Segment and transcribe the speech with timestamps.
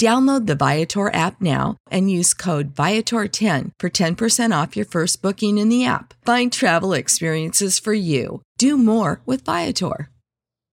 [0.00, 5.58] Download the Viator app now and use code Viator10 for 10% off your first booking
[5.58, 6.14] in the app.
[6.24, 8.40] Find travel experiences for you.
[8.56, 10.08] Do more with Viator.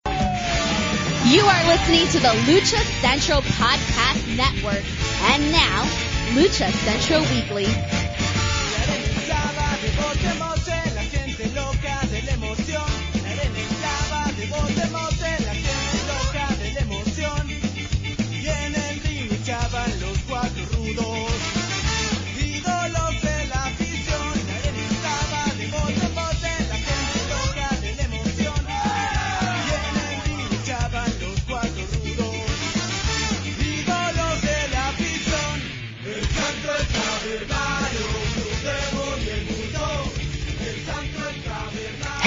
[0.09, 4.83] You are listening to the Lucha Central Podcast Network.
[5.31, 5.85] And now,
[6.35, 7.69] Lucha Central Weekly.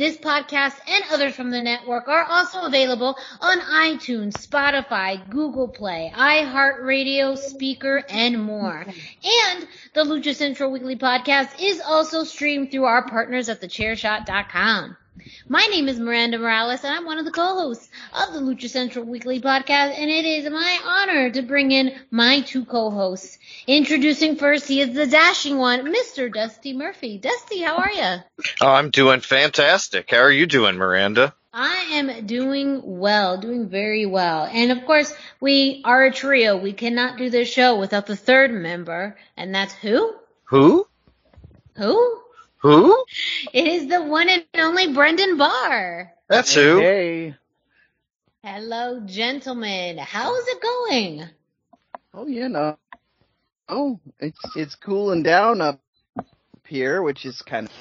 [0.00, 6.10] This podcast and others from the network are also available on iTunes, Spotify, Google Play,
[6.16, 8.78] iHeartRadio, Spreaker, and more.
[8.80, 14.96] And the Lucha Central Weekly Podcast is also streamed through our partners at thechairshot.com.
[15.48, 19.04] My name is Miranda Morales, and I'm one of the co-hosts of the Lucha Central
[19.04, 23.38] Weekly Podcast, and it is my honor to bring in my two co-hosts.
[23.66, 26.32] Introducing first, he is the dashing one, Mr.
[26.32, 27.18] Dusty Murphy.
[27.18, 28.22] Dusty, how are you?
[28.60, 30.10] Oh, I'm doing fantastic.
[30.10, 31.34] How are you doing, Miranda?
[31.52, 34.44] I am doing well, doing very well.
[34.44, 36.56] And of course, we are a trio.
[36.56, 40.14] We cannot do this show without the third member, and that's who?
[40.44, 40.86] Who?
[41.76, 42.20] Who?
[42.62, 43.04] Who?
[43.52, 46.12] It is the one and only Brendan Barr.
[46.28, 46.78] That's who.
[46.80, 47.36] Hey.
[48.42, 49.98] Hello, gentlemen.
[49.98, 51.24] How's it going?
[52.14, 52.78] Oh, you know.
[53.68, 55.80] Oh, it's it's cooling down up
[56.66, 57.72] here, which is kind of.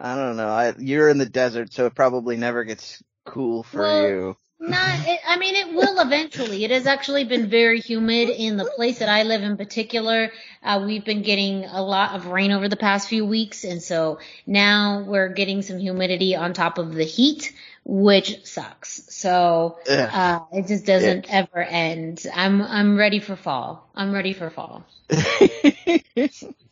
[0.00, 0.48] I don't know.
[0.48, 4.36] I, you're in the desert, so it probably never gets cool for Well, you.
[4.60, 6.64] Not, it, I mean, it will eventually.
[6.64, 10.32] It has actually been very humid in the place that I live in particular.
[10.64, 14.18] Uh, we've been getting a lot of rain over the past few weeks, and so
[14.46, 17.54] now we're getting some humidity on top of the heat,
[17.84, 19.02] which sucks.
[19.14, 19.78] So,
[20.12, 22.26] uh, it just doesn't ever end.
[22.34, 23.88] I'm, I'm ready for fall.
[23.94, 24.84] I'm ready for fall.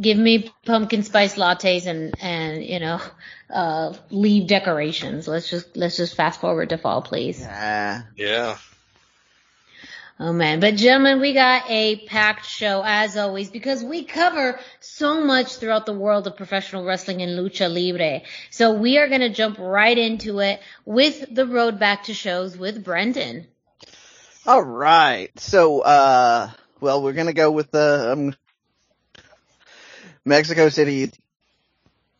[0.00, 3.00] Give me pumpkin spice lattes and, and, you know,
[3.50, 5.26] uh, leaf decorations.
[5.26, 7.44] Let's just, let's just fast forward to fall, please.
[7.48, 8.58] Ah, Yeah.
[10.18, 15.22] Oh man, but gentlemen, we got a packed show as always because we cover so
[15.22, 18.22] much throughout the world of professional wrestling and lucha libre.
[18.50, 22.56] So we are going to jump right into it with the road back to shows
[22.56, 23.46] with Brendan.
[24.46, 25.30] all right.
[25.38, 26.50] So, uh,
[26.80, 28.10] well, we're gonna go with the.
[28.12, 28.34] I'm
[30.26, 31.12] Mexico City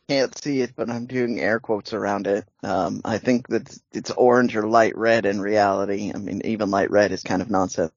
[0.08, 2.47] can't see it, but I'm doing air quotes around it.
[2.62, 6.12] Um, I think that it's orange or light red in reality.
[6.14, 7.93] I mean, even light red is kind of nonsense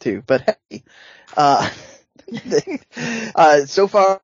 [0.00, 0.22] too.
[0.26, 0.82] But hey,
[1.36, 1.68] uh,
[2.46, 2.80] they,
[3.34, 4.20] uh, so far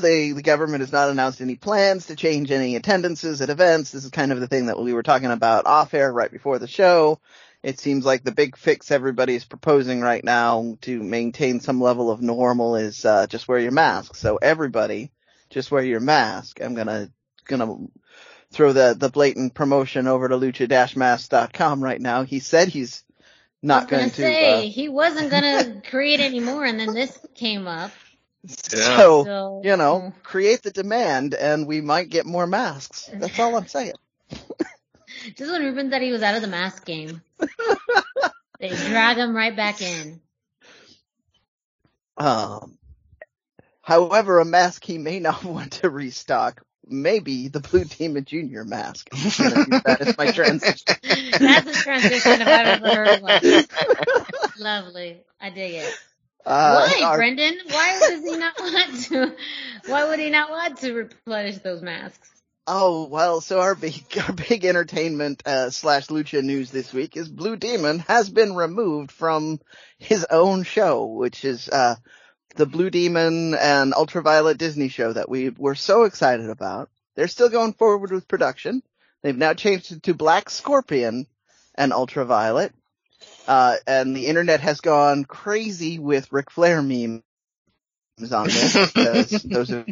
[0.00, 3.90] they, the government has not announced any plans to change any attendances at events.
[3.92, 6.58] This is kind of the thing that we were talking about off air right before
[6.60, 7.18] the show.
[7.62, 12.10] It seems like the big fix everybody is proposing right now to maintain some level
[12.10, 14.16] of normal is uh, just wear your mask.
[14.16, 15.10] So everybody,
[15.50, 16.60] just wear your mask.
[16.62, 17.10] I'm gonna
[17.44, 17.76] gonna
[18.50, 22.22] throw the the blatant promotion over to lucha-mask.com right now.
[22.22, 23.04] He said he's
[23.62, 27.66] not going to say uh, he wasn't gonna create any more, and then this came
[27.66, 27.90] up.
[28.42, 28.96] Yeah.
[28.96, 33.10] So, So you know, create the demand and we might get more masks.
[33.12, 33.92] That's all I'm saying.
[35.36, 37.22] just when Ruben said he was out of the mask game,
[38.60, 40.20] they drag him right back in.
[42.16, 42.78] Um,
[43.82, 49.08] however, a mask he may not want to restock maybe the Blue Demon Junior mask.
[49.12, 50.96] I'm gonna use that is my transition.
[51.38, 53.64] That's a transition if I've ever heard one.
[54.58, 55.94] Lovely, I dig it.
[56.44, 57.54] Uh, Why, our- Brendan?
[57.68, 59.36] Why does he not want to?
[59.86, 62.30] Why would he not want to replenish those masks?
[62.72, 67.28] Oh well, so our big our big entertainment uh, slash lucha news this week is
[67.28, 69.58] Blue Demon has been removed from
[69.98, 71.96] his own show, which is uh,
[72.54, 76.90] the Blue Demon and Ultraviolet Disney show that we were so excited about.
[77.16, 78.84] They're still going forward with production.
[79.22, 81.26] They've now changed it to Black Scorpion
[81.74, 82.72] and Ultraviolet,
[83.48, 87.24] uh, and the internet has gone crazy with Ric Flair memes
[88.30, 89.84] on this because those are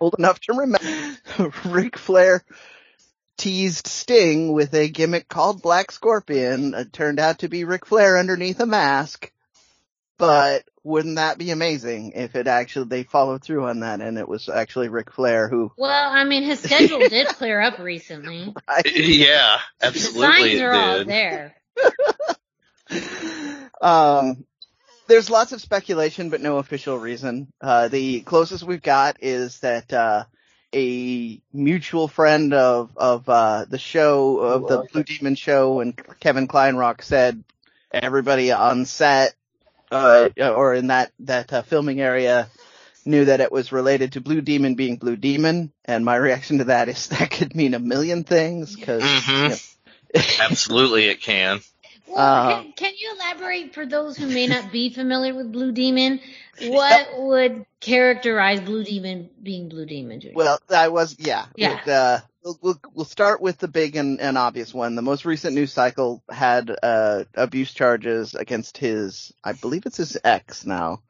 [0.00, 1.52] old enough to remember.
[1.64, 2.42] Ric Flair
[3.38, 6.74] teased Sting with a gimmick called Black Scorpion.
[6.74, 9.30] It turned out to be Ric Flair underneath a mask.
[10.18, 14.26] But wouldn't that be amazing if it actually they followed through on that and it
[14.26, 18.54] was actually Ric Flair who Well, I mean, his schedule did clear up recently.
[18.86, 21.56] Yeah, The absolutely signs it are all there.
[23.82, 24.44] um,
[25.08, 27.48] there's lots of speculation, but no official reason.
[27.60, 30.24] Uh, the closest we've got is that, uh,
[30.74, 36.48] a mutual friend of, of, uh, the show, of the Blue Demon show and Kevin
[36.48, 37.42] Kleinrock said
[37.92, 39.34] everybody on set,
[39.90, 42.48] uh, or in that, that, uh, filming area
[43.04, 45.72] knew that it was related to Blue Demon being Blue Demon.
[45.84, 49.72] And my reaction to that is that could mean a million things because, Mhm.
[50.40, 51.60] Absolutely it can.
[52.08, 55.72] Well, Uh, can, can you elaborate for those who may not be familiar with Blue
[55.72, 56.20] Demon?
[56.62, 60.20] What would characterize Blue Demon being Blue Demon?
[60.20, 60.34] Junior?
[60.36, 61.44] Well, I was, yeah.
[61.54, 61.82] Yeah.
[61.82, 64.94] It, uh, we'll, we'll, we'll start with the big and, and obvious one.
[64.94, 70.16] The most recent news cycle had, uh, abuse charges against his, I believe it's his
[70.24, 71.02] ex now.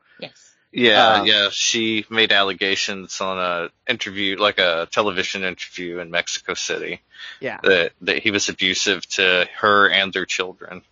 [0.72, 1.48] Yeah, Uh, yeah.
[1.50, 7.00] She made allegations on a interview, like a television interview in Mexico City,
[7.40, 7.58] Yeah.
[7.62, 10.82] that that he was abusive to her and their children,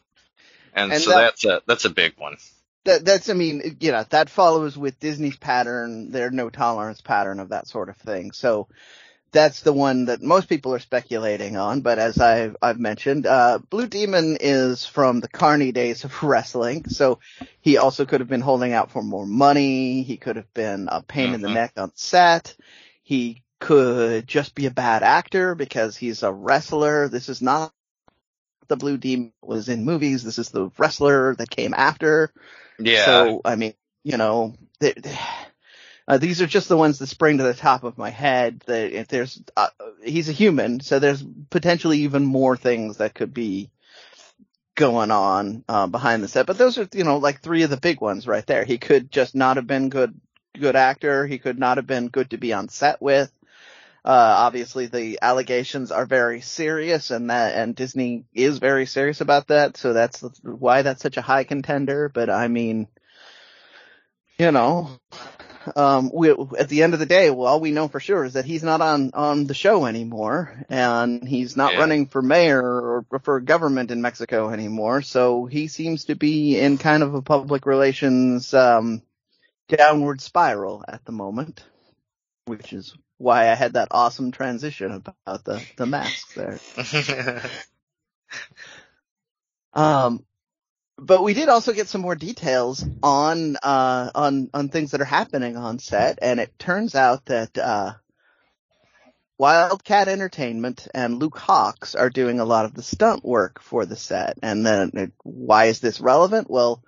[0.75, 2.37] and, And so that- that's a that's a big one.
[2.85, 7.41] That, that's, I mean, you know, that follows with Disney's pattern, their no tolerance pattern
[7.41, 8.33] of that sort of thing.
[8.33, 8.69] So
[9.35, 11.83] that's the one that most people are speculating on.
[11.83, 16.87] But as I've, I've mentioned, uh, Blue Demon is from the Carney days of wrestling.
[16.89, 17.21] So
[17.63, 20.05] he also could have been holding out for more money.
[20.05, 21.55] He could have been a pain in the Mhm.
[21.55, 22.57] neck on set.
[23.05, 27.09] He could just be a bad actor because he's a wrestler.
[27.11, 27.73] This is not
[28.69, 30.25] the Blue Demon was in movies.
[30.25, 32.33] This is the wrestler that came after.
[32.79, 33.75] Yeah, So, I mean,
[34.05, 34.97] you know, th-
[36.07, 38.63] uh, these are just the ones that spring to the top of my head.
[38.67, 39.69] That if there's, uh,
[40.03, 43.71] he's a human, so there's potentially even more things that could be
[44.75, 46.47] going on uh, behind the set.
[46.47, 48.65] But those are, you know, like three of the big ones right there.
[48.65, 50.21] He could just not have been good,
[50.59, 51.27] good actor.
[51.27, 53.33] He could not have been good to be on set with.
[54.05, 59.47] Uh, obviously the allegations are very serious and that, and Disney is very serious about
[59.47, 59.79] that.
[59.79, 62.11] So that's why that's such a high contender.
[62.11, 62.87] But I mean,
[64.39, 64.91] you know,
[65.77, 68.35] um, we, at the end of the day, well, all we know for sure is
[68.35, 71.81] that he's not on, on the show anymore and he's not Yeah.
[71.81, 75.03] running for mayor or for government in Mexico anymore.
[75.03, 79.03] So he seems to be in kind of a public relations, um,
[79.69, 81.65] downward spiral at the moment,
[82.47, 86.59] which is why I had that awesome transition about the, the mask there.
[89.77, 90.25] Um,
[90.99, 95.05] but we did also get some more details on uh, on on things that are
[95.05, 97.95] happening on set, and it turns out that uh,
[99.37, 103.97] Wildcat Entertainment and Luke Hawks are doing a lot of the stunt work for the
[103.97, 104.39] set.
[104.43, 106.49] And then, why is this relevant?
[106.49, 106.85] Well,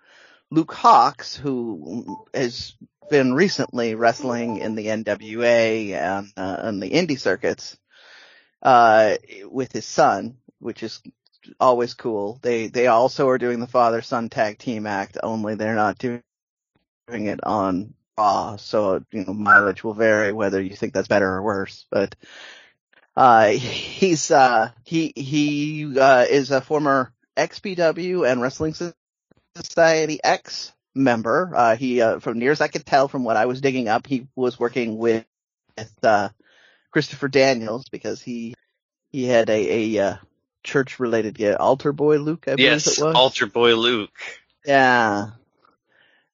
[0.50, 2.74] Luke Hawks, who has
[3.10, 7.76] been recently wrestling in the NWA and, uh, the indie circuits,
[8.62, 11.02] uh, with his son, which is
[11.60, 12.38] always cool.
[12.42, 16.22] They, they also are doing the father son tag team act, only they're not doing
[17.08, 18.56] it on Raw.
[18.56, 22.14] So, you know, mileage will vary whether you think that's better or worse, but,
[23.16, 28.74] uh, he's, uh, he, he, uh, is a former XPW and Wrestling
[29.54, 31.52] Society X member.
[31.54, 34.06] Uh, he, uh, from near as I could tell from what I was digging up,
[34.06, 35.24] he was working with,
[36.02, 36.28] uh,
[36.90, 38.54] Christopher Daniels because he,
[39.10, 40.16] he had a, a, uh,
[40.66, 43.14] church related, yeah, Altar Boy Luke, I believe Yes, it was.
[43.14, 44.10] Altar Boy Luke.
[44.66, 45.28] Yeah.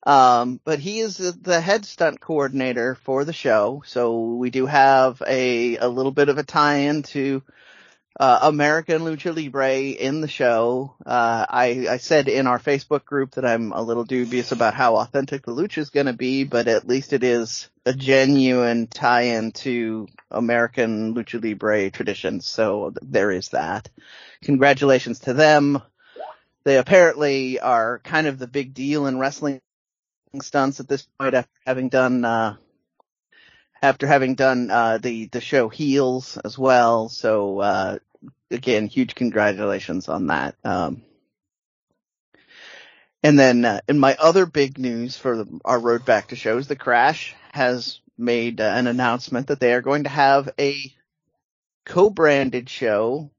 [0.04, 4.66] Um, but he is the- the head stunt coordinator for the show, so we do
[4.66, 7.42] have a, a little bit of a tie-in to,
[8.18, 10.94] uh, American Lucha Libre in the show.
[11.04, 14.96] Uh, I, I said in our Facebook group that I'm a little dubious about how
[14.96, 20.06] authentic the lucha is gonna be, but at least it is a genuine tie-in to
[20.30, 23.88] American Lucha Libre traditions, so there is that.
[24.42, 25.82] Congratulations to them.
[26.64, 29.60] They apparently are kind of the big deal in wrestling
[30.40, 32.56] stunts at this point after having done uh
[33.82, 37.08] after having done uh the the show Heels as well.
[37.10, 37.98] So uh
[38.50, 40.56] again, huge congratulations on that.
[40.64, 41.02] Um
[43.22, 46.66] and then uh, in my other big news for the, our road back to shows,
[46.68, 50.76] the Crash has made uh, an announcement that they are going to have a
[51.86, 53.30] co-branded show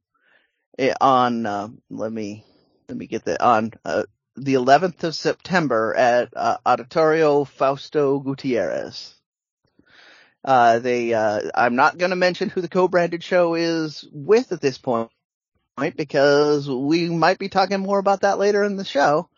[0.79, 2.45] eh, on uh, let me
[2.89, 4.03] let me get that on uh,
[4.35, 9.15] the 11th of September at uh, Auditorio Fausto Gutierrez.
[10.43, 14.61] Uh, they, uh, I'm not going to mention who the co-branded show is with at
[14.61, 15.09] this point,
[15.95, 19.29] because we might be talking more about that later in the show.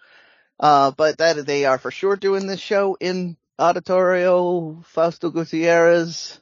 [0.59, 6.39] Uh, but that they are for sure doing this show in Auditorio Fausto Gutierrez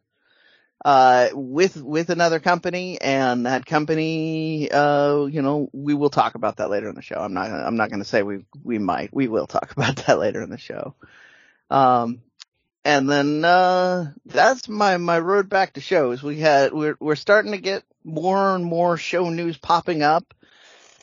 [0.86, 6.58] uh, with, with another company and that company, uh, you know, we will talk about
[6.58, 7.16] that later in the show.
[7.16, 10.20] I'm not, I'm not going to say we, we might, we will talk about that
[10.20, 10.96] later in the show.
[11.70, 12.22] Um,
[12.86, 16.22] and then, uh, that's my, my road back to shows.
[16.24, 20.34] We had, we're, we're starting to get more and more show news popping up,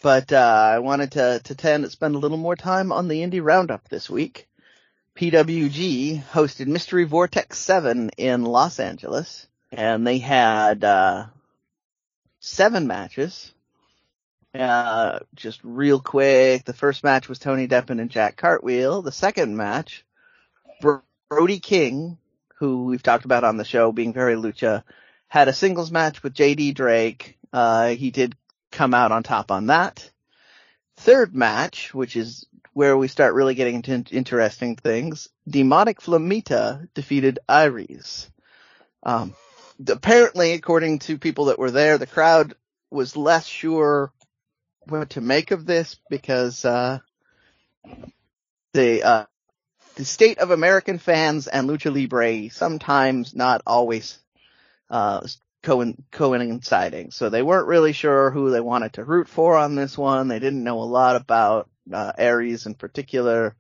[0.03, 3.21] but, uh, I wanted to, to tend, to spend a little more time on the
[3.21, 4.47] indie roundup this week.
[5.17, 11.27] PWG hosted Mystery Vortex 7 in Los Angeles and they had uh
[12.41, 13.53] seven matches.
[14.55, 19.03] Uh just real quick, the first match was Tony Deppen and Jack Cartwheel.
[19.03, 20.05] The second match,
[21.31, 22.19] Brody King,
[22.57, 24.83] who we've talked about on the show being very lucha,
[25.29, 27.39] had a singles match with JD Drake.
[27.53, 28.37] Uh he did
[28.73, 30.11] come out on top on that.
[30.97, 37.39] Third match, which is where we start really getting into interesting things, Demonic Flamita defeated
[37.49, 38.29] Arez.
[39.05, 39.35] Um,
[39.89, 42.55] apparently, according to people that were there, the crowd
[42.91, 44.13] was less sure
[44.89, 46.99] what to make of this because uh,
[48.73, 49.25] the uh,
[49.95, 54.19] the state of American fans and lucha libre sometimes not always
[54.89, 55.27] uh,
[55.63, 57.11] co- coinciding.
[57.11, 60.29] So they weren't really sure who they wanted to root for on this one.
[60.29, 63.55] They didn't know a lot about uh, Arez in particular.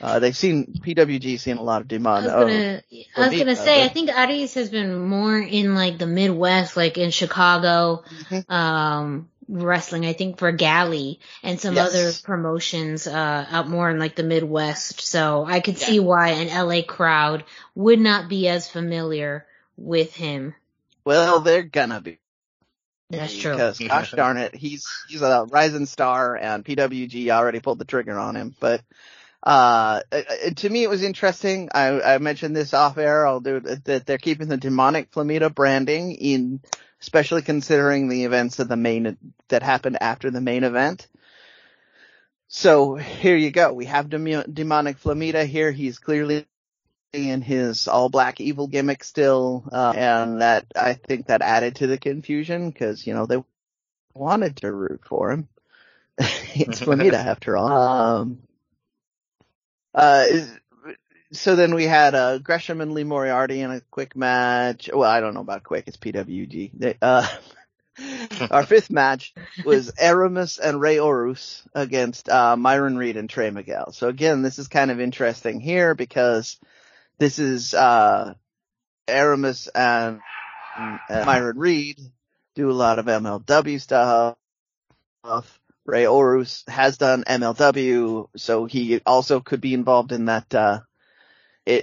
[0.00, 2.82] Uh, they've seen PWG seen a lot of I was oh, gonna,
[3.16, 6.96] I was gonna say, I think Arez has been more in like the Midwest, like
[6.96, 8.50] in Chicago, Mhm.
[8.50, 11.90] um, wrestling, I think for Galli and some Yes.
[11.90, 15.00] other promotions, uh, out more in like the Midwest.
[15.00, 15.86] So I could Yeah.
[15.86, 20.54] see why an LA crowd would not be as familiar with him.
[21.04, 22.18] well, they're gonna be.
[23.10, 23.54] That's true.
[23.54, 28.16] Because gosh darn it, he's he's a rising star, and PWG already pulled the trigger
[28.16, 28.54] on him.
[28.60, 28.82] But
[29.42, 30.22] uh, uh,
[30.56, 31.70] to me, it was interesting.
[31.74, 33.26] I, I mentioned this off air.
[33.26, 36.60] I'll do that they're keeping the demonic Flamita branding in,
[37.00, 39.16] especially considering the events of the main
[39.48, 41.08] that happened after the main event.
[42.48, 43.72] So here you go.
[43.72, 45.70] We have Demo- demonic Flamita here.
[45.70, 46.46] He's clearly
[47.12, 51.86] in his all black evil gimmick still, uh, and that I think that added to
[51.86, 53.42] the confusion because you know they
[54.14, 55.48] wanted to root for him.
[56.18, 57.68] it's Flamita after all.
[57.70, 58.38] Um,
[59.94, 60.26] uh,
[61.32, 64.90] so then we had uh, Gresham and Lee Moriarty in a quick match.
[64.92, 65.84] Well, I don't know about quick.
[65.86, 66.70] It's PWG.
[66.74, 67.26] They, uh,
[68.50, 69.34] our fifth match
[69.64, 73.92] was Aramis and Rey Horus against uh, Myron Reed and Trey Miguel.
[73.92, 76.58] So again, this is kind of interesting here because
[77.18, 78.34] this is uh,
[79.06, 80.20] Aramis and,
[80.76, 81.98] and Myron Reed
[82.54, 84.36] do a lot of MLW stuff.
[85.84, 90.80] Rey Horus has done MLW, so he also could be involved in that uh,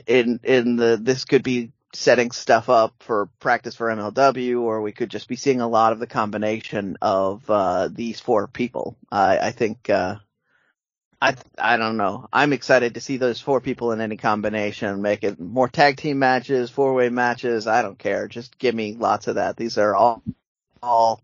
[0.08, 4.92] in in the this could be setting stuff up for practice for MLW, or we
[4.92, 8.98] could just be seeing a lot of the combination of uh, these four people.
[9.12, 10.18] I, I think uh,
[11.22, 12.28] I I don't know.
[12.32, 15.02] I'm excited to see those four people in any combination.
[15.02, 17.68] Make it more tag team matches, four way matches.
[17.68, 18.28] I don't care.
[18.28, 19.58] Just give me lots of that.
[19.58, 20.22] These are all
[20.84, 21.22] all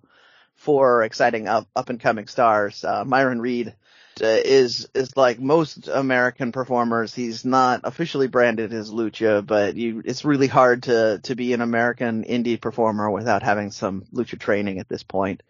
[0.55, 2.84] four exciting up up and coming stars.
[2.84, 3.75] Uh, Myron Reed
[4.22, 7.13] uh, is is like most American performers.
[7.13, 11.62] He's not officially branded as lucha, but you it's really hard to to be an
[11.62, 15.41] American indie performer without having some lucha training at this point.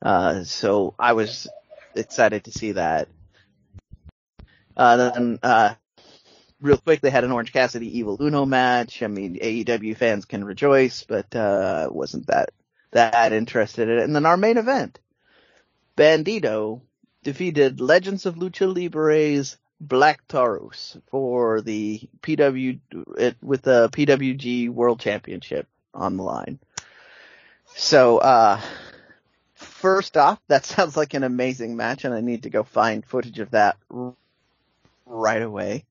[0.00, 1.48] Uh, so I was
[1.94, 3.08] excited to see that.
[4.76, 5.74] Uh, then, uh,
[6.60, 9.02] real quick, they had an Orange Cassidy Evil Uno match.
[9.02, 12.50] I mean, AEW fans can rejoice, but, uh, wasn't that,
[12.92, 14.02] that interested in it.
[14.02, 14.98] And then our main event,
[15.96, 16.80] Bandito
[17.22, 22.78] defeated Legends of Lucha Libre's Black Taurus for the PW,
[23.42, 26.58] with the PWG World Championship on the line.
[27.74, 28.60] So, uh,
[29.54, 33.38] first off, that sounds like an amazing match and I need to go find footage
[33.38, 33.76] of that
[35.06, 35.84] right away.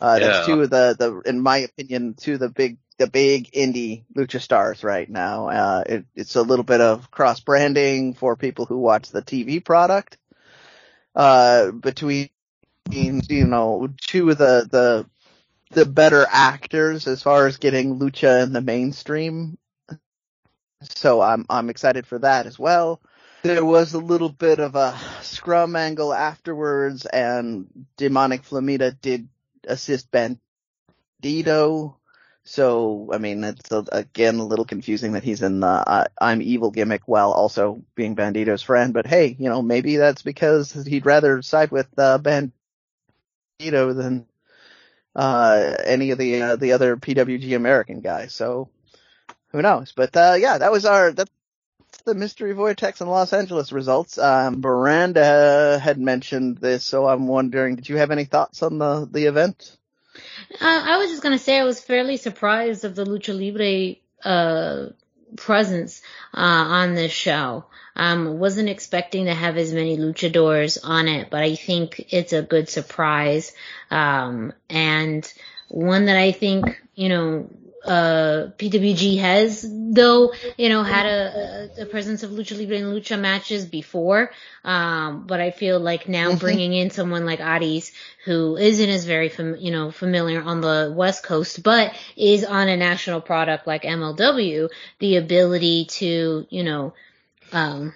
[0.00, 0.26] Uh, yeah.
[0.26, 4.02] that's two of the, the, in my opinion, two of the big, the big indie
[4.16, 5.48] lucha stars right now.
[5.48, 9.62] Uh, it, it's a little bit of cross branding for people who watch the TV
[9.62, 10.16] product,
[11.14, 12.30] uh, between,
[12.90, 15.06] you know, two of the, the,
[15.70, 19.58] the better actors as far as getting lucha in the mainstream.
[20.82, 23.00] So I'm, I'm excited for that as well
[23.42, 29.28] there was a little bit of a scrum angle afterwards, and Demonic Flamita did
[29.66, 31.96] assist Bandito.
[32.44, 36.40] So, I mean, it's a, again a little confusing that he's in the uh, I'm
[36.42, 38.94] evil gimmick while also being Bandito's friend.
[38.94, 42.52] But hey, you know, maybe that's because he'd rather side with uh, Bandito
[43.94, 44.26] than
[45.14, 48.34] uh, any of the uh, the other PWG American guys.
[48.34, 48.70] So,
[49.48, 49.92] who knows?
[49.92, 51.28] But uh, yeah, that was our that
[52.04, 54.16] the Mystery Vortex and Los Angeles results.
[54.18, 59.06] Um, Miranda had mentioned this, so I'm wondering, did you have any thoughts on the
[59.10, 59.76] the event?
[60.60, 64.90] Uh, I was just gonna say I was fairly surprised of the Lucha Libre uh,
[65.36, 66.02] presence
[66.34, 67.64] uh, on this show.
[67.96, 72.42] Um, wasn't expecting to have as many luchadors on it, but I think it's a
[72.42, 73.52] good surprise,
[73.90, 75.30] um, and
[75.68, 77.50] one that I think you know
[77.84, 83.18] uh, PWG has, though, you know, had a, a, presence of lucha libre and lucha
[83.18, 84.30] matches before.
[84.64, 86.38] Um, but I feel like now mm-hmm.
[86.38, 87.92] bringing in someone like Arez,
[88.26, 92.68] who isn't as very, fam- you know, familiar on the West Coast, but is on
[92.68, 96.92] a national product like MLW, the ability to, you know,
[97.52, 97.94] um,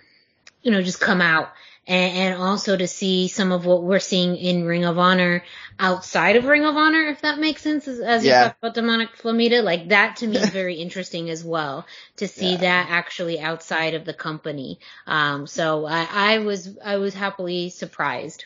[0.62, 1.51] you know, just come out
[1.87, 5.44] and, and also to see some of what we're seeing in Ring of Honor
[5.79, 8.38] outside of Ring of Honor, if that makes sense, as, as yeah.
[8.38, 12.29] you talked about Demonic Flamita, like that to me is very interesting as well to
[12.29, 12.59] see yeah.
[12.59, 14.79] that actually outside of the company.
[15.07, 18.44] Um, so I, I was I was happily surprised.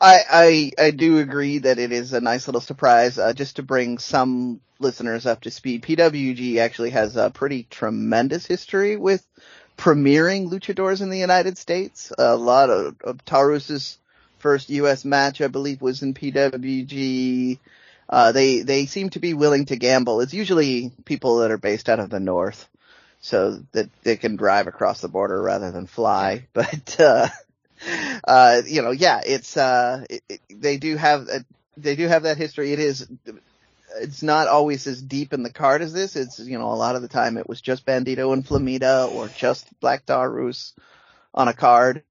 [0.00, 3.18] I, I I do agree that it is a nice little surprise.
[3.18, 8.44] Uh, just to bring some listeners up to speed, PWG actually has a pretty tremendous
[8.44, 9.26] history with
[9.76, 12.12] premiering luchadors in the United States.
[12.18, 13.98] A lot of, of Taurus's
[14.38, 15.04] first U.S.
[15.04, 17.58] match, I believe, was in PWG.
[18.08, 20.20] Uh, they they seem to be willing to gamble.
[20.20, 22.68] It's usually people that are based out of the north,
[23.20, 26.46] so that they can drive across the border rather than fly.
[26.52, 27.28] But uh,
[28.24, 31.44] uh, you know, yeah, it's uh, it, it, they do have a,
[31.76, 32.72] they do have that history.
[32.72, 33.08] It is
[34.00, 36.16] it's not always as deep in the card as this.
[36.16, 39.28] It's, you know, a lot of the time it was just Bandito and Flamita or
[39.28, 40.74] just Black Taurus
[41.34, 42.02] on a card.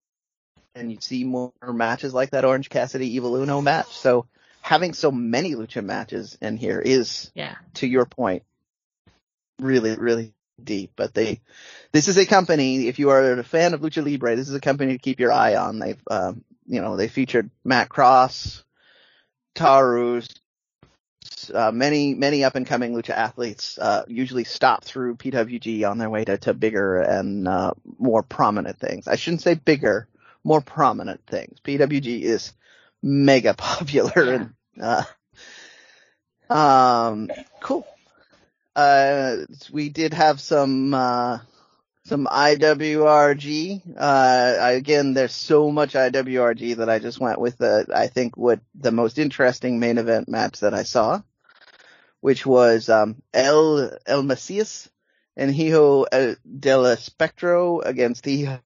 [0.74, 3.92] And you'd see more matches like that Orange Cassidy Evil Uno match.
[3.98, 4.28] So
[4.62, 7.56] having so many lucha matches in here is, yeah.
[7.76, 8.44] to your point,
[9.60, 10.94] really, really deep.
[10.96, 11.42] But they,
[11.92, 14.62] this is a company, if you are a fan of Lucha Libre, this is a
[14.62, 15.80] company to keep your eye on.
[15.80, 18.64] They've, um, you know, they featured Matt Cross,
[21.50, 26.10] Uh, many many up and coming lucha athletes uh, usually stop through PWG on their
[26.10, 29.08] way to, to bigger and uh, more prominent things.
[29.08, 30.08] I shouldn't say bigger,
[30.44, 31.60] more prominent things.
[31.64, 32.54] PWG is
[33.02, 35.04] mega popular and uh,
[36.54, 37.30] um
[37.62, 37.88] cool.
[38.76, 39.38] Uh,
[39.72, 41.40] we did have some uh,
[42.06, 43.82] some IWRG.
[43.98, 48.60] Uh, again, there's so much IWRG that I just went with the, I think what
[48.76, 51.22] the most interesting main event match that I saw,
[52.22, 54.90] which was, um, El, El Mesias
[55.36, 58.60] and Hijo del Espectro against Hijo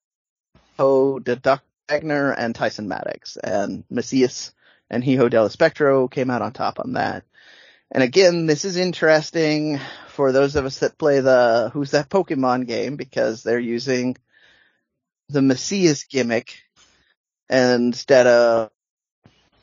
[1.20, 3.38] de Duck Wagner and Tyson Maddox.
[3.38, 4.52] And Mesias
[4.90, 7.24] and Hijo del Espectro came out on top on that.
[7.92, 12.68] And again, this is interesting for those of us that play the Who's That Pokemon
[12.68, 14.18] game because they're using
[15.30, 16.56] the Mesias gimmick
[17.50, 18.72] instead of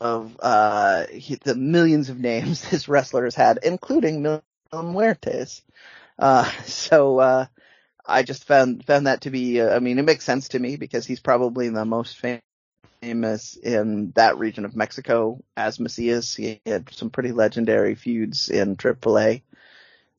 [0.03, 1.05] of uh,
[1.43, 5.61] the millions of names this wrestler has had, including Mil Muertes.
[6.19, 7.45] Uh, so uh,
[8.05, 9.61] I just found found that to be.
[9.61, 14.11] Uh, I mean, it makes sense to me because he's probably the most famous in
[14.15, 16.35] that region of Mexico as Mesias.
[16.35, 19.41] He had some pretty legendary feuds in AAA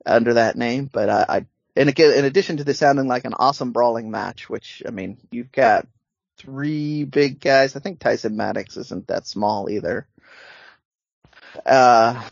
[0.07, 0.89] under that name.
[0.91, 4.49] But I, I and again, in addition to this sounding like an awesome brawling match,
[4.49, 5.87] which I mean, you've got
[6.39, 7.77] three big guys.
[7.77, 10.07] I think Tyson Maddox isn't that small either.
[11.65, 12.23] Uh,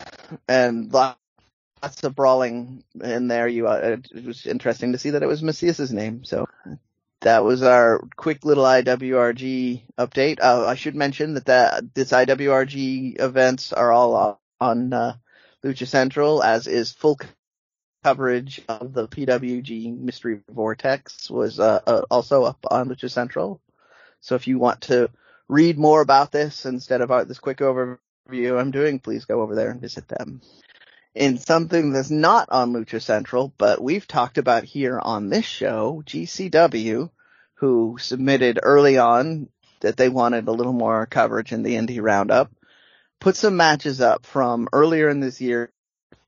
[0.47, 3.47] and lots of brawling in there.
[3.47, 6.23] You, uh, it was interesting to see that it was Mesias's name.
[6.23, 6.47] So
[7.21, 10.39] that was our quick little IWRG update.
[10.41, 15.15] Uh, I should mention that that this IWRG events are all on uh,
[15.63, 17.19] Lucha Central, as is full
[18.03, 23.61] coverage of the PWG Mystery Vortex was uh, uh, also up on Lucha Central.
[24.23, 25.09] So if you want to
[25.49, 29.69] read more about this instead of this quick overview I'm doing, please go over there
[29.69, 30.41] and visit them.
[31.13, 36.01] In something that's not on Lucha Central, but we've talked about here on this show,
[36.05, 37.09] GCW,
[37.55, 39.49] who submitted early on
[39.81, 42.49] that they wanted a little more coverage in the indie roundup,
[43.19, 45.69] put some matches up from earlier in this year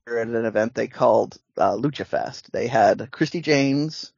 [0.05, 2.51] at an event they called uh, Lucha Fest.
[2.51, 4.11] They had Christi Jaynes,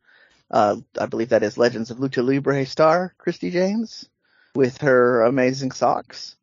[0.51, 4.09] uh, I believe that is Legends of Lucha Libre star Christi Jaynes
[4.55, 6.35] with her amazing socks.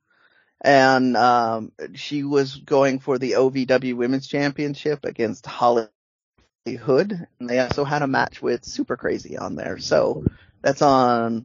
[0.60, 5.88] And, um, she was going for the OVW Women's Championship against Holly
[6.66, 7.26] Hood.
[7.38, 9.78] And they also had a match with Super Crazy on there.
[9.78, 10.24] So
[10.62, 11.44] that's on,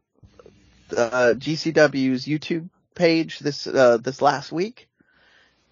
[0.96, 4.89] uh, GCW's YouTube page this, uh, this last week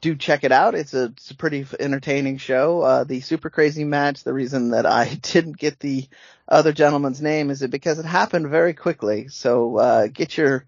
[0.07, 0.73] do check it out.
[0.73, 2.81] It's a, it's a pretty entertaining show.
[2.81, 6.07] Uh, the super crazy match, the reason that I didn't get the
[6.47, 9.27] other gentleman's name is it because it happened very quickly.
[9.27, 10.65] So, uh, get your,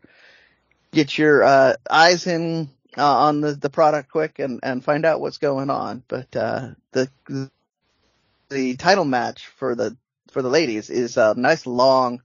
[0.91, 5.21] get your, uh, eyes in, uh, on the, the product quick and, and find out
[5.21, 6.03] what's going on.
[6.07, 7.09] But, uh, the,
[8.49, 9.95] the title match for the,
[10.31, 12.21] for the ladies is a nice long,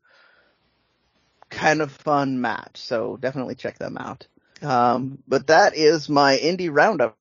[1.48, 2.78] kind of fun match.
[2.78, 4.26] So definitely check them out.
[4.64, 7.16] Um, but that is my indie roundup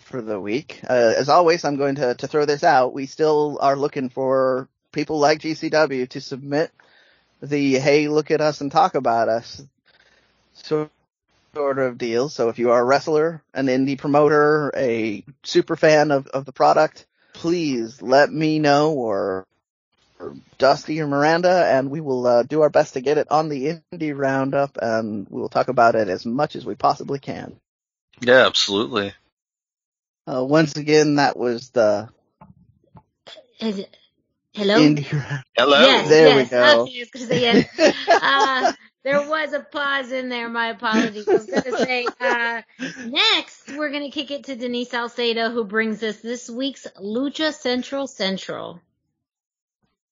[0.00, 0.80] for the week.
[0.88, 2.94] Uh, as always, I'm going to, to throw this out.
[2.94, 6.70] We still are looking for people like GCW to submit
[7.42, 9.62] the, hey, look at us and talk about us
[10.54, 10.90] sort
[11.54, 12.28] of deal.
[12.28, 16.52] So if you are a wrestler, an indie promoter, a super fan of, of the
[16.52, 19.46] product, please let me know or
[20.58, 23.80] Dusty or Miranda, and we will uh, do our best to get it on the
[23.92, 27.56] indie roundup, and we will talk about it as much as we possibly can.
[28.20, 29.14] Yeah, absolutely.
[30.26, 32.08] Uh, once again, that was the
[33.60, 33.96] Is it,
[34.52, 34.76] hello.
[34.78, 35.04] indie.
[35.56, 35.80] Hello.
[35.80, 36.82] Yes, There we go.
[36.82, 37.66] Okay, I was say yes.
[38.22, 38.72] uh,
[39.04, 40.48] there was a pause in there.
[40.48, 41.28] My apologies.
[41.28, 42.62] I was gonna say uh,
[43.04, 48.06] next we're gonna kick it to Denise Salcedo, who brings us this week's Lucha Central
[48.06, 48.80] Central.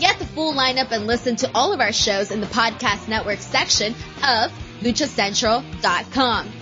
[0.00, 3.38] Get the full lineup and listen to all of our shows in the podcast network
[3.38, 3.94] section
[4.26, 6.52] of luchacentral.com.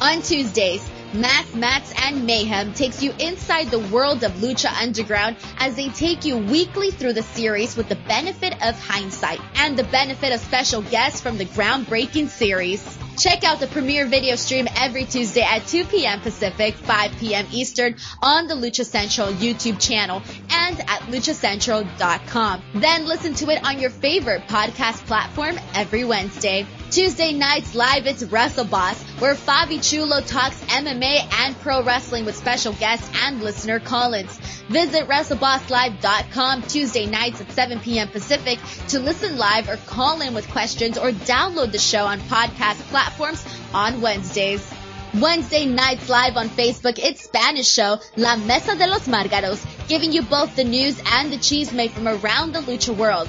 [0.00, 0.84] On Tuesdays,
[1.14, 6.24] Mass Mats and Mayhem takes you inside the world of Lucha Underground as they take
[6.24, 10.82] you weekly through the series with the benefit of hindsight and the benefit of special
[10.82, 12.98] guests from the groundbreaking series.
[13.24, 16.20] Check out the premiere video stream every Tuesday at 2 p.m.
[16.20, 17.46] Pacific, 5 p.m.
[17.52, 22.62] Eastern on the Lucha Central YouTube channel and at luchacentral.com.
[22.74, 26.66] Then listen to it on your favorite podcast platform every Wednesday.
[26.90, 32.36] Tuesday nights live it's Wrestle Boss, where Fabi Chulo talks MMA and pro wrestling with
[32.36, 34.38] special guests and listener call-ins.
[34.68, 38.08] Visit WrestleBossLive.com Tuesday nights at 7 p.m.
[38.08, 42.80] Pacific to listen live or call in with questions or download the show on podcast
[42.88, 44.72] platforms on Wednesdays.
[45.20, 50.22] Wednesday nights live on Facebook, it's Spanish show La Mesa de los Margaros, giving you
[50.22, 53.28] both the news and the cheese made from around the lucha world.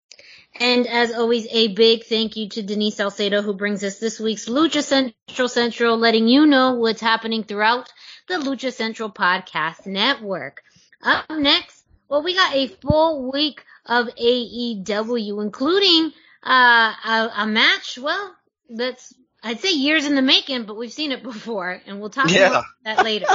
[0.59, 4.49] And as always, a big thank you to Denise Salcedo who brings us this week's
[4.49, 7.91] Lucha Central Central, letting you know what's happening throughout
[8.27, 10.61] the Lucha Central Podcast Network.
[11.01, 16.11] Up next, well, we got a full week of AEW, including
[16.43, 17.97] uh, a, a, match.
[17.97, 18.35] Well,
[18.69, 22.29] that's I'd say years in the making, but we've seen it before, and we'll talk
[22.29, 22.47] yeah.
[22.47, 23.27] about that later.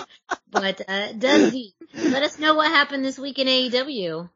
[0.50, 4.28] but uh, Dusty, let us know what happened this week in AEW.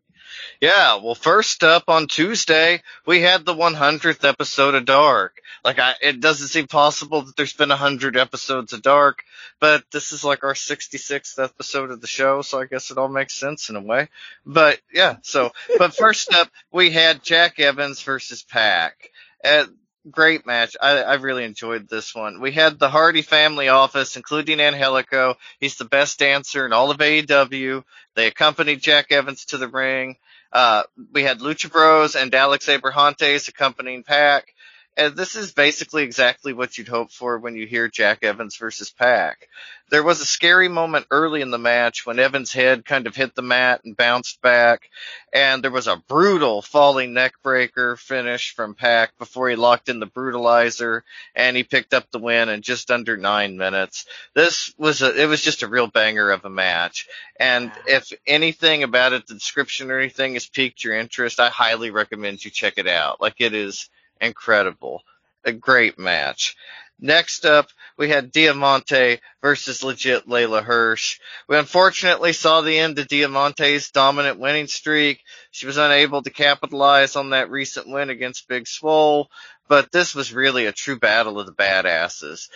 [0.61, 5.41] Yeah, well, first up on Tuesday, we had the 100th episode of Dark.
[5.65, 9.25] Like, I, it doesn't seem possible that there's been 100 episodes of Dark,
[9.59, 13.09] but this is like our 66th episode of the show, so I guess it all
[13.09, 14.09] makes sense in a way.
[14.45, 19.11] But yeah, so, but first up, we had Jack Evans versus Pac.
[19.45, 19.65] Uh,
[20.09, 20.77] great match.
[20.81, 22.41] I, I really enjoyed this one.
[22.41, 25.37] We had the Hardy family office, including Angelico.
[25.59, 27.85] He's the best dancer in all of AEW.
[28.15, 30.17] They accompanied Jack Evans to the ring.
[30.53, 30.83] Uh,
[31.13, 34.53] we had Lucha Bros and Alex Abrahantes accompanying Pac.
[34.97, 38.91] And this is basically exactly what you'd hope for when you hear Jack Evans versus
[38.91, 39.49] Pac.
[39.91, 43.35] There was a scary moment early in the match when Evans' head kind of hit
[43.35, 44.91] the mat and bounced back,
[45.33, 50.07] and there was a brutal falling neckbreaker finish from Pac before he locked in the
[50.07, 51.03] brutalizer,
[51.35, 54.07] and he picked up the win in just under nine minutes.
[54.35, 58.83] This was a, it was just a real banger of a match, and if anything
[58.83, 62.75] about it, the description or anything has piqued your interest, I highly recommend you check
[62.77, 63.21] it out.
[63.21, 63.89] Like it is
[64.21, 65.03] incredible.
[65.45, 66.57] A great match.
[67.03, 71.19] Next up, we had Diamante versus legit Leyla Hirsch.
[71.49, 75.23] We unfortunately saw the end of Diamante's dominant winning streak.
[75.51, 79.31] She was unable to capitalize on that recent win against Big Swole,
[79.71, 82.49] but this was really a true battle of the badasses.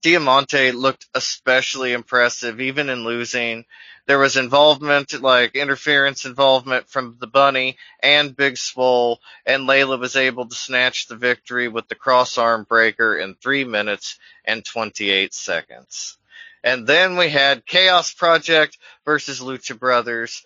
[0.00, 3.66] Diamante looked especially impressive, even in losing.
[4.06, 10.16] There was involvement, like interference involvement from the bunny and Big Swole, and Leyla was
[10.16, 15.34] able to snatch the victory with the cross arm breaker in three minutes and 28
[15.34, 16.16] seconds.
[16.64, 20.42] And then we had Chaos Project versus Lucha Brothers.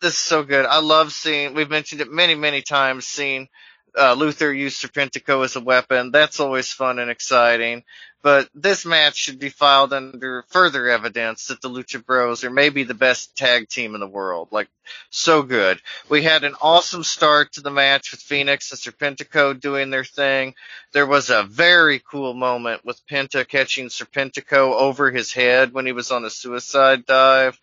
[0.00, 0.64] This is so good.
[0.64, 3.50] I love seeing, we've mentioned it many, many times, seeing
[3.98, 6.10] uh, Luther used Serpentico as a weapon.
[6.10, 7.84] That's always fun and exciting.
[8.20, 12.82] But this match should be filed under further evidence that the Lucha Bros are maybe
[12.82, 14.48] the best tag team in the world.
[14.50, 14.68] Like,
[15.08, 15.80] so good.
[16.08, 20.54] We had an awesome start to the match with Phoenix and Serpentico doing their thing.
[20.92, 25.92] There was a very cool moment with Penta catching Serpentico over his head when he
[25.92, 27.58] was on a suicide dive.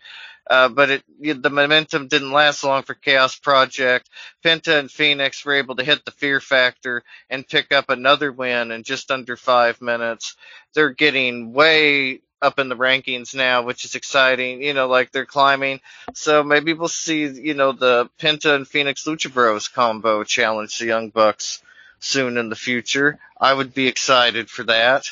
[0.47, 1.03] Uh, but it,
[1.41, 4.09] the momentum didn't last long for Chaos Project.
[4.43, 8.71] Penta and Phoenix were able to hit the fear factor and pick up another win
[8.71, 10.35] in just under five minutes.
[10.73, 14.61] They're getting way up in the rankings now, which is exciting.
[14.61, 15.81] You know, like they're climbing.
[16.13, 20.85] So maybe we'll see, you know, the Penta and Phoenix Lucha Bros combo challenge the
[20.85, 21.63] Young Bucks
[21.99, 23.17] soon in the future.
[23.39, 25.11] I would be excited for that.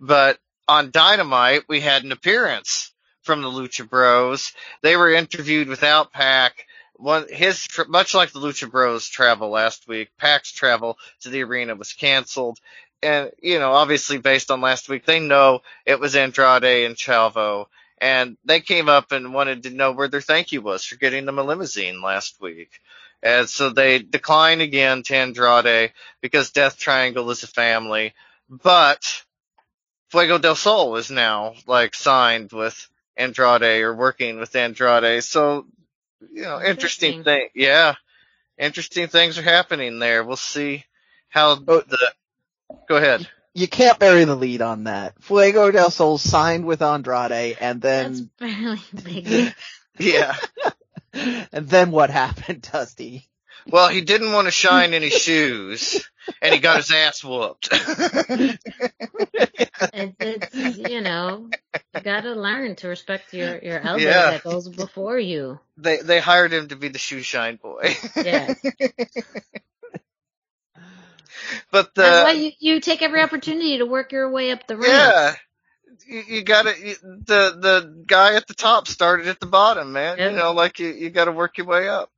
[0.00, 2.91] But on Dynamite, we had an appearance
[3.22, 4.52] from the Lucha Bros.
[4.82, 6.66] They were interviewed without Pac.
[6.94, 11.74] One, his, much like the Lucha Bros travel last week, Pac's travel to the arena
[11.74, 12.58] was canceled.
[13.02, 17.66] And, you know, obviously based on last week, they know it was Andrade and Chavo
[18.02, 21.24] and they came up and wanted to know where their thank you was for getting
[21.24, 22.80] them a limousine last week.
[23.22, 28.12] And so they decline again to Andrade because Death Triangle is a family,
[28.50, 29.22] but
[30.08, 35.22] Fuego del Sol is now like signed with Andrade or working with Andrade.
[35.24, 35.66] So,
[36.32, 37.24] you know, interesting, Interesting.
[37.24, 37.48] thing.
[37.54, 37.94] Yeah.
[38.58, 40.24] Interesting things are happening there.
[40.24, 40.84] We'll see
[41.28, 41.80] how Oh.
[41.80, 42.12] the,
[42.88, 43.28] go ahead.
[43.54, 45.22] You can't bury the lead on that.
[45.22, 49.54] Fuego del Sol signed with Andrade, and That's then really big.
[49.98, 50.34] Yeah.
[51.12, 53.28] and then what happened, Dusty?
[53.68, 56.04] Well, he didn't want to shine any shoes
[56.40, 57.68] and he got his ass whooped.
[59.94, 60.16] It's,
[60.54, 61.50] it's you know,
[61.94, 64.30] you gotta learn to respect your your elders Yeah.
[64.30, 65.58] that goes before you.
[65.76, 67.94] they, they hired him to be the shoe shine boy.
[68.16, 68.60] Yes.
[71.70, 74.76] but the, That's why you, you take every opportunity to work your way up the
[74.76, 74.88] ranks.
[74.88, 75.34] Yeah.
[76.06, 80.18] You, you gotta, you, the, the guy at the top started at the bottom, man.
[80.18, 80.30] Yeah.
[80.30, 82.10] You know, like you, you gotta work your way up.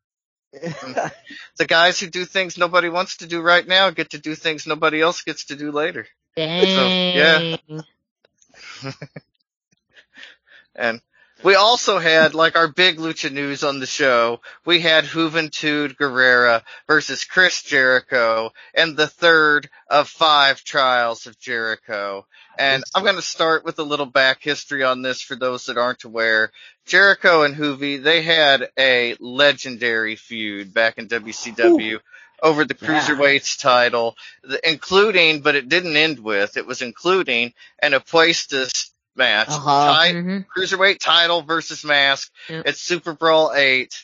[1.57, 4.67] The guys who do things nobody wants to do right now get to do things
[4.67, 6.07] nobody else gets to do later.
[6.37, 7.17] Dang.
[7.17, 7.57] yeah.
[10.77, 11.01] And
[11.45, 14.41] we also had, like, our big lucha news on the show.
[14.65, 22.27] We had Juventud Guerrera versus Chris Jericho and the third of five trials of Jericho.
[22.59, 25.77] And I'm going to start with a little back history on this for those that
[25.77, 26.51] aren't aware.
[26.87, 32.01] Jericho and Juvi, they had a legendary feud back in WCW
[32.43, 32.89] over the Yeah.
[32.89, 34.17] cruiserweights title,
[34.63, 40.05] including, but it didn't end with, it was including an Apuestas match, Uh-huh.
[40.05, 40.47] ti- Mhm.
[40.57, 42.67] cruiserweight title versus mask Yep.
[42.67, 43.95] at Super Brawl 8.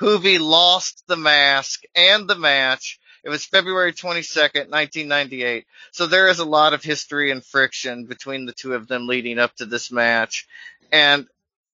[0.00, 2.98] Juvi lost the mask and the match.
[3.24, 5.66] It was February 22nd, 1998.
[5.90, 9.38] So there is a lot of history and friction between the two of them leading
[9.38, 10.46] up to this match.
[10.92, 11.26] And,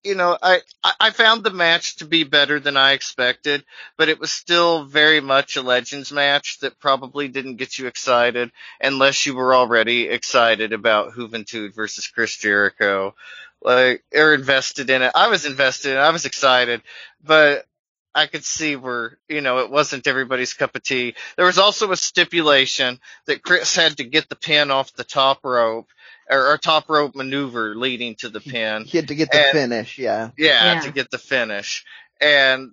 [0.05, 0.61] you know, I,
[1.01, 3.65] I found the match to be better than I expected,
[3.97, 8.53] but it was still very much a Legends match that probably didn't get you excited
[8.81, 13.15] unless you were already excited about Juventud versus Chris Jericho.
[13.63, 15.13] Like, or invested in it.
[15.15, 16.01] I was invested in it.
[16.01, 16.83] I was excited,
[17.23, 17.65] but
[18.15, 21.15] I could see where, you know, it wasn't everybody's cup of tea.
[21.37, 25.41] There was also a stipulation that Chris had to get the pin off the top
[25.43, 25.89] rope,
[26.31, 28.85] or, or top rope maneuver leading to the pin.
[28.85, 30.31] He had to get the And- finish, yeah.
[30.37, 30.81] Yeah, Yeah.
[30.83, 31.85] to get the finish.
[32.21, 32.73] And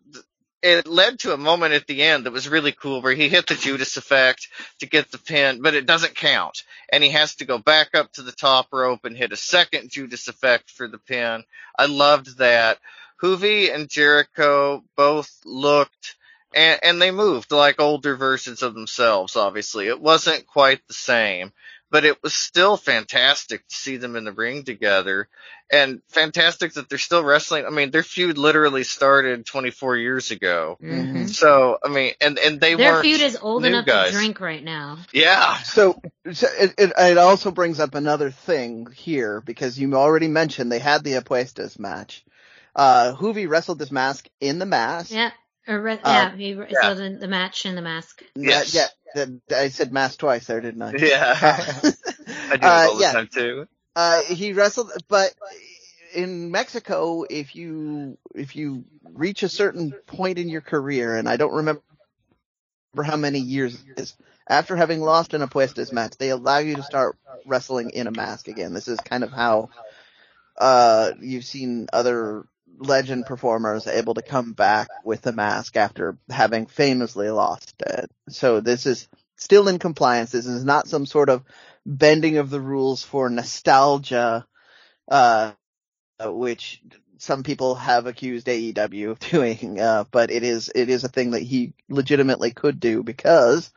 [0.62, 3.48] it led to a moment at the end that was really cool where he hit
[3.48, 4.48] the Judas effect
[4.80, 6.64] to get the pin, but it doesn't count.
[6.94, 9.90] And he has to go back up to the top rope and hit a second
[9.90, 11.44] Judas effect for the pin.
[11.78, 12.78] I loved that.
[13.22, 16.16] Juvi and Jericho both looked
[16.54, 19.88] and, and they moved like older versions of themselves, obviously.
[19.88, 21.54] It wasn't quite the same,
[21.92, 25.28] but it was still fantastic to see them in the ring together
[25.70, 27.66] and fantastic that they're still wrestling.
[27.66, 30.78] I mean, their feud literally started 24 years ago.
[30.82, 31.30] Mhm.
[31.30, 34.12] So, I mean, and, and they Their weren't feud is old enough guys.
[34.12, 34.98] to drink right now.
[35.14, 35.58] Yeah.
[35.64, 36.02] So,
[36.32, 40.80] so it, it, it also brings up another thing here because you already mentioned they
[40.80, 42.26] had the Apuestas match.
[42.76, 45.12] Uh, Juvi wrestled this mask in the mask.
[45.12, 45.32] Yeah.
[45.68, 46.82] Or, re- Uh, yeah, he, yeah.
[46.82, 48.24] so the, the match and the mask.
[48.36, 48.74] Yes.
[48.74, 50.94] Yeah, that- I said mask twice there, didn't I?
[50.98, 51.38] Yeah.
[52.52, 53.12] I do it Uh, all the yeah.
[53.12, 53.68] time too.
[53.96, 55.34] Uh, he wrestled, but
[56.16, 61.38] in Mexico, if you if you reach a certain point in your career, and I
[61.38, 61.82] don't remember
[63.04, 64.16] how many years it is,
[64.48, 68.48] after having lost an Apuestas match, they allow you to start wrestling in a mask
[68.48, 68.74] again.
[68.74, 69.70] This is kind of how
[70.58, 72.46] uh, you've seen other
[72.82, 78.12] legend performers able to come back with a mask after having famously lost it.
[78.30, 80.32] So this is still in compliance.
[80.32, 81.44] This is not some sort of
[81.86, 84.46] bending of the rules for nostalgia,
[85.10, 85.54] uh,
[86.24, 86.82] which
[87.20, 91.32] some people have accused AEW of doing, uh, but it is, it is a thing
[91.32, 93.72] that he legitimately could do because,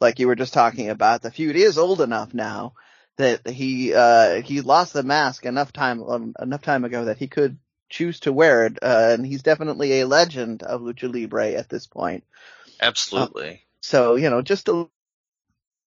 [0.00, 2.74] like you were just talking about, the feud is old enough now
[3.18, 7.28] that he, uh, he lost the mask enough time, um, enough time ago that he
[7.28, 7.58] could
[7.92, 11.86] choose to wear it, uh, and he's definitely a legend of Lucha Libre at this
[11.86, 12.24] point.
[12.80, 13.62] Absolutely.
[13.82, 14.88] So, you know, just a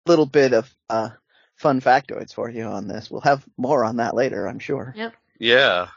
[0.05, 1.09] little bit of, uh,
[1.55, 3.09] fun factoids for you on this.
[3.09, 4.93] We'll have more on that later, I'm sure.
[4.95, 5.13] Yep.
[5.39, 5.88] Yeah.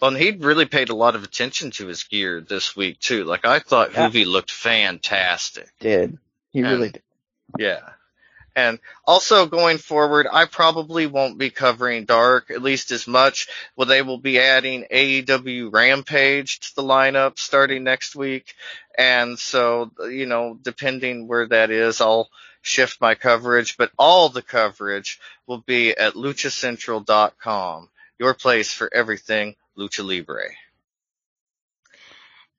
[0.00, 3.24] Well, and he really paid a lot of attention to his gear this week too.
[3.24, 4.08] Like I thought Yeah.
[4.08, 5.68] Juvi looked fantastic.
[5.80, 6.18] Did.
[6.52, 6.70] He Yeah.
[6.70, 7.02] really did.
[7.58, 7.80] Yeah.
[8.56, 13.48] And also going forward, I probably won't be covering Dark at least as much.
[13.74, 18.54] Well, they will be adding AEW Rampage to the lineup starting next week.
[18.96, 22.28] And so, you know, depending where that is, I'll
[22.62, 27.88] shift my coverage, but all the coverage will be at luchacentral.com,
[28.18, 30.50] your place for everything Lucha Libre.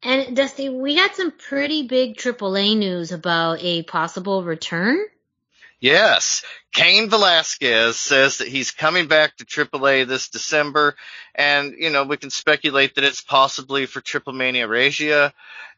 [0.04, 5.00] And Dusty, we got some pretty big AAA news about a possible return.
[5.86, 6.42] Yes,
[6.74, 10.96] Cain Velasquez says that he's coming back to AAA this December,
[11.36, 15.32] and you know we can speculate that it's possibly for Triple Mania Regia.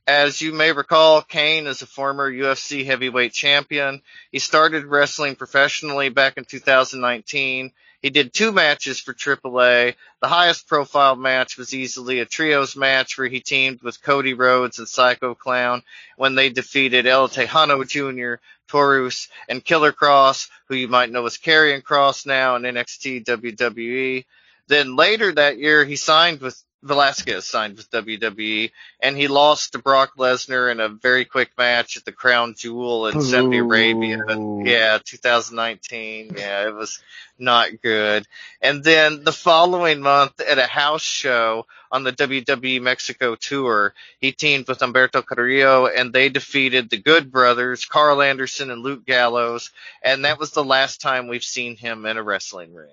[0.08, 4.02] As you may recall, Cain is a former UFC heavyweight champion.
[4.32, 7.74] He started wrestling professionally back in 2019.
[8.02, 9.96] He did two matches for AAA.
[10.22, 14.80] The highest profile match was easily a trios match where he teamed with Cody Rhodes
[14.80, 15.82] and Psycho Clown
[16.16, 21.38] when they defeated El Tejano Jr., Taurus, and Killer Kross, who you might know as
[21.38, 24.26] Karrion Kross now in NXT WWE.
[24.68, 29.80] Then later that year, he signed with Velasquez signed with WWE, and he lost to
[29.80, 34.24] Brock Lesnar in a very quick match at the Crown Jewel in Saudi Arabia.
[34.64, 36.36] Yeah, 2019.
[36.38, 37.00] Yeah, it was
[37.40, 38.28] not good.
[38.62, 44.32] And then the following month at a house show on the WWE Mexico tour, he
[44.32, 49.72] teamed with Humberto Carrillo and they defeated the Good Brothers, Karl Anderson and Luke Gallows,
[50.04, 52.90] and that was the last time we've seen him in a wrestling ring.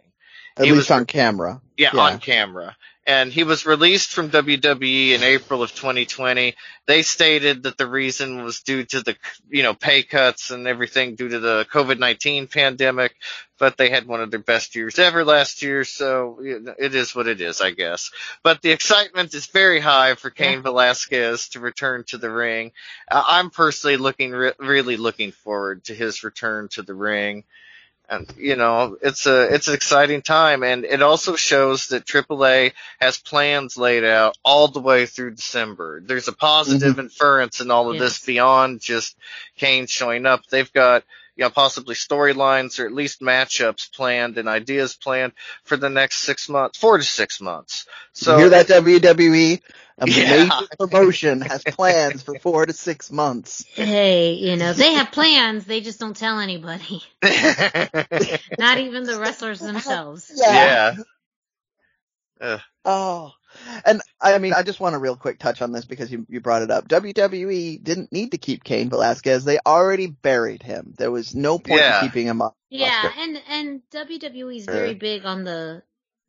[0.56, 1.60] At He least was- on camera.
[1.76, 2.00] Yeah, Yeah.
[2.00, 2.76] on camera.
[3.06, 6.54] And he was released from WWE in April of 2020.
[6.86, 9.16] They stated that the reason was due to the,
[9.50, 13.14] you know, pay cuts and everything due to the COVID-19 pandemic,
[13.58, 17.28] but they had one of their best years ever last year, so it is what
[17.28, 18.10] it is, I guess.
[18.42, 22.72] But the excitement is very high for Cain Velasquez to return to the ring.
[23.10, 27.44] Uh, I'm personally looking, re- really looking forward to his return to the ring
[28.08, 32.72] and you know it's a it's an exciting time and it also shows that AAA
[33.00, 36.00] has plans laid out all the way through December.
[36.04, 37.00] There's a positive mm-hmm.
[37.00, 39.16] inference in all of this beyond just
[39.56, 40.46] Cain showing up.
[40.46, 41.04] They've got
[41.36, 45.32] you know possibly storylines or at least matchups planned and ideas planned
[45.64, 47.86] for the next six months, four to six months.
[48.12, 49.62] So you hear that WWE?
[49.98, 50.44] A Yeah.
[50.44, 53.64] major promotion has plans for four to six months.
[53.74, 57.02] Hey, you know, they have plans, they just don't tell anybody.
[57.22, 60.30] Not even the wrestlers themselves.
[60.34, 60.96] yeah.
[62.40, 63.32] Uh, Oh,
[63.86, 66.40] and I mean, I just want to real quick touch on this because you, you
[66.40, 66.86] brought it up.
[66.88, 69.44] WWE didn't need to keep Cain Velasquez.
[69.44, 70.92] They already buried him.
[70.98, 72.00] There was no point Yeah.
[72.02, 72.56] in keeping him up.
[72.68, 75.82] Yeah, and and WWE is very big on the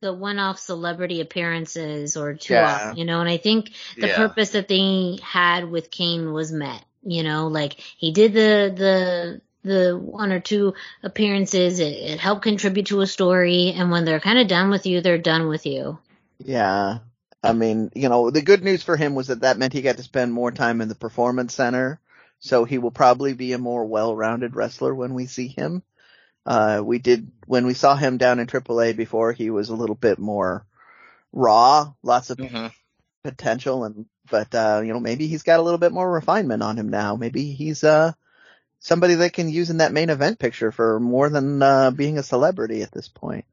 [0.06, 2.94] the one-off celebrity appearances or two-off, Yeah.
[2.94, 4.16] you know, and I think the Yeah.
[4.18, 6.84] purpose that they had with Cain was met.
[7.04, 11.80] You know, like he did the the the one or two appearances.
[11.80, 15.02] It, it helped contribute to a story, and when they're kind of done with you,
[15.02, 15.98] they're done with you.
[16.40, 17.00] Yeah.
[17.44, 19.98] I mean, you know, the good news for him was that that meant he got
[19.98, 22.00] to spend more time in the performance center.
[22.40, 25.84] So he will probably be a more well-rounded wrestler when we see him.
[26.46, 29.96] Uh, we did, when we saw him down in AAA before, he was a little
[29.96, 30.66] bit more
[31.34, 32.72] raw, lots of mhm.
[33.24, 36.78] potential and, but, uh, you know, maybe he's got a little bit more refinement on
[36.78, 37.16] him now.
[37.16, 38.14] Maybe he's, uh,
[38.80, 42.24] somebody that can use in that main event picture for more than, uh, being a
[42.24, 43.46] celebrity at this point.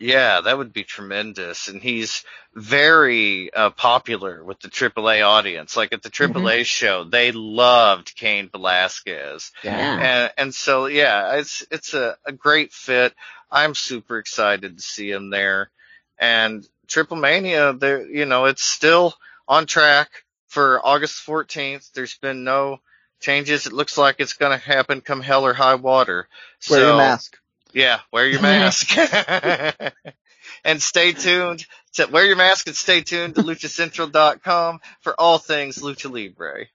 [0.00, 1.68] Yeah, that would be tremendous.
[1.68, 2.24] And he's
[2.54, 5.76] very uh, popular with the AAA audience.
[5.76, 9.52] Like at the AAA show, they loved Cain Velasquez.
[9.62, 10.00] Yeah.
[10.00, 13.14] And, and so, yeah, it's, it's a, a great fit.
[13.50, 15.70] I'm super excited to see him there.
[16.18, 19.14] And Triple Mania, there, you know, it's still
[19.46, 20.08] on track
[20.48, 21.92] for August 14th.
[21.92, 22.80] There's been no
[23.20, 23.66] changes.
[23.66, 26.26] It looks like it's going to happen come hell or high water.
[26.70, 27.36] Wear so, your mask.
[27.74, 28.96] Yeah, wear your mask.
[30.64, 31.64] and stay tuned
[31.94, 36.66] to wear your mask and stay tuned to luchacentral.com for all things lucha libre.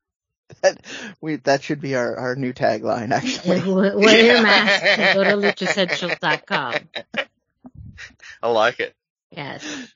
[0.61, 0.81] That,
[1.21, 3.61] we, that should be our, our new tagline, actually.
[3.61, 6.75] Wear wear your mask and go to luchacentral.com.
[8.41, 8.93] I like it.
[9.31, 9.93] Yes.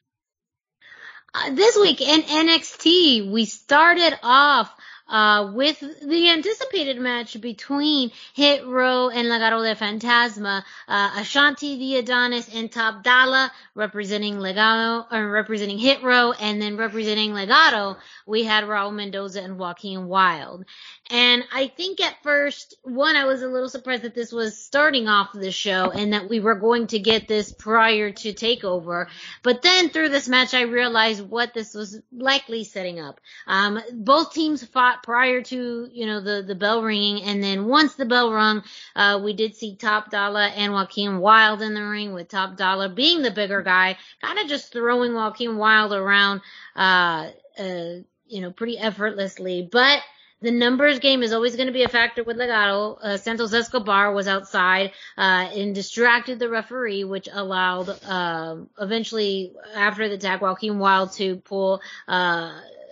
[1.34, 4.74] Uh, this week in NXT, we started off
[5.10, 10.64] uh, with the anticipated match between Hit Row and Legado del Fantasma.
[10.88, 16.78] Uh, Ashante, the Adonis, and Top Dollar representing Legado, or representing Hit Row, and then
[16.78, 20.66] representing Legado, we had Raul Mendoza and Joaquin Wilde.
[21.10, 25.08] And I think at first, one, I was a little surprised that this was starting
[25.08, 29.08] off the show and that we were going to get this prior to TakeOver.
[29.42, 33.20] But then through this match, I realized what this was likely setting up.
[33.48, 37.24] Um, both teams fought prior to, you know, the, the bell ringing.
[37.24, 38.64] And then once the bell rung,
[38.96, 42.90] uh, we did see Top Dollar and Joaquin Wilde in the ring with Top Dollar
[42.90, 46.42] being the bigger guy, kind of just throwing Joaquin Wilde around,
[46.76, 47.96] uh, uh,
[48.28, 49.68] you know, pretty effortlessly.
[49.72, 50.02] But
[50.42, 52.98] the numbers game is always going to be a factor with Legado.
[53.02, 60.08] Uh, Santos Escobar was outside uh, and distracted the referee, which allowed uh, eventually after
[60.08, 61.82] the tag Joaquin Wilde to pull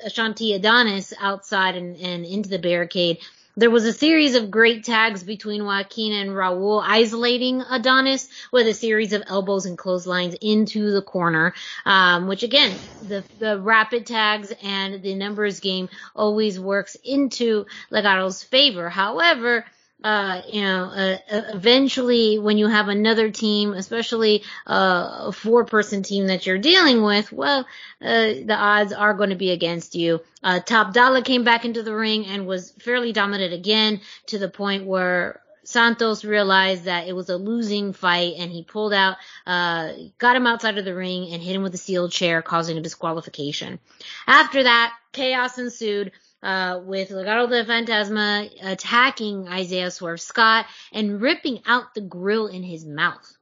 [0.05, 3.19] Ashante Adonis outside and, and into the barricade.
[3.59, 8.73] There was a series of great tags between Joaquin and Raul, isolating Adonis with a
[8.75, 14.53] series of elbows and clotheslines into the corner, um, which again, the, the rapid tags
[14.61, 18.89] and the numbers game always works into Legado's favor.
[18.89, 19.65] However,
[20.03, 25.65] uh, you know, uh, uh, eventually when you have another team, especially uh, a four
[25.65, 27.61] person team that you're dealing with, well,
[28.01, 30.21] uh, the odds are going to be against you.
[30.43, 34.49] Uh, Top Dollar came back into the ring and was fairly dominant again to the
[34.49, 39.91] point where Santos realized that it was a losing fight and he pulled out, uh,
[40.19, 42.81] got him outside of the ring and hit him with a steel chair, causing a
[42.81, 43.79] disqualification.
[44.27, 46.11] After that, chaos ensued
[46.43, 52.63] uh, with Legado del Fantasma attacking Isaiah Swerve Scott and ripping out the grill in
[52.63, 53.33] his mouth.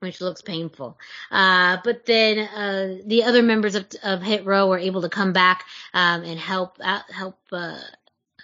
[0.00, 0.96] Which looks painful.
[1.28, 5.32] Uh, but then, uh, the other members of, of Hit Row were able to come
[5.32, 7.80] back, um, and help out, help, uh,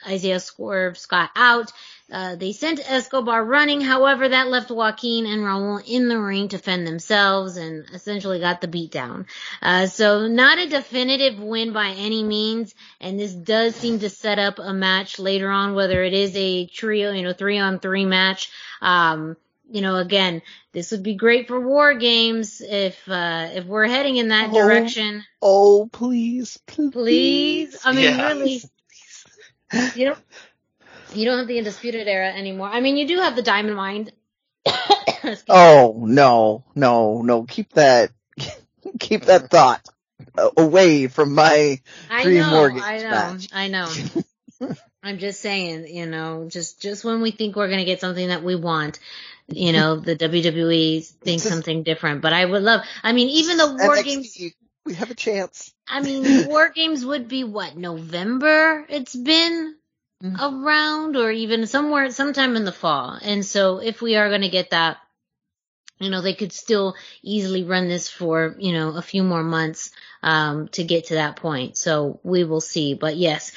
[0.07, 1.73] Isaiah Swerve Scott out.
[2.13, 3.81] Uh, they sent Escobar running.
[3.81, 8.61] However, that left Joaquin and Raul in the ring to fend themselves and essentially got
[8.61, 9.27] the beat down.
[9.63, 12.75] Uh, so not a definitive win by any means.
[13.01, 16.67] And this does seem to set up a match later on, whether it is a
[16.67, 18.51] trio, you know, three on three match.
[18.83, 19.37] Um,
[19.71, 20.43] you know, again,
[20.73, 24.55] this would be great for war games if uh if we're heading in that Oh,
[24.55, 25.25] direction.
[25.41, 26.93] Oh, please, please.
[26.93, 27.81] Please.
[27.85, 28.23] I mean, Yes.
[28.23, 28.63] really,
[29.95, 30.19] you don't
[31.15, 32.69] you don't have the undisputed era anymore.
[32.69, 33.77] I mean, you do have the diamond
[35.25, 35.37] me.
[35.49, 37.45] Oh no, no, no!
[37.45, 38.11] Keep that,
[38.99, 39.87] keep that thought
[40.57, 43.49] away from my I Dream know, Mortgage I know, match.
[43.53, 43.93] I know.
[45.03, 48.43] I'm just saying, you know, just just when we think we're gonna get something that
[48.43, 48.99] we want,
[49.49, 52.23] you know, the WWE thinks something different.
[52.23, 52.81] But I would love.
[53.03, 54.39] I mean, even the war NXT, games.
[54.87, 55.72] We have a chance.
[55.89, 58.85] I mean, war games would be what November.
[58.89, 59.76] It's been
[60.22, 60.41] Mhm.
[60.41, 63.18] around, or even somewhere, sometime in the fall.
[63.22, 64.99] And so, if we are gonna get that,
[65.99, 69.90] you know, they could still easily run this for, you know, a few more months,
[70.24, 71.76] um, to get to that point.
[71.76, 72.95] So we will see.
[72.95, 73.53] But yes,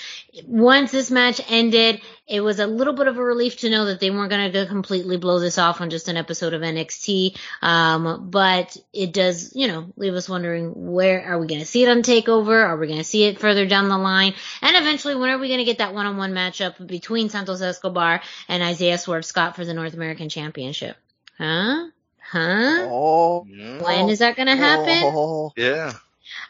[0.46, 4.02] once this match ended, it was a little bit of a relief to know that
[4.02, 7.38] they weren't going to completely blow this off on just an episode of NXT.
[7.62, 11.84] Um, but it does, you know, leave us wondering where are we going to see
[11.84, 12.68] it on Takeover?
[12.68, 14.34] Are we going to see it further down the line?
[14.62, 18.62] And eventually, when are we going to get that one-on-one matchup between Santos Escobar and
[18.62, 20.98] Isaiah Swerve Scott for the North American Championship?
[21.38, 21.88] Huh?
[22.30, 22.88] Huh?
[22.90, 23.48] Oh,
[23.82, 25.02] When is that going to happen?
[25.04, 25.94] Oh, Yeah.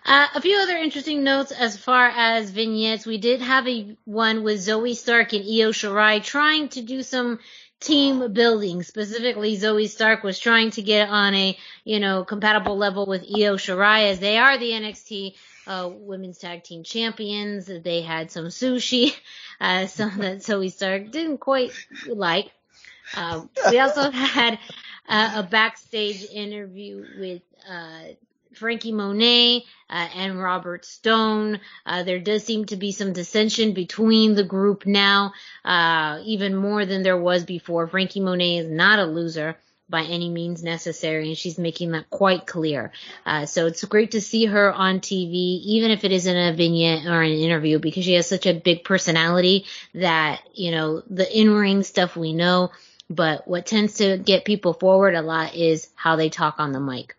[0.05, 3.05] Uh, a few other interesting notes as far as vignettes.
[3.05, 7.39] We did have a one with Zoey Stark and Io Shirai trying to do some
[7.80, 8.82] team building.
[8.82, 13.55] Specifically, Zoey Stark was trying to get on a, you know, compatible level with Io
[13.55, 15.36] Shirai as they are the NXT
[15.67, 17.67] uh, women's tag team champions.
[17.67, 19.13] They had some sushi,
[19.61, 21.71] uh, some that Zoey Stark didn't quite
[22.07, 22.49] like.
[23.16, 24.60] Uh, we also had
[25.08, 28.01] uh, a backstage interview with uh,
[28.53, 31.60] Franky Monet uh, and Robert Stone.
[31.86, 35.34] Uh, there does seem to be some dissension between the group now,
[36.24, 37.88] even more than there was before.
[37.88, 39.58] Franky Monet is not a loser
[39.89, 42.91] by any means necessary, and she's making that quite clear.
[43.26, 47.05] Uh, so it's great to see her on TV, even if it isn't a vignette
[47.05, 51.84] or an interview, because she has such a big personality that, you know, the in-ring
[51.84, 52.72] stuff we know,
[53.10, 56.80] but what tends to get people forward a lot is how they talk on the
[56.80, 57.16] mic.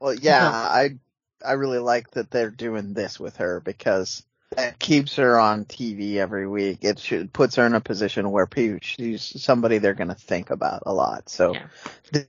[0.00, 0.98] well, yeah, I,
[1.44, 4.24] I really like that they're doing this with her because
[4.56, 6.84] it keeps her on TV every week.
[6.84, 10.50] It should, puts her in a position where people, she's somebody they're going to think
[10.50, 11.28] about a lot.
[11.28, 11.66] So Yeah.
[12.12, 12.28] th-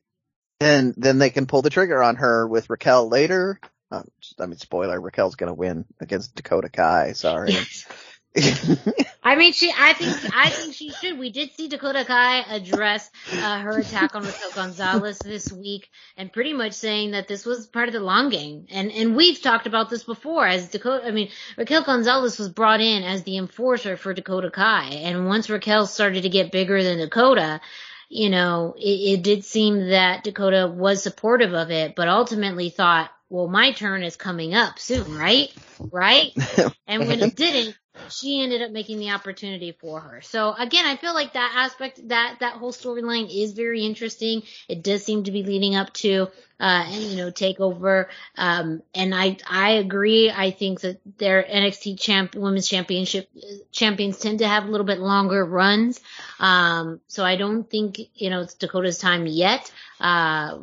[0.60, 3.60] then, then they can pull the trigger on her with Raquel later.
[3.92, 4.10] Um,
[4.40, 7.14] I mean, spoiler, Raquel's going to win against Dakota Kai.
[7.14, 7.56] Sorry.
[9.24, 9.72] I mean, she.
[9.78, 10.36] I think.
[10.36, 11.20] I think she should.
[11.20, 16.34] We did see Dakota Kai address uh, her attack on Raquel Gonzalez this week, and
[16.34, 18.66] pretty much saying that this was part of the long game.
[18.72, 20.48] And and we've talked about this before.
[20.48, 24.86] As Dakota, I mean, Raquel Gonzalez was brought in as the enforcer for Dakota Kai,
[24.86, 27.62] and once Raquel started to get bigger than Dakota,
[28.10, 33.12] you know, it, it did seem that Dakota was supportive of it, but ultimately thought,
[33.30, 35.54] well, my turn is coming up soon, right?
[35.80, 36.32] Right?
[36.86, 37.76] And when it didn't,
[38.10, 40.22] she ended up making the opportunity for her.
[40.22, 44.44] So again, I feel like that aspect, that that whole storyline is very interesting.
[44.68, 46.28] It does seem to be leading up to,
[46.60, 48.08] uh, you know, takeover.
[48.38, 50.32] Um, and I I agree.
[50.32, 53.30] I think that their NXT champ women's championship
[53.72, 56.00] champions tend to have a little bit longer runs.
[56.40, 59.72] Um, so I don't think you know it's Dakota's time yet.
[60.00, 60.60] Uh,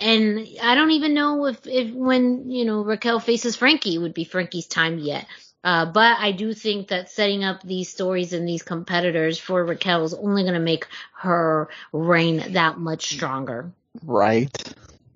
[0.00, 4.24] and I don't even know if, if when, you know, Raquel faces Franky would be
[4.24, 5.26] Franky's time yet.
[5.64, 10.04] Uh, but I do think that setting up these stories and these competitors for Raquel
[10.04, 13.72] is only going to make her reign that much stronger.
[14.04, 14.50] Right.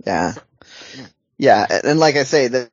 [0.07, 0.33] Yeah.
[1.37, 1.67] Yeah.
[1.85, 2.71] And like I say, that,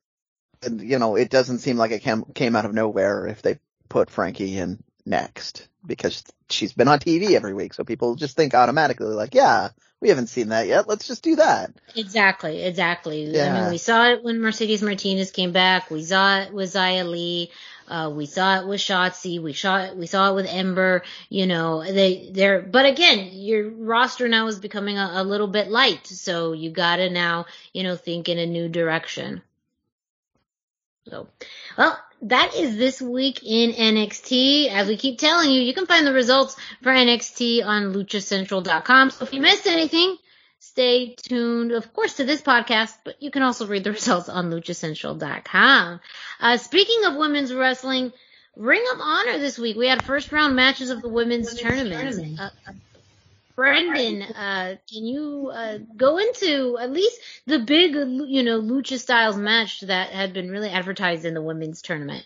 [0.72, 3.60] you know, it doesn't seem like it came, came out of nowhere if they
[3.90, 7.74] put Franky in next because she's been on TV every week.
[7.74, 9.70] So people just think automatically like, yeah,
[10.02, 10.88] we haven't seen that yet.
[10.88, 11.72] Let's just do that.
[11.96, 13.24] Exactly, exactly.
[13.26, 13.54] Yeah.
[13.54, 15.90] I mean, we saw it when Mercedes Martinez came back.
[15.90, 17.52] We saw it with Xia Li.
[17.88, 19.42] Uh, we saw it with Shotzi.
[19.42, 21.04] We saw it, we saw it with Ember.
[21.30, 25.70] You know, they, they're, but again, your roster now is becoming a, a little bit
[25.70, 26.08] light.
[26.08, 29.44] So you gotta now, you know, think in a new direction.
[31.10, 31.28] So,
[31.78, 34.70] well, that is this week in NXT.
[34.72, 39.12] As we keep telling you, you can find the results for NXT on luchacentral.com.
[39.12, 40.18] So if you missed anything,
[40.60, 44.50] stay tuned, of course, to this podcast, but you can also read the results on
[44.50, 46.00] luchacentral.com.
[46.40, 48.12] Uh, speaking of women's wrestling,
[48.56, 49.76] Ring of Honor this week.
[49.76, 52.02] We had first round matches of the women's, women's tournament.
[52.02, 52.40] tournament.
[52.40, 52.72] Uh,
[53.56, 59.38] Brendan, uh, can you uh, go into at least the big, you know, lucha styles
[59.38, 62.26] match that had been really advertised in the women's tournament?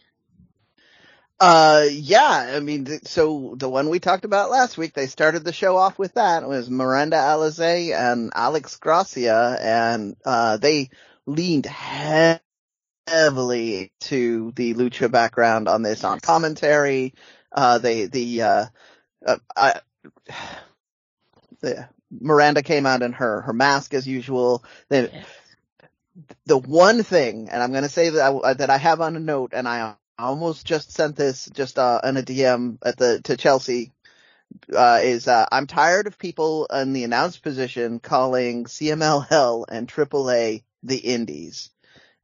[1.39, 5.53] Uh, yeah, I mean, so the one we talked about last week, they started the
[5.53, 6.43] show off with that.
[6.43, 10.89] It was Miranda Alizé and Alex Gracia, and uh, they
[11.25, 11.65] leaned
[13.07, 17.13] heavily to the lucha background on this on commentary.
[17.53, 18.65] Uh, they the uh,
[19.25, 19.79] uh, I,
[21.59, 24.63] the Miranda came out in her her mask as usual.
[24.89, 25.11] The
[26.45, 29.19] the one thing, and I'm going to say that I, that I have on a
[29.19, 33.37] note, and I almost just sent this just uh, in a DM at the to
[33.37, 33.91] Chelsea.
[34.75, 40.63] Uh, is uh, I'm tired of people in the announced position calling CMLL and AAA
[40.81, 41.69] the Indies.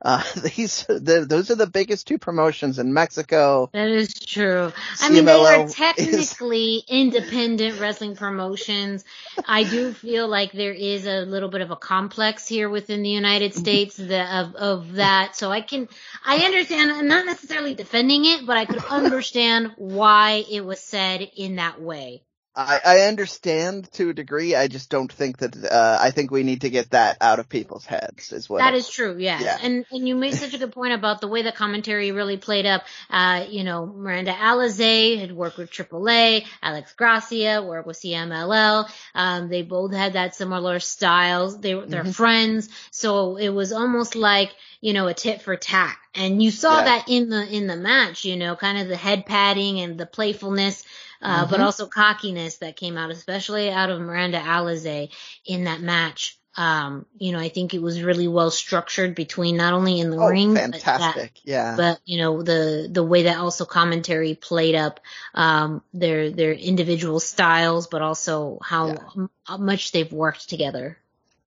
[0.06, 0.24] Uh,
[0.56, 3.72] these, the, those are the biggest two promotions in Mexico.
[3.74, 4.72] That is true.
[5.01, 6.84] I mean, they are technically is...
[6.88, 9.03] independent wrestling promotions.
[9.47, 13.10] I do feel like there is a little bit of a complex here within the
[13.10, 13.62] United mm-hmm.
[13.62, 15.36] States of, of that.
[15.36, 15.89] So I can,
[16.24, 21.28] I understand, I'm not necessarily defending it, but I could understand why it was said
[21.36, 22.22] in that way.
[22.58, 24.56] I, I understand to a degree.
[24.56, 25.56] I just don't think that.
[25.66, 28.32] Uh, I think we need to get that out of people's heads.
[28.32, 29.18] Is what that is true.
[29.18, 29.41] Yes.
[29.43, 29.58] Yeah.
[29.62, 32.66] And and you made such a good point about the way the commentary really played
[32.66, 32.84] up.
[33.10, 36.45] Uh, you know, Miranda Alizé had worked with AAA.
[36.62, 38.89] Alex Gracia worked with CMLL.
[39.14, 41.60] Um, they both had that similar styles.
[41.60, 42.12] They were they're mm-hmm.
[42.12, 42.70] friends.
[42.91, 45.97] So it was almost like you know a tit for tat.
[46.18, 46.86] And you saw yeah.
[46.86, 48.24] that in the in the match.
[48.24, 50.86] You know, kind of the head patting and the playfulness
[51.26, 51.49] uh, mm-hmm.
[51.49, 55.09] but also cockiness that came out, especially out of Miranda Alizé
[55.43, 56.38] in that match.
[56.55, 60.17] Um, you know, I think it was really well structured between not only in the
[60.17, 64.36] oh, ring, fantastic, but that, yeah, but you know the the way that also commentary
[64.36, 65.01] played up
[65.34, 68.99] um, their their individual styles, but also how yeah.
[69.17, 69.30] m-
[69.65, 70.97] much they've worked together.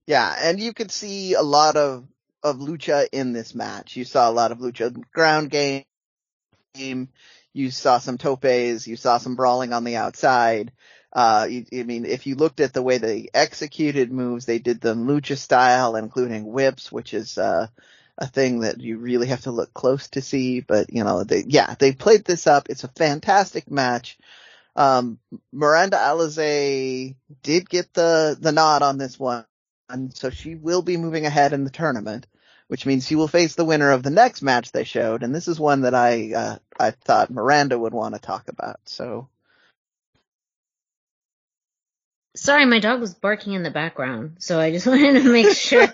[0.06, 2.04] Yeah, and you could see a lot of
[2.42, 3.96] of lucha in this match.
[3.96, 5.84] You saw a lot of lucha ground game.
[7.58, 8.86] You saw some topes.
[8.86, 10.70] You saw some brawling on the outside.
[11.12, 14.80] Uh, you, I mean, if you looked at the way they executed moves, they did
[14.80, 17.66] them lucha style, including whips, which is, uh,
[18.16, 20.60] a thing that you really have to look close to see.
[20.60, 22.68] But, you know, they, yeah, they played this up.
[22.68, 24.18] It's a fantastic match.
[24.76, 25.18] Um,
[25.52, 29.44] Miranda Alizé did get the, the nod on this one.
[29.88, 32.26] And so she will be moving ahead in the tournament
[32.68, 35.48] which means she will face the winner of the next match they showed, and this
[35.48, 38.80] is one that I uh, I thought Miranda would want to talk about.
[38.86, 39.28] So.
[42.36, 45.88] Sorry, my dog was barking in the background, so I just wanted to make sure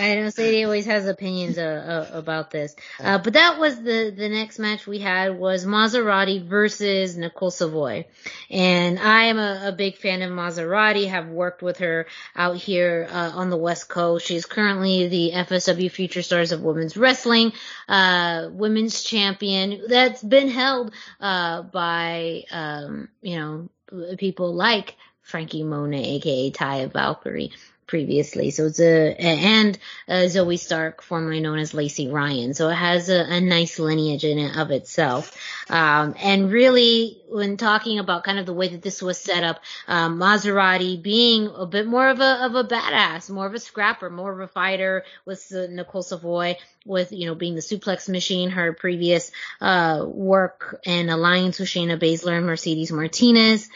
[0.00, 2.74] I know Sadie always has opinions uh, uh, about this.
[2.98, 8.06] Uh, but that was the, the next match we had was Mazzerati versus Nicole Savoy.
[8.50, 13.08] And I am a, a big fan of Mazzerati, have worked with her out here
[13.10, 14.26] uh, on the West Coast.
[14.26, 17.52] She's currently the FSW Future Stars of Women's Wrestling,
[17.86, 23.68] uh, women's champion that's been held uh, by, um, you know,
[24.16, 27.52] people like Franky Monet, aka Taya Valkyrie
[27.90, 28.52] previously.
[28.52, 29.76] So it's a, and
[30.08, 32.54] uh, Zoey Stark, formerly known as Lacey Ryan.
[32.54, 35.36] So it has a, a nice lineage in it of itself.
[35.68, 39.60] Um, and really, when talking about kind of the way that this was set up,
[39.88, 44.08] um, Mazzerati being a bit more of a, of a badass, more of a scrapper,
[44.08, 48.50] more of a fighter with uh, Nicole Savoy, with, you know, being the suplex machine,
[48.50, 53.68] her previous, uh, work and alliance with Shayna Baszler and Mercedes Martinez.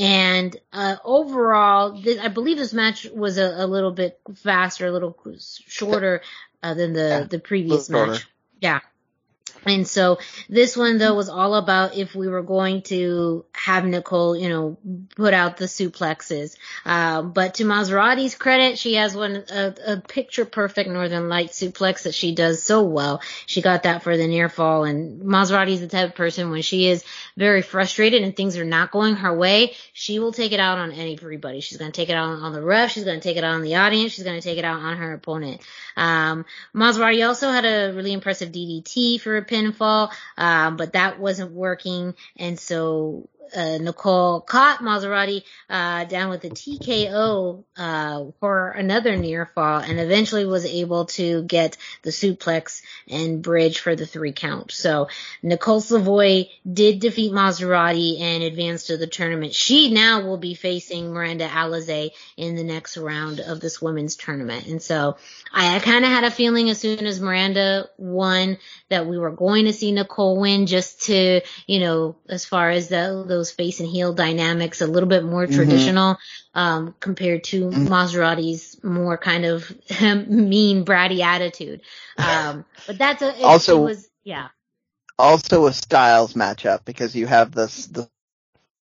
[0.00, 5.14] And uh, overall, I believe this match was a, a, little bit faster, a little
[5.38, 6.22] shorter
[6.62, 8.26] uh, than the yeah, the previous match.
[8.62, 8.80] Yeah.
[9.66, 14.36] And so this one though was all about if we were going to have Nicole,
[14.36, 14.78] you know,
[15.16, 16.56] put out the suplexes.
[16.84, 22.04] Uh, but to Mazzerati's credit, she has one a, a, picture perfect Northern Light suplex
[22.04, 23.20] that she does so well.
[23.46, 26.88] She got that for the near fall, and Mazzerati's the type of person when she
[26.88, 27.04] is
[27.36, 30.92] very frustrated and things are not going her way, she will take it out on
[30.92, 31.60] everybody.
[31.60, 32.92] She's going to take it out on the ref.
[32.92, 34.12] She's going to take it out on the audience.
[34.12, 35.60] She's going to take it out on her opponent.
[35.96, 36.44] Um,
[36.74, 42.14] Mazzerati also had a really impressive DDT for a pinfall, um, but that wasn't working.
[42.36, 49.50] And so uh, Nicole caught Mazzerati uh, down with a TKO uh, for another near
[49.54, 54.72] fall, and eventually was able to get the suplex and bridge for the three count.
[54.72, 55.08] So
[55.42, 59.54] Nicole Savoy did defeat Mazzerati and advance to the tournament.
[59.54, 64.66] She now will be facing Miranda Alizé in the next round of this women's tournament,
[64.66, 65.16] and so
[65.52, 69.30] I, I kind of had a feeling as soon as Miranda won that we were
[69.30, 73.50] going to see Nicole win, just to you know, as far as the, the those
[73.50, 75.54] face and heel dynamics a little bit more mm-hmm.
[75.54, 76.18] traditional
[76.54, 77.86] um, compared to mm-hmm.
[77.86, 79.70] Mazzerati's more kind of
[80.28, 81.80] mean bratty attitude.
[82.18, 84.48] Um, but that's a it, also it was yeah.
[85.18, 88.08] Also a styles matchup because you have this the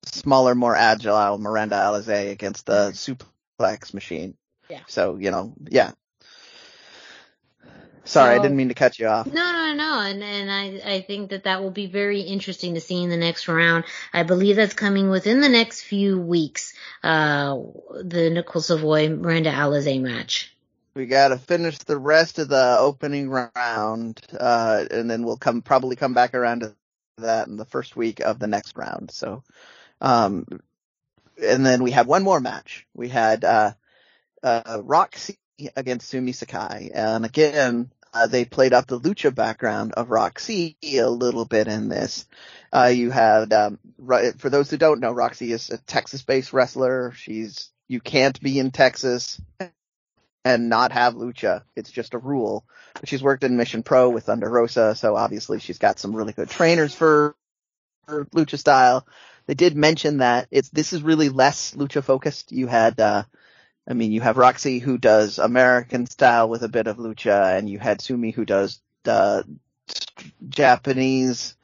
[0.06, 3.64] smaller, more agile Miranda Alizé against the mm-hmm.
[3.64, 4.36] suplex machine.
[4.70, 4.82] Yeah.
[4.88, 5.92] So you know, yeah,
[8.06, 9.28] Sorry, so, I didn't mean to cut you off.
[9.28, 12.82] No, no, no, and and I I think that that will be very interesting to
[12.82, 13.86] see in the next round.
[14.12, 16.74] I believe that's coming within the next few weeks.
[17.02, 17.58] Uh,
[18.02, 20.54] the Nicole Savoy Miranda Alizé match.
[20.96, 25.62] We got to finish the rest of the opening round, uh, and then we'll come
[25.62, 26.76] probably come back around to
[27.20, 29.12] that in the first week of the next round.
[29.12, 29.44] So,
[30.02, 30.46] um,
[31.42, 32.86] and then we had one more match.
[32.94, 33.72] We had uh,
[34.44, 35.38] uh, Rok-C
[35.76, 36.92] against Sumie Sakai.
[36.94, 41.90] And again, uh, they played up the lucha background of Rok-C a little bit in
[41.90, 42.28] this.
[42.72, 43.80] Uh, you had, um,
[44.38, 47.12] for those who don't know, Rok-C is a Texas-based wrestler.
[47.16, 49.42] She's, you can't be in Texas
[50.46, 51.64] and not have lucha.
[51.76, 52.66] It's just a rule.
[52.94, 56.34] But she's worked in Mission Pro with Thunder Rosa, so obviously she's got some really
[56.34, 57.36] good trainers for,
[58.06, 59.08] for lucha style.
[59.48, 62.52] They did mention that it's, this is really less lucha focused.
[62.52, 63.24] You had, uh,
[63.88, 67.70] I mean, you have Rok-C who does American style with a bit of lucha, and
[67.70, 68.80] you had Sumie who does
[70.48, 71.58] Japanese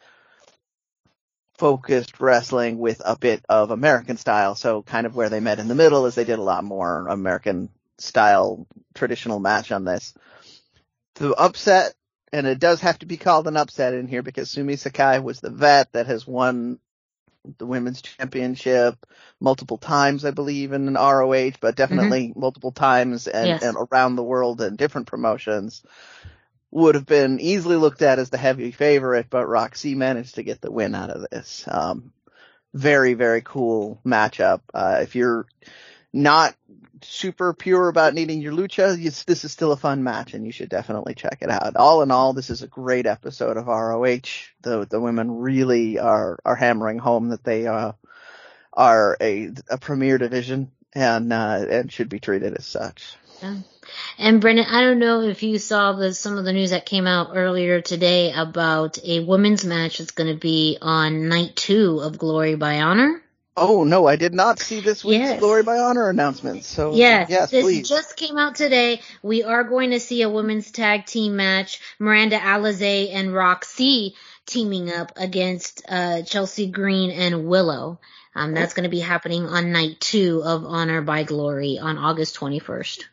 [1.57, 4.55] focused wrestling with a bit of American style.
[4.55, 7.07] So kind of where they met in the middle is they did a lot more
[7.07, 10.13] American style traditional match on this.
[11.15, 11.93] The upset,
[12.31, 15.41] and it does have to be called an upset in here because Sumie Sakai was
[15.41, 16.79] the vet that has won
[17.57, 19.05] the women's championship
[19.39, 22.39] multiple times, I believe, in an ROH, but definitely mm-hmm.
[22.39, 23.63] multiple times and, yes.
[23.63, 25.83] and around the world in different promotions.
[26.71, 30.61] Would have been easily looked at as the heavy favorite, but Rok-C managed to get
[30.61, 31.65] the win out of this.
[31.67, 32.13] Um,
[32.75, 34.61] very, very cool matchup.
[34.71, 35.47] Uh, if you're
[36.13, 36.55] not
[37.03, 38.95] super pure about needing your lucha,
[39.25, 41.75] this is still a fun match and you should definitely check it out.
[41.75, 44.49] All in all, this is a great episode of ROH.
[44.61, 47.93] The, the women really are, are hammering home that they, uh,
[48.73, 53.15] are a, a premier division and, uh, and should be treated as such.
[53.41, 53.57] Yeah.
[54.17, 57.07] And Brendan, I don't know if you saw the, some of the news that came
[57.07, 62.17] out earlier today about a women's match that's going to be on night two of
[62.17, 63.21] Glory by Honor.
[63.59, 65.39] Oh no, I did not see this week's yes.
[65.39, 66.63] Glory by Honor announcement.
[66.63, 67.89] So yes, yes this please.
[67.89, 69.01] just came out today.
[69.21, 74.91] We are going to see a women's tag team match: Miranda Alizé and Rok-C teaming
[74.91, 77.99] up against uh, Chelsea Green and Willow.
[78.35, 82.37] Um, that's going to be happening on night two of Honor by Glory on August
[82.39, 83.03] 21st.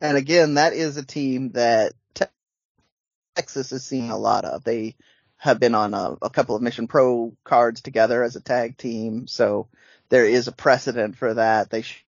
[0.00, 1.94] And again, that is a team that
[3.34, 4.64] Texas is seeing a lot of.
[4.64, 4.96] They
[5.36, 9.26] have been on a, a couple of Mission Pro cards together as a tag team,
[9.26, 9.68] so
[10.08, 11.70] there is a precedent for that.
[11.70, 12.04] They sh-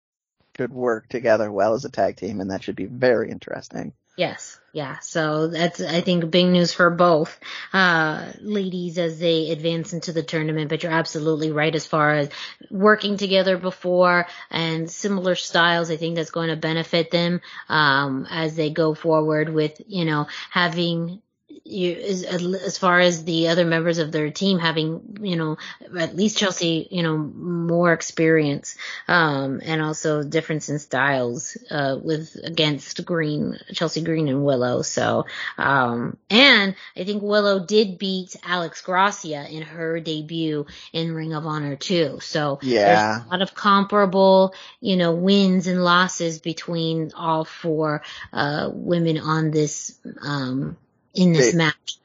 [0.56, 3.93] should work together well as a tag team, and that should be very interesting.
[4.18, 4.60] Yes.
[4.74, 4.98] Yeah.
[5.00, 7.39] So that's, I think, big news for both,
[7.72, 10.70] uh, ladies as they advance into the tournament.
[10.70, 12.30] But you're absolutely right as far as
[12.72, 15.91] working together before and similar styles.
[15.91, 20.26] I think that's going to benefit them, um, as they go forward with, you know,
[20.50, 21.22] having
[21.68, 25.57] you, as, as far as the other members of their team having, you know,
[25.97, 32.36] at least Chelsea, you know, more experience, um, and also difference in styles, uh, with
[32.43, 34.82] against Green, Chelsea Green and Willow.
[34.82, 35.26] So,
[35.57, 41.45] um, and I think Willow did beat Alex Gracia in her debut in Ring of
[41.45, 42.20] Honor too.
[42.22, 48.01] So yeah, there's a lot of comparable, you know, wins and losses between all four,
[48.32, 50.78] uh, women on this, um,
[51.18, 51.97] in this They- match.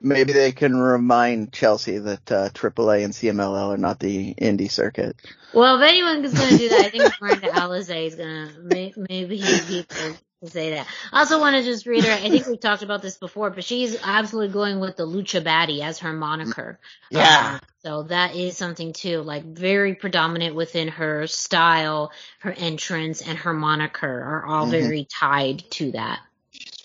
[0.00, 5.16] Maybe they can remind Chelsea that uh, AAA and CMLL are not the indie circuit.
[5.52, 8.60] Well, if anyone is going to do that, I think Miranda Alizé is going to,
[8.60, 10.86] may, maybe he'd be able to say that.
[11.12, 13.96] I also want to just reiterate, I think we've talked about this before, but she's
[14.04, 16.78] absolutely going with the Lucha Baddie as her moniker.
[17.10, 17.54] Yeah.
[17.54, 23.36] Um, so that is something too, like very predominant within her style, her entrance, and
[23.38, 24.70] her moniker are all Mhm.
[24.70, 26.20] very tied to that.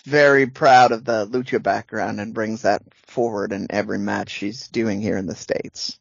[0.08, 5.02] Very proud of the lucha background and brings that forward in every match she's doing
[5.02, 6.00] here in the states.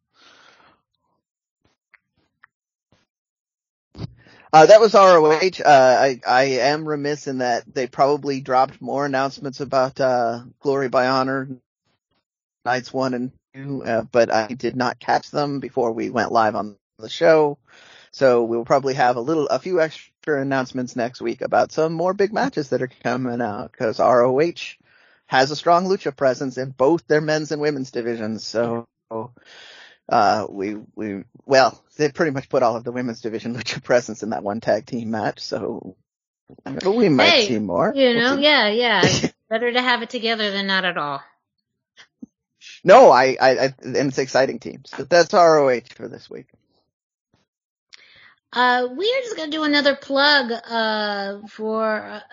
[4.53, 5.63] Uh, that was ROH.
[5.65, 10.89] Uh, I, I am remiss in that they probably dropped more announcements about, uh, Glory
[10.89, 11.49] by Honor
[12.67, 16.57] nights one and two, uh, but I did not catch them before we went live
[16.57, 17.59] on the show.
[18.17, 22.15] So we'll probably have a little, a few extra announcements next week about some more
[22.15, 24.55] big matches that are coming out because ROH
[25.27, 28.47] has a strong lucha presence in both their men's and women's divisions.
[28.47, 28.89] So,
[30.09, 34.23] uh, we, we, well, they pretty much put all of the women's division lucha presence
[34.23, 35.41] in that one tag team match.
[35.41, 35.95] So
[36.87, 37.93] we might Hey, see more.
[37.95, 39.29] You We'll know, yeah, yeah.
[39.51, 41.21] Better to have it together than not at all.
[42.83, 46.47] No, I, I, I, and it's exciting teams, but that's ROH for this week.
[48.57, 51.85] Uh, we are just gonna do another plug, uh, for,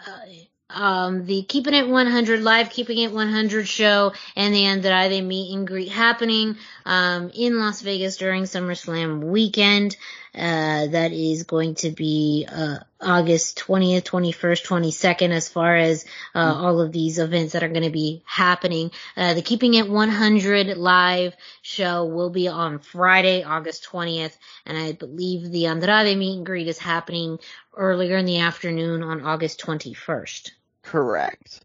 [0.07, 0.25] uh,
[0.69, 5.67] um, the Keeping It 100 live Keeping It 100 show and the Andrade meet and
[5.67, 6.55] greet happening,
[6.85, 9.97] um, in Las Vegas during SummerSlam weekend.
[10.35, 16.39] Uh, that is going to be, uh, August 20th, 21st, 22nd as far as, uh,
[16.39, 18.89] all of these events that are going to be happening.
[19.15, 24.93] Uh, the Keeping It 100 live show will be on Friday, August 20th, and I
[24.93, 27.37] believe the Andrade meet and greet is happening
[27.77, 30.49] earlier in the afternoon on August 21st.
[30.81, 31.63] Correct.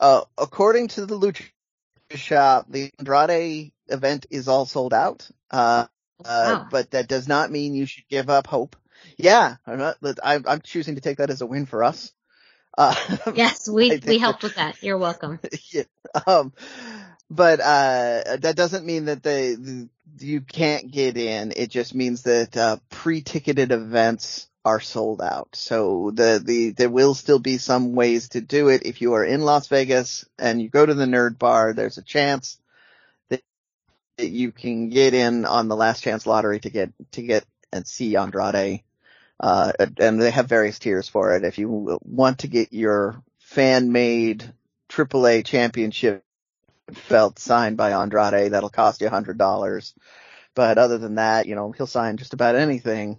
[0.00, 1.44] Uh, according to the Lucha
[2.10, 5.28] Shop, the Andrade event is all sold out.
[6.24, 6.68] Uh, Wow.
[6.70, 8.76] but that does not mean you should give up hope.
[9.16, 12.12] Yeah, I'm, not, I'm, I'm choosing to take that as a win for us.
[12.76, 12.94] Uh,
[13.34, 14.82] Yes, we, we helped with that.
[14.82, 15.40] You're welcome.
[15.72, 15.82] yeah.
[16.26, 16.52] Um,
[17.30, 21.52] but uh, that doesn't mean that they the, you can't get in.
[21.56, 25.48] It just means that uh, pre-ticketed events are sold out.
[25.54, 28.84] So the the there will still be some ways to do it.
[28.84, 32.02] If you are in Las Vegas and you go to the Nerd Bar, there's a
[32.02, 32.58] chance
[34.22, 37.86] that you can get in on the last chance lottery to get to get and
[37.86, 38.82] see Andrade.
[39.40, 41.42] Uh, and they have various tiers for it.
[41.42, 44.44] If you want to get your fan made
[44.88, 46.24] AAA championship
[47.08, 49.92] belt signed by Andrade, that'll cost you a hundred dollars.
[50.54, 53.18] But other than that, you know, he'll sign just about anything.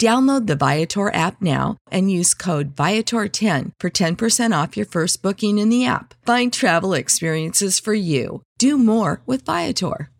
[0.00, 5.58] Download the Viator app now and use code Viator10 for 10% off your first booking
[5.58, 6.14] in the app.
[6.24, 8.42] Find travel experiences for you.
[8.58, 10.10] Do more with Viator.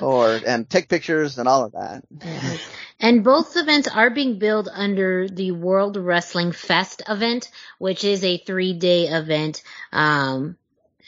[0.00, 2.04] Or and take pictures and all of that.
[3.00, 8.38] And both events are being billed under the World Wrestling Fest event, which is a
[8.38, 9.62] three day event.
[9.92, 10.56] Um,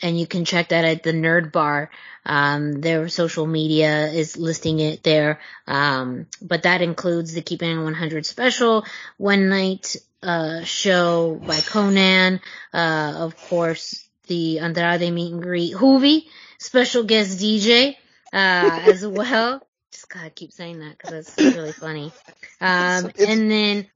[0.03, 1.91] and you can check that at the Nerd Bar.
[2.25, 5.41] Um, their social media is listing it there.
[5.67, 8.85] Um, but that includes the Keeping 100 special,
[9.17, 12.41] one night, uh, show by Konnan,
[12.75, 16.27] uh, of course, the Andrade meet and greet, Juvi,
[16.59, 17.97] special guest DJ,
[18.33, 19.63] uh, as well.
[19.93, 22.13] Just gotta keep saying that because that's really funny.
[22.61, 23.87] Um, and then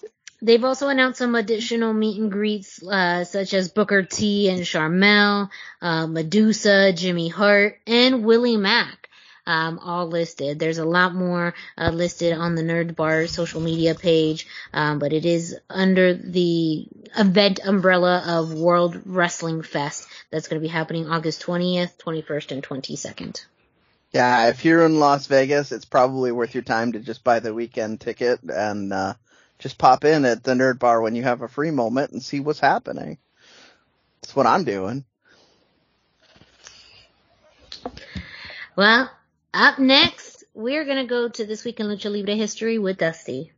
[0.42, 5.50] They've also announced some additional meet and greets, uh, such as Booker T and Sharmell,
[5.82, 9.08] uh, Medusa, Jimmy Hart, and Willie Mack.
[9.46, 10.58] Um, all listed.
[10.58, 15.12] There's a lot more uh, listed on the Nerd Bar social media page, um, but
[15.12, 16.86] it is under the
[17.18, 20.06] event umbrella of World Wrestling Fest.
[20.30, 23.44] That's going to be happening August 20th, 21st, and 22nd.
[24.12, 27.54] Yeah, if you're in Las Vegas, it's probably worth your time to just buy the
[27.54, 29.14] weekend ticket and uh,
[29.60, 32.40] just pop in at the nerd bar when you have a free moment and see
[32.40, 33.18] what's happening.
[34.20, 35.04] That's what I'm doing.
[38.74, 39.10] Well,
[39.54, 43.52] up next, we're gonna go to this week in Lucha Libre history with Dusty.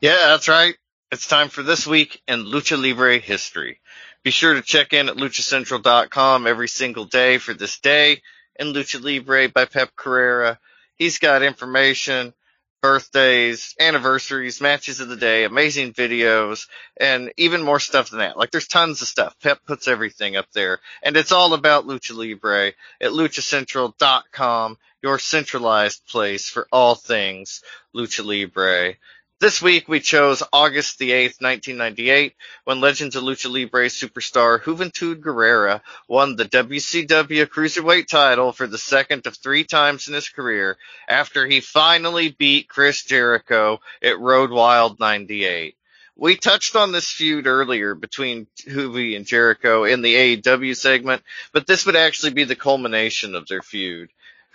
[0.00, 0.74] Yeah, that's right.
[1.10, 3.80] It's time for this week in Lucha Libre history.
[4.22, 8.22] Be sure to check in at luchacentral.com every single day for this day
[8.56, 10.58] in Lucha Libre by Pep Carrera.
[10.96, 12.34] He's got information
[12.80, 16.66] birthdays, anniversaries, matches of the day, amazing videos,
[16.96, 18.36] and even more stuff than that.
[18.36, 19.36] Like there's tons of stuff.
[19.42, 20.80] Pep puts everything up there.
[21.02, 27.62] And it's all about Lucha Libre at luchacentral.com, your centralized place for all things
[27.94, 28.94] Lucha Libre.
[29.40, 32.34] This week we chose August the 8th, 1998,
[32.64, 38.78] when Legends of Lucha Libre superstar Juventud Guerrera won the WCW Cruiserweight title for the
[38.78, 40.76] second of three times in his career
[41.08, 45.76] after he finally beat Chris Jericho at Road Wild 98.
[46.16, 51.22] We touched on this feud earlier between Juvi and Jericho in the AEW segment,
[51.52, 54.08] but this would actually be the culmination of their feud.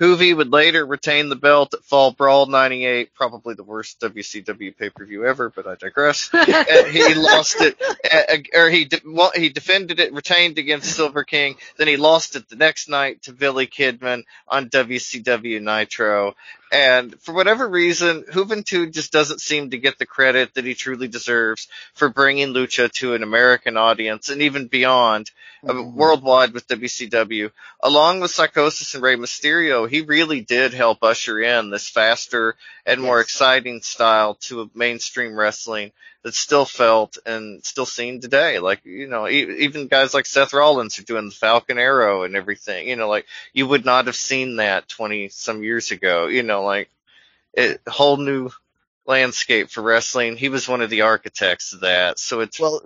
[0.03, 5.25] Juvi would later retain the belt at Fall Brawl 98, probably the worst WCW pay-per-view
[5.25, 6.29] ever, but I digress.
[6.91, 7.81] he lost it,
[8.53, 12.57] or he well, he defended it, retained against Silver King, then he lost it the
[12.57, 16.35] next night to Billy Kidman on WCW Nitro.
[16.73, 21.07] And for whatever reason, Juventud just doesn't seem to get the credit that he truly
[21.07, 25.29] deserves for bringing Lucha to an American audience and even beyond,
[25.63, 25.95] mm-hmm.
[25.95, 27.51] worldwide with WCW.
[27.83, 32.55] Along with Psicosis and Rey Mysterio, he really did help usher in this faster
[32.87, 33.05] and yes.
[33.05, 35.91] more exciting style to mainstream wrestling
[36.23, 38.59] that's still felt and still seen today.
[38.59, 42.87] Like, you know, even guys like Seth Rollins are doing the Falcon Arrow and everything,
[42.87, 46.63] you know, like you would not have seen that 20 some years ago, you know,
[46.63, 46.89] like
[47.53, 48.49] it whole new
[49.05, 50.37] landscape for wrestling.
[50.37, 52.19] He was one of the architects of that.
[52.19, 52.81] So it's, well,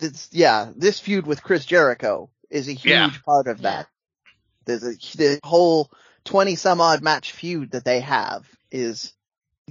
[0.00, 3.10] it's, yeah, this feud with Chris Jericho is a huge yeah.
[3.24, 3.86] part of that.
[4.64, 5.88] There's a, the whole
[6.24, 9.12] 20 some odd match feud that they have is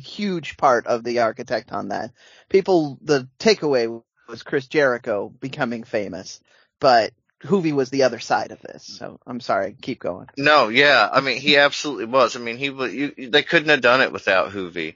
[0.01, 2.11] huge part of the architect on that.
[2.49, 6.39] People, the takeaway was Chris Jericho becoming famous,
[6.79, 8.83] but Juvi was the other side of this.
[8.83, 10.27] So I'm sorry, keep going.
[10.37, 12.35] No, yeah, I mean he absolutely was.
[12.35, 12.93] I mean he was.
[12.93, 14.95] You, they couldn't have done it without Juvi,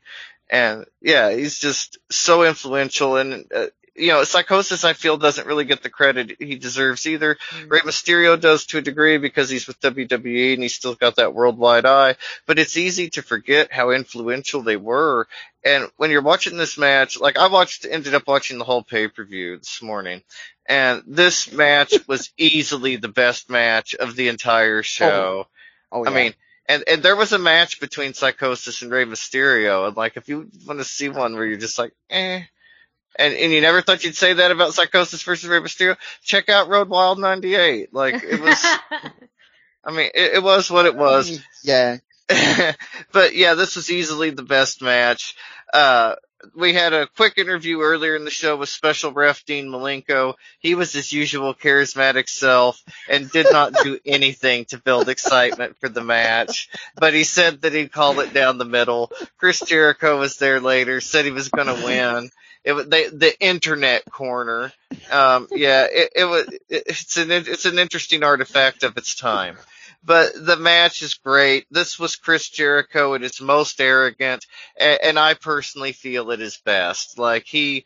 [0.50, 3.18] and yeah, he's just so influential.
[3.18, 7.36] And uh, you know, Psicosis, I feel doesn't really get the credit he deserves either.
[7.36, 7.70] Mm-hmm.
[7.70, 11.34] Rey Mysterio does to a degree because he's with WWE and he's still got that
[11.34, 12.16] worldwide eye,
[12.46, 15.28] but it's easy to forget how influential they were.
[15.64, 19.58] And when you're watching this match, like I watched, ended up watching the whole pay-per-view
[19.58, 20.22] this morning,
[20.66, 25.48] and this match was easily the best match of the entire show.
[25.92, 26.10] Oh, oh yeah.
[26.10, 26.34] I mean,
[26.68, 30.50] and and there was a match between Psicosis and Rey Mysterio, and like if you
[30.68, 32.42] want to see one where you're just like, eh,
[33.18, 35.98] and and you never thought you'd say that about Psicosis versus Rey Mysterio.
[36.24, 37.94] Check out Road Wild '98.
[37.94, 38.64] Like it was.
[39.88, 41.40] I mean, it, it, was what it was.
[41.64, 41.98] Yeah,
[43.12, 45.36] but yeah, this was easily the best match.
[45.72, 46.16] Uh,
[46.56, 50.36] we had a quick interview earlier in the show with special ref Dean Malenko.
[50.60, 55.90] He was his usual charismatic self and did not do anything to build excitement for
[55.90, 56.70] the match.
[56.96, 59.12] But he said that he'd call it down the middle.
[59.38, 62.30] Chris Jericho was there later, said he was going to win.
[62.66, 64.74] It was the internet corner.
[65.12, 66.48] Um, yeah, it, it was.
[66.68, 69.58] It, it's an it's an interesting artifact of its time
[70.06, 71.66] but the match is great.
[71.72, 74.46] This was Chris Jericho at his most arrogant,
[74.78, 77.18] and, and I personally feel it is best.
[77.18, 77.86] Like he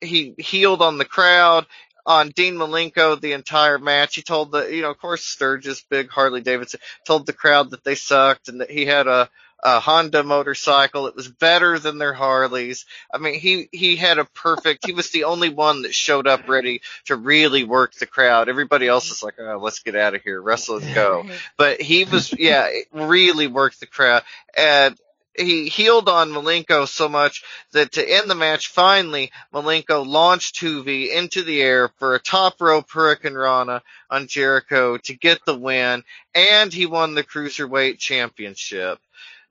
[0.00, 1.66] he heeled on the crowd
[2.06, 4.16] on Dean Malenko the entire match.
[4.16, 7.84] He told the, you know, of course Sturgis, big Harley Davidson, told the crowd that
[7.84, 9.28] they sucked and that he had a
[9.62, 11.06] a Honda motorcycle.
[11.06, 12.86] It was better than their Harleys.
[13.12, 16.48] I mean, he, he had a perfect, he was the only one that showed up
[16.48, 18.48] ready to really work the crowd.
[18.48, 20.40] Everybody else is like, oh, let's get out of here.
[20.40, 21.24] Wrestle, let's go.
[21.56, 24.22] But he was, yeah, really worked the crowd.
[24.56, 24.98] And
[25.36, 31.14] he heeled on Malenko so much that to end the match, finally, Malenko launched Juvi
[31.14, 33.80] into the air for a top rope hurricanrana
[34.10, 36.02] on Jericho to get the win,
[36.34, 38.98] and he won the Cruiserweight Championship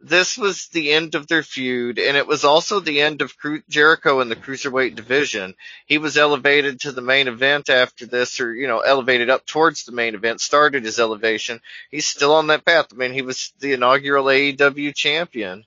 [0.01, 3.63] this was the end of their feud, and it was also the end of Cru-
[3.67, 5.55] Jericho in the cruiserweight division.
[5.85, 9.83] He was elevated to the main event after this, or you know, elevated up towards
[9.83, 10.39] the main event.
[10.39, 11.59] Started his elevation.
[11.91, 12.87] He's still on that path.
[12.91, 15.65] I mean, he was the inaugural AEW champion,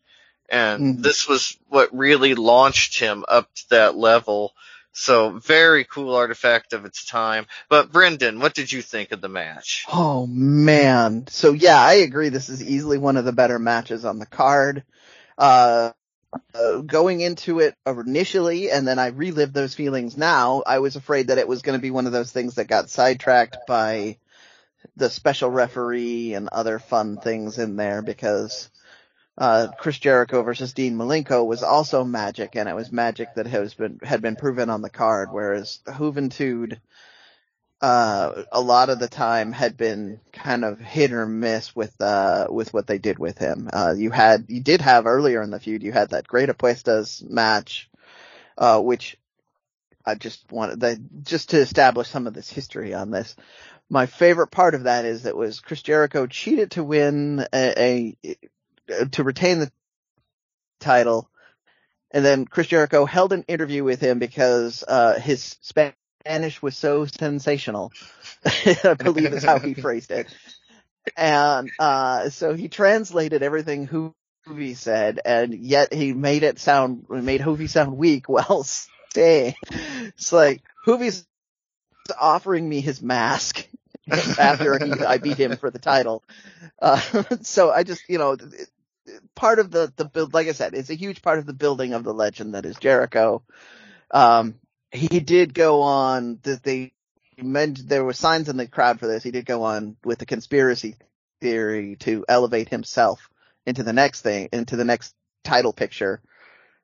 [0.49, 1.03] and mm-hmm.
[1.03, 4.55] this was what really launched him up to that level.
[4.93, 7.47] So very cool artifact of its time.
[7.69, 9.87] But Brendan, what did you think of the match?
[9.91, 11.27] Oh man.
[11.29, 12.29] So yeah, I agree.
[12.29, 14.85] This is easily one of the better matches on the card.
[15.39, 15.93] Uh,
[16.55, 21.29] uh, going into it initially, and then I relived those feelings now, I was afraid
[21.29, 24.17] that it was going to be one of those things that got sidetracked by
[24.97, 28.71] the special referee and other fun things in there because
[29.39, 33.75] uh, Chris Jericho versus Dean Malenko was also magic, and it was magic that has
[33.75, 36.79] been had been proven on the card, whereas Juventud,
[37.81, 42.47] uh, a lot of the time had been kind of hit or miss with uh
[42.51, 43.71] with what they did with him.
[43.73, 47.23] Uh, you had you did have earlier in the feud, you had that Great Apuestas
[47.29, 47.89] match,
[48.59, 49.17] uh, which
[50.05, 53.35] I just wanted just to establish some of this history on this.
[53.89, 58.37] My favorite part of that is that was Chris Jericho cheated to win a, a
[59.13, 59.71] to retain the
[60.81, 61.29] title.
[62.11, 67.07] And then Chris Jericho held an interview with him because uh, his Spanish was so
[67.07, 67.91] sensational.
[68.45, 70.27] I believe is how he phrased it.
[71.17, 73.89] And uh, so he translated everything
[74.47, 78.65] Juvi said, and yet he made it sound made Juvi sound weak while
[79.11, 79.55] staying.
[79.71, 81.27] It's like Juvi's
[82.21, 83.67] offering me his mask
[84.11, 86.25] after he, I beat him for the title.
[86.81, 87.01] Uh,
[87.43, 88.37] so I just, you know,
[89.35, 90.35] part of the the build.
[90.35, 92.77] Like I said, it's a huge part of the building of the legend that is
[92.77, 93.43] Jericho.
[94.11, 94.57] Um,
[94.91, 96.39] he did go on.
[96.43, 96.93] That they
[97.41, 99.23] mentioned there were signs in the crowd for this.
[99.23, 100.97] He did go on with the conspiracy
[101.41, 103.29] theory to elevate himself
[103.67, 106.21] into the next thing, into the next title picture.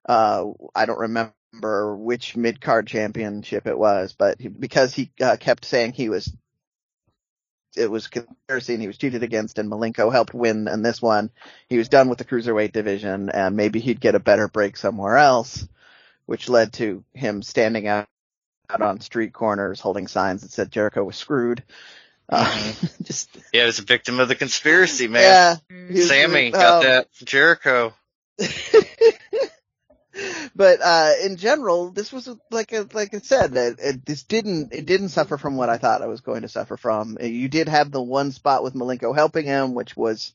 [0.09, 5.37] Uh, I don't remember which mid card championship it was, but he, because he uh,
[5.39, 6.33] kept saying he was
[7.79, 11.31] it was conspiracy and he was cheated against and Malenko helped win in this one.
[11.69, 15.17] He was done with the cruiserweight division and maybe he'd get a better break somewhere
[15.17, 15.67] else,
[16.27, 18.09] which led to him standing out,
[18.69, 21.63] out on street corners holding signs that said Jericho was screwed.
[22.29, 23.03] Uh, mm-hmm.
[23.05, 25.59] just yeah, he was a victim of the conspiracy, man.
[25.71, 27.95] Yeah, Sammy got um, that Jericho.
[30.55, 34.73] but uh, in general, this was like a, like I said that it, this didn't
[34.73, 37.19] it didn't suffer from what I thought I was going to suffer from.
[37.21, 40.33] You did have the one spot with Malenko helping him, which was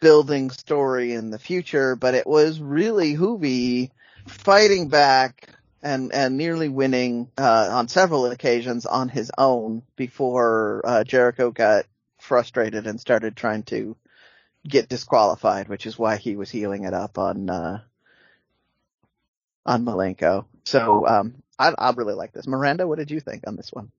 [0.00, 3.90] building story in the future, but it was really Juvi
[4.26, 5.48] fighting back
[5.82, 11.86] and and nearly winning uh, on several occasions on his own before uh, Jericho got
[12.18, 13.96] frustrated and started trying to
[14.66, 17.80] get disqualified, which is why he was heeling it up on uh,
[19.66, 20.44] on Malenko.
[20.64, 22.46] So um, I, I really like this.
[22.46, 23.90] Miranda, what did you think on this one?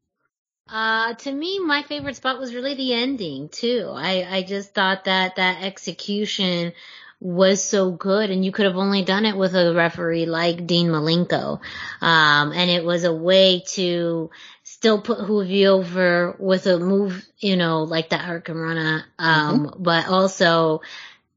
[0.70, 3.92] Uh, to me, my favorite spot was really the ending too.
[3.94, 6.74] I, I just thought that that execution
[7.20, 10.88] was so good and you could have only done it with a referee like Dean
[10.88, 11.60] Malenko.
[12.02, 14.32] Um, and it was a way to
[14.64, 19.84] still put Juvi over with a move, you know, like that Hurricanrana, um, mm-hmm.
[19.84, 20.82] but also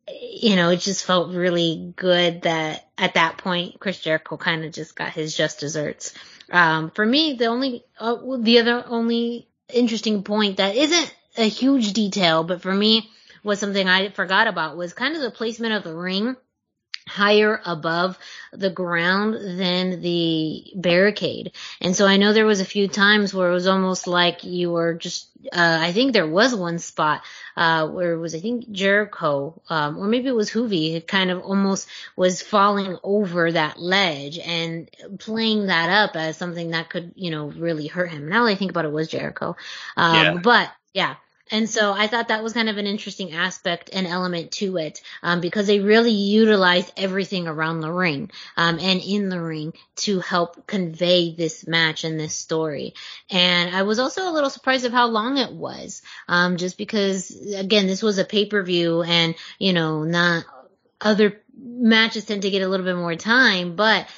[0.09, 4.73] you know, it just felt really good that at that point Chris Jericho kind of
[4.73, 6.15] just got his just desserts.
[6.51, 11.93] Um, for me, the only, uh, the other only interesting point that isn't a huge
[11.93, 13.11] detail, but for me
[13.43, 16.37] was something I forgot about was kind of the placement of the ring
[17.07, 18.19] higher above
[18.53, 21.53] the ground than the barricade.
[21.81, 24.71] And so I know there was a few times where it was almost like you
[24.71, 27.23] were just, uh, I think there was one spot,
[27.57, 31.31] uh, where it was, I think Jericho, um, or maybe it was Juvi, it kind
[31.31, 37.13] of almost was falling over that ledge and playing that up as something that could,
[37.17, 38.29] you know, really hurt him.
[38.29, 39.57] Now that I think about it, it was Jericho.
[39.97, 40.35] Um, yeah.
[40.43, 41.17] but yeah,
[41.51, 45.03] and so I thought that was kind of an interesting aspect and element to it,
[45.23, 50.21] um, because they really utilized everything around the ring, um, and in the ring to
[50.21, 52.95] help convey this match and this story.
[53.31, 57.31] And I was also a little surprised of how long it was, um, just because
[57.55, 60.45] again, this was a pay-per-view and, you know, not
[61.01, 64.09] other matches tend to get a little bit more time, but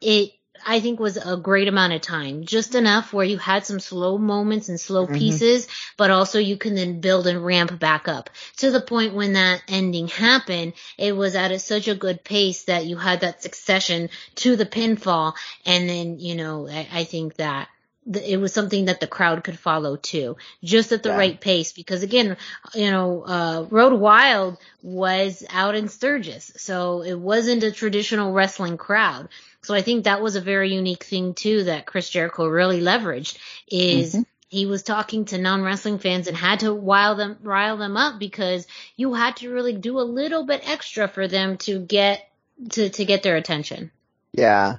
[0.00, 0.30] it
[0.68, 2.44] I think was a great amount of time.
[2.44, 5.14] Just enough where you had some slow moments and slow mm-hmm.
[5.14, 9.34] pieces, but also you can then build and ramp back up to the point when
[9.34, 10.72] that ending happened.
[10.98, 14.66] It was at a, such a good pace that you had that succession to the
[14.66, 15.34] pinfall.
[15.64, 17.68] And then, you know, I, I think that
[18.12, 21.16] it was something that the crowd could follow too, just at the yeah.
[21.16, 21.72] right pace.
[21.72, 22.36] Because again,
[22.74, 28.76] you know, uh, Road Wild was out in Sturgis, so it wasn't a traditional wrestling
[28.76, 29.28] crowd.
[29.62, 33.36] So I think that was a very unique thing too that Chris Jericho really leveraged
[33.66, 34.22] is mm-hmm.
[34.48, 38.68] he was talking to non-wrestling fans and had to rile them, rile them up because
[38.94, 42.30] you had to really do a little bit extra for them to get,
[42.70, 43.90] to, to get their attention.
[44.32, 44.76] Yeah.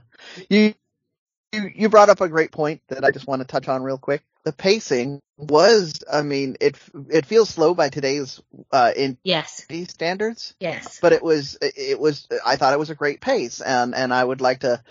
[0.49, 0.73] You,
[1.51, 3.97] you, you brought up a great point that I just want to touch on real
[3.97, 4.23] quick.
[4.43, 6.77] The pacing was, I mean, it
[7.09, 8.41] it feels slow by today's
[8.71, 10.55] uh in yes standards.
[10.59, 14.13] Yes, but it was it was I thought it was a great pace, and and
[14.13, 14.81] I would like to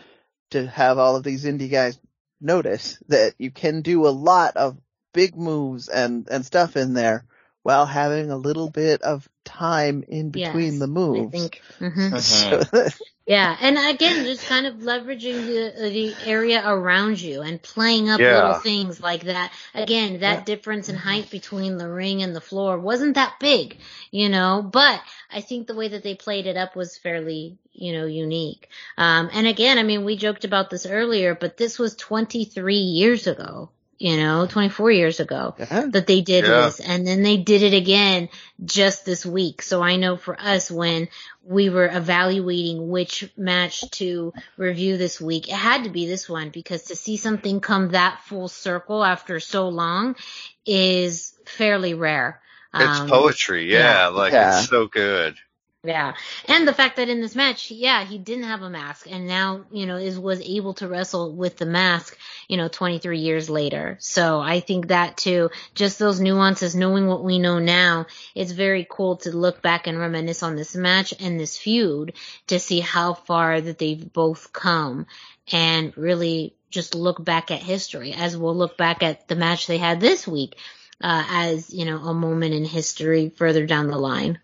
[0.50, 1.98] to have all of these indie guys
[2.40, 4.76] notice that you can do a lot of
[5.14, 7.24] big moves and and stuff in there
[7.66, 11.34] while having a little bit of time in between yes, the moves.
[11.34, 11.62] I think.
[11.80, 12.16] Mm-hmm.
[12.18, 12.88] So,
[13.26, 18.20] Yeah, and again, just kind of leveraging the the area around you and playing up
[18.20, 18.36] yeah.
[18.36, 19.52] little things like that.
[19.74, 20.44] Again, that yeah.
[20.44, 23.78] difference in height between the ring and the floor wasn't that big,
[24.12, 24.62] you know.
[24.62, 28.68] But I think the way that they played it up was fairly, you know, unique.
[28.96, 33.26] Um, and again, I mean, we joked about this earlier, but this was 23 years
[33.26, 35.86] ago you know, 24 years ago yeah.
[35.90, 36.66] that they did yeah.
[36.66, 36.80] this.
[36.80, 38.28] And then they did it again
[38.64, 39.62] just this week.
[39.62, 41.08] So I know for us when
[41.44, 46.50] we were evaluating which match to review this week, it had to be this one
[46.50, 50.16] because to see something come that full circle after so long
[50.66, 52.40] is fairly rare.
[52.74, 53.72] It's um, poetry.
[53.72, 53.78] Yeah.
[53.78, 54.06] yeah.
[54.08, 55.36] Like it's so good.
[55.86, 56.14] Yeah.
[56.48, 59.66] And the fact that in this match, yeah, he didn't have a mask and now,
[59.70, 62.18] you know, is was able to wrestle with the mask,
[62.48, 63.96] you know, 23 years later.
[64.00, 68.84] So I think that too, just those nuances, knowing what we know now, it's very
[68.90, 72.14] cool to look back and reminisce on this match and this feud
[72.48, 75.06] to see how far that they've both come
[75.52, 79.78] and really just look back at history as we'll look back at the match they
[79.78, 80.56] had this week,
[81.00, 84.40] uh, as, you know, a moment in history further down the line.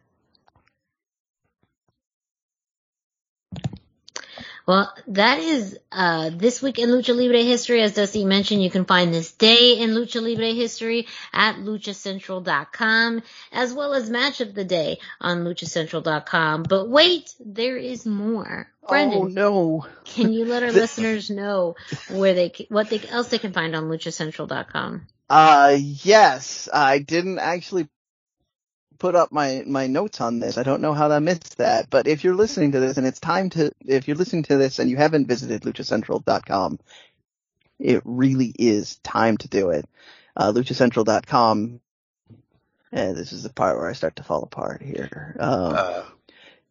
[4.67, 7.83] Well, that is uh, this week in Lucha Libre history.
[7.83, 13.23] As Dusty mentioned, you can find this day in Lucha Libre history at luchacentral.com,
[13.53, 16.63] as well as match of the day on luchacentral.com.
[16.63, 18.69] But wait, there is more.
[18.89, 19.87] Brendan, oh no!
[20.05, 21.77] can you let our listeners know
[22.09, 25.07] where they what they else they can find on luchacentral.com?
[25.31, 27.89] Uh, yes, I didn't actually
[28.99, 30.59] put up my, my notes on this.
[30.59, 33.21] I don't know how I missed that, but if you're listening to this and it's
[33.21, 36.79] time to, if you're listening to this and you haven't visited luchacentral.com,
[37.79, 39.87] it really is time to do it.
[40.37, 41.81] Uh, luchacentral.com,
[42.93, 45.37] and this is the part where I start to fall apart here.
[45.39, 46.05] Um, uh,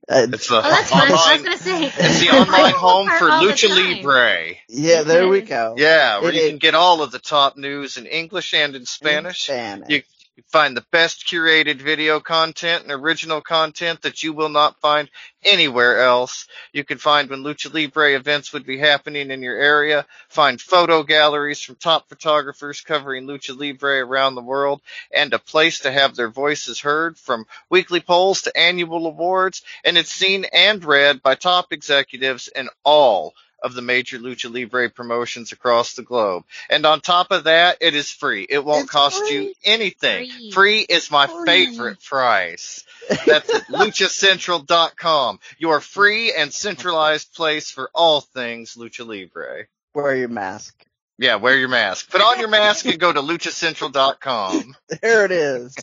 [0.09, 1.85] it's the oh, that's online, I was gonna say.
[1.97, 4.55] It's the online home for Lucha Libre.
[4.67, 5.75] Yeah, there we go.
[5.77, 8.85] Yeah, where it, you can get all of the top news in English and in
[8.85, 9.47] Spanish.
[9.47, 9.89] In Spanish.
[9.89, 10.01] You,
[10.37, 15.09] you find the best curated video content and original content that you will not find
[15.43, 16.47] anywhere else.
[16.71, 21.03] You can find when Lucha Libre events would be happening in your area, find photo
[21.03, 24.81] galleries from top photographers covering Lucha Libre around the world,
[25.13, 29.97] and a place to have their voices heard from weekly polls to annual awards, and
[29.97, 35.51] it's seen and read by top executives in all of the major lucha libre promotions
[35.51, 36.43] across the globe.
[36.69, 38.45] And on top of that, it is free.
[38.49, 39.33] It won't it's cost free.
[39.33, 40.29] you anything.
[40.29, 41.45] Free, free is my free.
[41.45, 42.83] favorite price.
[43.25, 45.39] That's at luchacentral.com.
[45.57, 49.65] Your free and centralized place for all things lucha libre.
[49.93, 50.85] Wear your mask.
[51.17, 52.09] Yeah, wear your mask.
[52.09, 54.75] Put on your mask and go to luchacentral.com.
[55.01, 55.75] There it is.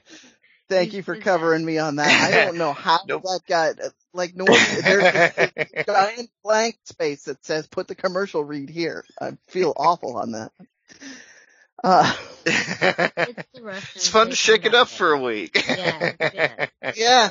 [0.68, 2.08] Thank you for covering me on that.
[2.08, 3.22] I don't know how Nope.
[3.22, 3.76] that got
[4.12, 4.56] like normal.
[4.82, 10.16] There's a giant blank space that says "Put the commercial read here." I feel awful
[10.16, 10.52] on that.
[11.84, 12.14] Uh,
[12.46, 13.44] It's
[13.94, 15.64] it's fun to shake it up for a week.
[15.68, 16.66] Yeah, yeah.
[16.96, 17.30] yeah,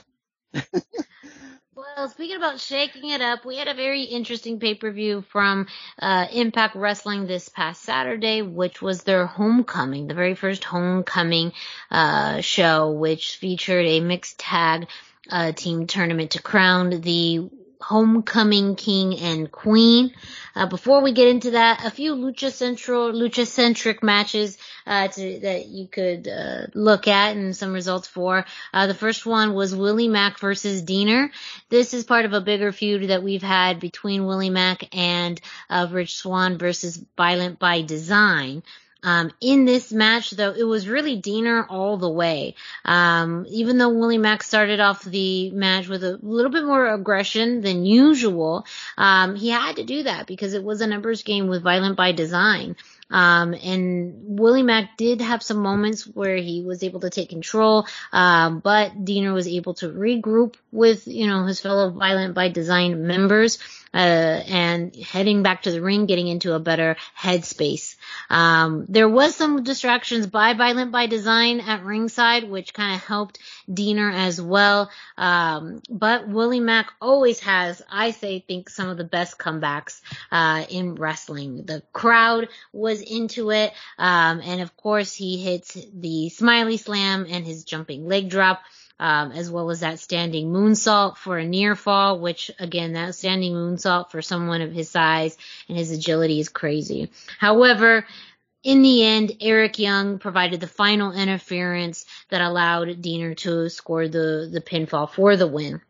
[1.77, 5.68] Well, speaking about shaking it up, we had a very interesting pay-per-view from
[5.99, 11.52] uh, Impact Wrestling this past Saturday, which was their homecoming, the very first homecoming
[11.91, 14.88] uh, show, which featured a mixed tag
[15.30, 17.49] uh, team tournament to crown the
[17.81, 20.14] homecoming king and queen.
[20.56, 24.57] Uh, before we get into that, a few lucha central, lucha centric matches
[24.88, 28.45] uh, to, that you could uh, look at and some results for.
[28.73, 31.30] Uh, the first one was Willie Mack versus Deaner.
[31.69, 35.39] This is part of a bigger feud that we've had between Willie Mack and
[35.69, 38.64] uh, Rich Swann versus Violent by Design.
[39.06, 42.56] Um, in this match, though, it was really Deaner all the way.
[42.84, 47.61] Um, even though Willie Mack started off the match with a little bit more aggression
[47.61, 48.65] than usual,
[48.98, 52.14] um, he had to do that because it was a numbers game with Violent by
[52.14, 52.76] Design.
[53.10, 57.86] Um, and Willie Mack did have some moments where he was able to take control,
[58.11, 63.06] um, but Deaner was able to regroup with, you know, his fellow Violent by Design
[63.06, 63.60] members,
[63.94, 67.95] uh, and heading back to the ring, getting into a better headspace.
[68.30, 73.40] Um, there was some distractions by Violent by Design at ringside, which kind of helped
[73.69, 74.90] Deaner as well.
[75.18, 80.02] Um, but Willie Mack always has, I say, think some of the best comebacks,
[80.32, 81.65] uh, in wrestling.
[81.65, 83.73] The crowd was into it.
[83.97, 88.61] Um, and of course he hits the smiley slam and his jumping leg drop.
[88.97, 93.51] Um, as well as that standing moonsault for a near fall, which again, that standing
[93.51, 97.11] moonsault for someone of his size and his agility is crazy.
[97.38, 98.05] However,
[98.63, 104.49] in the end, Eric Young provided the final interference that allowed Deaner to score the,
[104.51, 105.81] the pinfall for the win.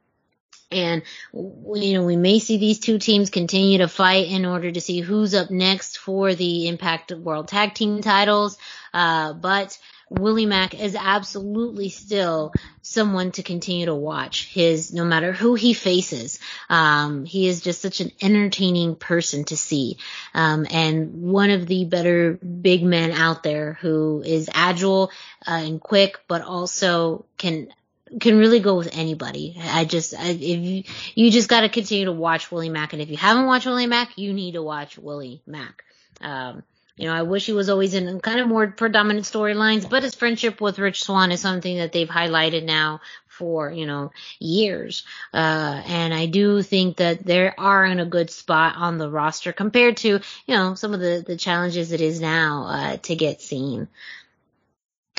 [0.71, 4.81] And, you know, we may see these two teams continue to fight in order to
[4.81, 8.57] see who's up next for the Impact World Tag Team titles.
[8.93, 9.77] Uh, but
[10.09, 14.47] Willie Mack is absolutely still someone to continue to watch.
[14.47, 16.39] His, no matter who he faces,
[16.69, 19.97] um, he is just such an entertaining person to see.
[20.33, 25.11] Um, and one of the better big men out there who is agile
[25.47, 27.69] uh, and quick, but also can
[28.19, 29.57] can really go with anybody.
[29.59, 30.83] I just, I, if you,
[31.15, 32.93] you just got to continue to watch Willie Mack.
[32.93, 35.83] And if you haven't watched Willie Mack, you need to watch Willie Mack.
[36.21, 36.63] Um,
[36.97, 40.15] you know, I wish he was always in kind of more predominant storylines, but his
[40.15, 45.03] friendship with Rich Swann is something that they've highlighted now for, you know, years.
[45.33, 49.51] Uh, and I do think that they are in a good spot on the roster
[49.51, 50.21] compared to, you
[50.55, 53.89] know, some of the, the challenges it is now, uh, to get seen.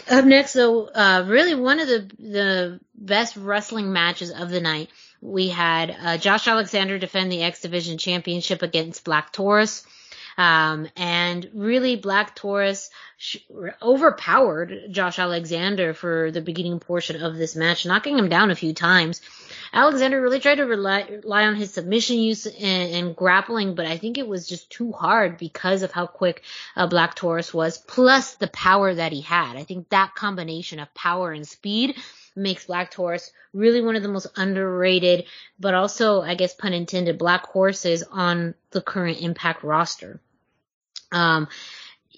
[0.09, 4.89] Up next, though, uh, really one of the the best wrestling matches of the night.
[5.21, 9.85] We had uh, Josh Alexander defend the X Division Championship against Black Taurus.
[10.39, 13.39] Um, and really Black Taurus sh-
[13.81, 18.75] overpowered Josh Alexander for the beginning portion of this match, knocking him down a few
[18.75, 19.21] times.
[19.73, 23.97] Alexander really tried to rely, rely on his submission use and, and, grappling, but I
[23.97, 26.43] think it was just too hard because of how quick
[26.77, 29.57] uh, Black Taurus was, plus the power that he had.
[29.57, 31.97] I think that combination of power and speed
[32.37, 35.25] makes Black Taurus really one of the most underrated,
[35.59, 40.21] but also, I guess pun intended, black horses on the current Impact roster.
[41.11, 41.49] Um,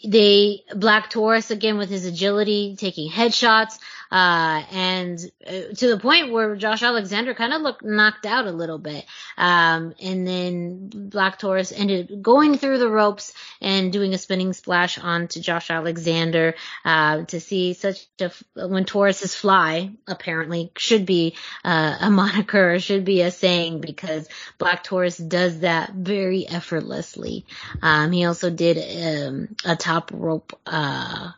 [0.05, 3.79] they Black Taurus again with his agility, taking headshots,
[4.11, 8.51] uh, and uh, to the point where Josh Alexander kind of looked knocked out a
[8.51, 9.05] little bit.
[9.37, 14.99] Um, and then Black Taurus ended going through the ropes and doing a spinning splash
[14.99, 16.55] onto Josh Alexander.
[16.85, 21.35] Uh, to see such a when Tauruses fly, apparently should be
[21.65, 24.27] uh, a moniker should be a saying because
[24.57, 27.45] Black Taurus does that very effortlessly.
[27.83, 30.53] Um, he also did um, a top rope.
[30.67, 31.33] Uh,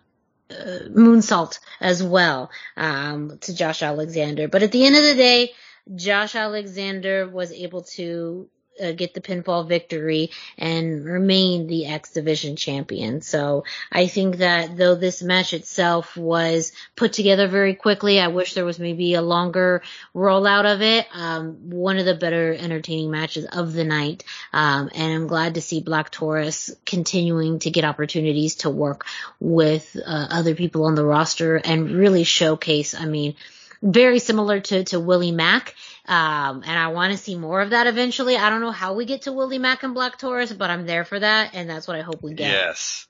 [0.51, 4.49] uh, moonsault as well um, to Josh Alexander.
[4.49, 5.53] But at the end of the day,
[5.95, 8.49] Josh Alexander was able to
[8.81, 13.21] uh, get the pinfall victory and remain the X Division champion.
[13.21, 18.55] So I think that though this match itself was put together very quickly, I wish
[18.55, 19.83] there was maybe a longer
[20.15, 21.07] rollout of it.
[21.15, 24.25] Um, one of the better entertaining matches of the night.
[24.53, 29.07] Um, and I'm glad to see Black Taurus continuing to get opportunities to work
[29.39, 33.35] with uh, other people on the roster and really showcase, I mean,
[33.83, 35.75] very similar to, to Willie Mack.
[36.07, 38.37] Um, and I want to see more of that eventually.
[38.37, 41.05] I don't know how we get to Willie Mack and Black Taurus, but I'm there
[41.05, 41.55] for that.
[41.55, 42.51] And that's what I hope we get.
[42.51, 43.07] Yes.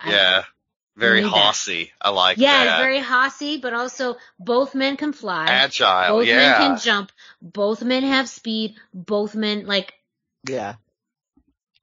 [0.00, 0.42] I- Yeah.
[0.98, 1.38] Very You need that.
[1.38, 1.92] hossy.
[2.00, 2.70] I like Yeah, that.
[2.78, 5.44] it's very hossy, but also both men can fly.
[5.46, 6.36] Agile, both yeah.
[6.36, 7.12] men can jump.
[7.42, 8.76] Both men have speed.
[8.94, 9.92] Both men like
[10.48, 10.76] Yeah.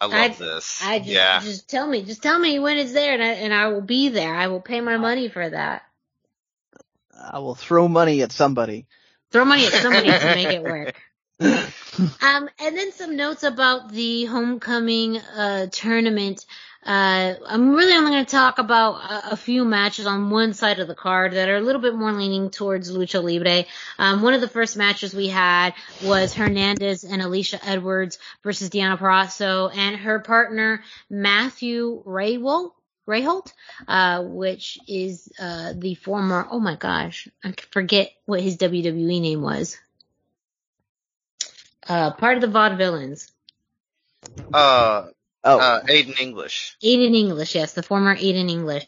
[0.01, 0.81] I love I- this.
[0.83, 1.39] I just yeah.
[1.41, 4.09] just tell me, just tell me when it's there, and I and I will be
[4.09, 4.33] there.
[4.33, 5.83] I will pay my money for that.
[7.19, 8.87] I will throw money at somebody.
[9.31, 11.01] Throw money at somebody to make it work.
[12.21, 16.45] Um, and then some notes about the homecoming uh, tournament.
[16.85, 20.79] Uh, I'm really only going to talk about a, a few matches on one side
[20.79, 23.65] of the card that are a little bit more leaning towards lucha libre.
[23.97, 25.73] Um, one of the first matches we had
[26.03, 32.71] was Hernandez and Alisha Edwards versus Deonna Purrazzo and her partner Matthew Rehwoldt.
[33.07, 33.53] Rehwoldt,
[33.87, 36.47] uh, which is uh, the former.
[36.49, 39.77] Oh my gosh, I forget what his WWE name was
[41.87, 43.31] uh, part of the Vaudevillains.
[44.53, 45.07] Uh,
[45.45, 46.77] Oh, uh, Aiden English.
[46.81, 48.87] Aiden English, yes, the former Aiden English,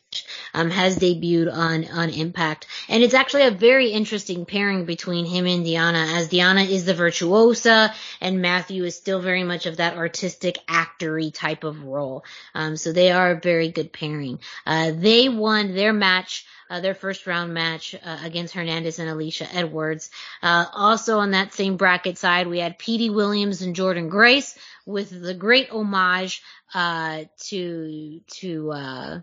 [0.53, 2.67] um, has debuted on, on Impact.
[2.87, 6.93] And it's actually a very interesting pairing between him and Diana, as Diana is the
[6.93, 12.23] virtuosa, and Matthew is still very much of that artistic actory type of role.
[12.53, 14.39] Um, so they are a very good pairing.
[14.65, 19.47] Uh, they won their match, uh, their first round match, uh, against Hernandez and Alisha
[19.53, 20.09] Edwards.
[20.41, 25.09] Uh, also on that same bracket side, we had Petey Williams and Jordynne Grace with
[25.09, 26.41] the great homage,
[26.73, 29.19] uh, to, to, uh,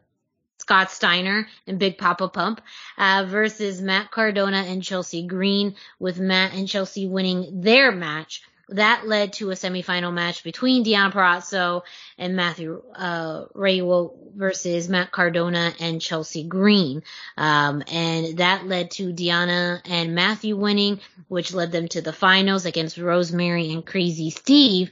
[0.58, 2.60] Scott Steiner and Big Papa Pump,
[2.96, 8.42] uh, versus Matt Cardona and Chelsea Green with Matt and Chelsea winning their match.
[8.68, 11.82] That led to a semifinal match between Deonna Purrazzo
[12.16, 17.02] and Matthew, uh, Rayo versus Matt Cardona and Chelsea Green.
[17.36, 22.64] Um, and that led to Diana and Matthew winning, which led them to the finals
[22.64, 24.90] against Rosemary and Crazy Steve.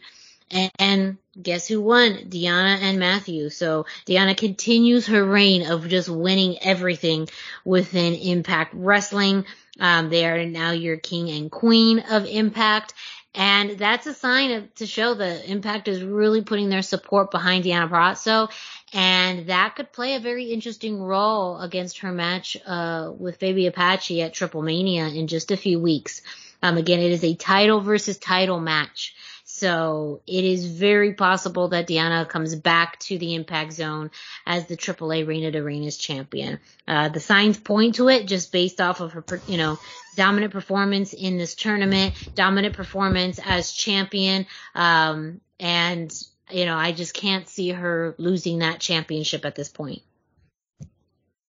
[0.51, 2.27] And, and guess who won?
[2.29, 3.51] Diana and Matthew.
[3.51, 7.29] So Diana continues her reign of just winning everything
[7.65, 9.47] within Impact Wrestling.
[9.79, 12.93] Um, they are now your king and queen of Impact.
[13.35, 17.65] And that's a sign of, to show that Impact is really putting their support behind
[17.65, 18.51] Deonna Purrazzo.
[18.93, 24.21] And that could play a very interesting role against her match, uh, with Faby Apache
[24.23, 26.23] at Triple Mania in just a few weeks.
[26.63, 29.15] Um, again, it is a title versus title match.
[29.61, 34.11] So it is very possible that Diana comes back to the impact zone
[34.47, 36.61] as the AAA Reina de Reinas champion.
[36.89, 39.79] Uh, the signs point to it just based off of her, you know,
[40.17, 44.47] dominant performance in this tournament, dominant performance as champion.
[44.75, 46.11] Um, and,
[46.51, 50.01] you know, I just can't see her losing that championship at this point.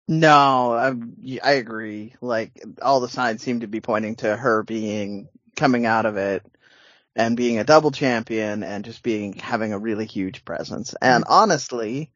[0.08, 0.94] no, I,
[1.44, 2.14] I agree.
[2.22, 6.42] Like all the signs seem to be pointing to her being coming out of it
[7.18, 10.94] and being a double champion and just being having a really huge presence.
[11.02, 12.12] And honestly,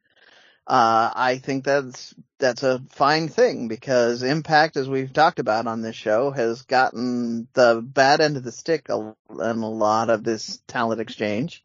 [0.65, 5.81] uh, I think that's that's a fine thing because Impact, as we've talked about on
[5.81, 10.61] this show, has gotten the bad end of the stick in a lot of this
[10.67, 11.61] talent exchange.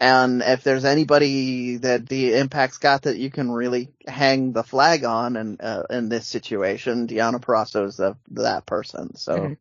[0.00, 5.02] And if there's anybody that the Impact's got that you can really hang the flag
[5.02, 9.16] on, and uh, in this situation, Deonna Purrazzo is the, that person.
[9.16, 9.36] So.
[9.36, 9.56] Mhm.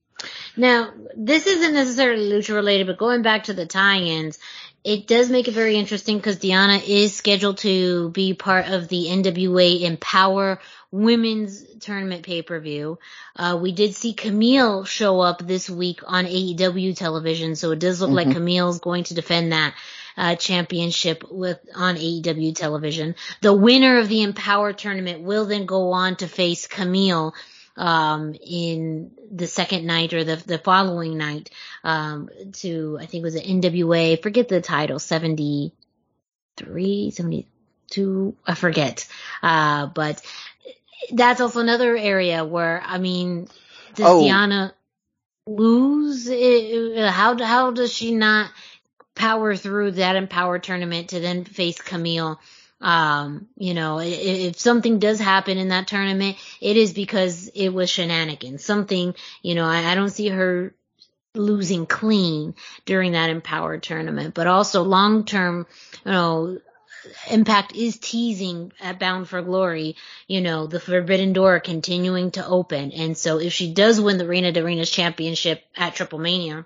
[0.55, 4.39] Now, this isn't necessarily lucha related, but going back to the tie-ins,
[4.83, 9.07] it does make it very interesting because Diana is scheduled to be part of the
[9.09, 10.59] NWA Empower
[10.91, 12.97] Women's Tournament pay-per-view.
[13.35, 17.99] Uh, we did see Kamille show up this week on AEW television, so it does
[17.99, 18.35] look like Mhm.
[18.35, 19.73] Kamille's going to defend that
[20.15, 23.15] uh, championship with on AEW television.
[23.41, 27.33] The winner of the Empower tournament will then go on to face Kamille
[27.77, 31.49] um, in the second night or the the following night
[31.83, 34.21] um, to I think it was an NWA.
[34.21, 39.07] Forget the title, 73, 72, I forget.
[39.41, 40.21] Uh, but
[41.11, 43.47] that's also another area where I mean,
[43.95, 44.21] does Oh.
[44.21, 44.73] Diana
[45.45, 46.29] lose?
[46.29, 48.51] Uh, How how does she not
[49.15, 52.37] power through that Empower tournament to then face Kamille?
[52.79, 57.47] Um, you know, i- i- if something does happen in that tournament, it is because
[57.55, 58.63] it was shenanigans.
[58.63, 60.75] Something, you know, I, I don't see her
[61.33, 62.55] losing clean
[62.85, 65.65] during that Empower tournament, but also long term,
[66.05, 66.59] you know,
[67.31, 69.95] Impact is teasing at Bound for Glory,
[70.27, 72.91] you know, the Forbidden Door continuing to open.
[72.91, 76.65] And so if she does win the Reina de Reinas championship at Triple Mania,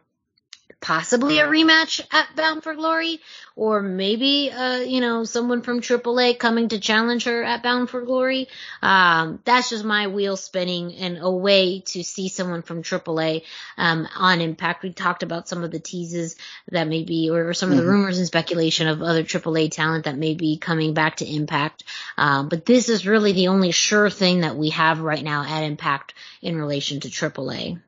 [0.81, 3.21] possibly a rematch at Bound for Glory,
[3.55, 8.01] or maybe uh, you know someone from AAA coming to challenge her at Bound for
[8.01, 8.47] Glory.
[8.81, 13.43] Um, that's just my wheel spinning and a way to see someone from AAA
[13.77, 14.83] um, on Impact.
[14.83, 16.35] We talked about some of the teases
[16.71, 17.77] that may be, or, some mm-hmm.
[17.77, 17.99] of the mm-hmm.
[17.99, 21.83] rumors and speculation of other AAA talent that may be coming back to Impact.
[22.17, 25.63] Um, but this is really the only sure thing that we have right now at
[25.63, 27.79] Impact in relation to AAA.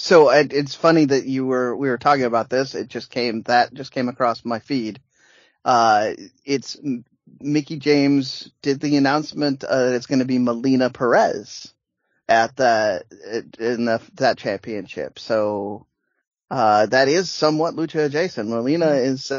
[0.00, 2.74] So it's funny that you were we were talking about this.
[2.74, 4.98] It just came that just came across my feed.
[5.62, 6.12] Uh,
[6.42, 6.78] it's
[7.38, 9.62] Mickie James did the announcement.
[9.62, 11.74] Uh, it's going to be Melina Perez
[12.26, 13.04] at the
[13.58, 15.18] in the that championship.
[15.18, 15.86] So
[16.50, 18.48] uh, that is somewhat lucha adjacent.
[18.48, 19.12] Melina mm-hmm.
[19.12, 19.30] is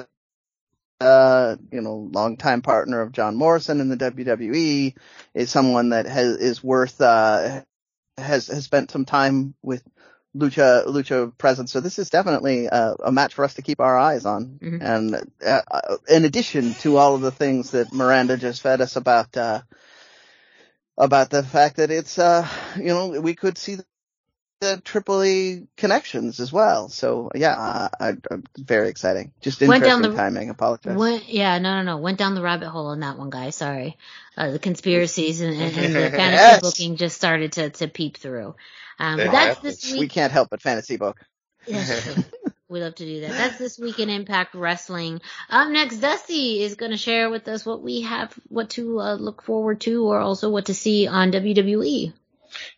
[1.01, 4.95] uh, you know, longtime partner of John Morrison in the WWE,
[5.33, 7.63] is someone that has is worth uh,
[8.15, 9.81] has has spent some time with
[10.35, 11.71] lucha lucha presence.
[11.71, 14.59] So this is definitely uh, a match for us to keep our eyes on.
[14.61, 14.81] Mm-hmm.
[14.81, 18.95] And uh, uh, in addition to all of the things that Miranda just fed us
[18.95, 19.61] about uh,
[20.97, 22.47] about the fact that it's uh,
[22.77, 23.77] you know we could see
[24.61, 26.87] the, AAA connections as well.
[26.87, 29.33] So yeah, I, am very exciting.
[29.41, 30.49] Just interesting down the, timing.
[30.49, 30.95] Apologize.
[30.95, 31.97] Went, yeah, no, no, no.
[31.97, 33.49] Went down the rabbit hole on that one, guy.
[33.49, 33.97] Sorry.
[34.37, 36.61] Uh, the conspiracies and, and, and the fantasy yes.
[36.61, 38.55] booking just started to to peep through.
[38.99, 39.99] Um, that's this week.
[39.99, 41.19] We can't help but fantasy book.
[41.67, 43.31] we love to do that.
[43.31, 45.21] That's this week in Impact Wrestling.
[45.49, 49.15] Up next, Dusty is going to share with us what we have, what to uh,
[49.15, 52.13] look forward to, or also what to see on WWE.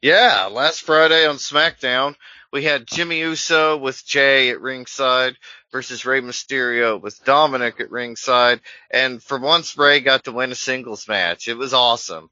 [0.02, 2.16] Yeah, last Friday on SmackDown,
[2.52, 5.38] we had Jimmy Uso with Jey at ringside
[5.72, 8.62] versus Rey Mysterio with Dominic at ringside.
[8.92, 11.48] And for once, Rey got to win a singles match.
[11.48, 12.30] It was awesome.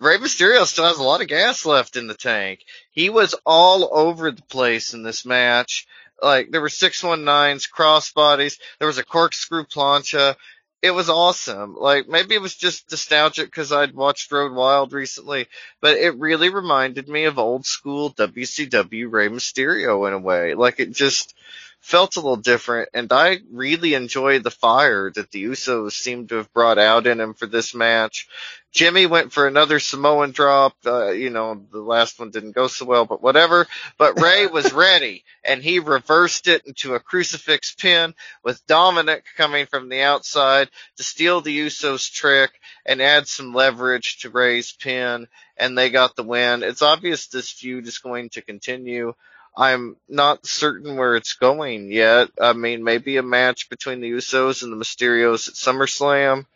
[0.00, 2.64] Rey Mysterio still has a lot of gas left in the tank.
[2.90, 5.86] He was all over the place in this match.
[6.22, 10.36] Like there were 619s, crossbodies, there was a corkscrew plancha.
[10.82, 11.76] It was awesome.
[11.76, 15.46] Like maybe it was just nostalgic because I'd watched Road Wild recently,
[15.80, 20.54] but it really reminded me of old school WCW Rey Mysterio in a way.
[20.54, 21.34] Like it just
[21.80, 26.36] felt a little different, and I really enjoyed the fire that the Usos seemed to
[26.36, 28.28] have brought out in him for this match.
[28.72, 30.74] Jimmy went for another Samoan drop.
[30.86, 33.66] Uh, you know, the last one didn't go so well, but whatever.
[33.98, 39.66] But Rey was ready and he reversed it into a crucifix pin with Dominic coming
[39.66, 42.52] from the outside to steal the Usos trick
[42.86, 45.26] and add some leverage to Rey's pin.
[45.56, 46.62] And they got the win.
[46.62, 49.14] It's obvious this feud is going to continue.
[49.60, 52.30] I'm not certain where it's going yet.
[52.40, 56.46] I mean, maybe a match between the Usos and the Mysterios at SummerSlam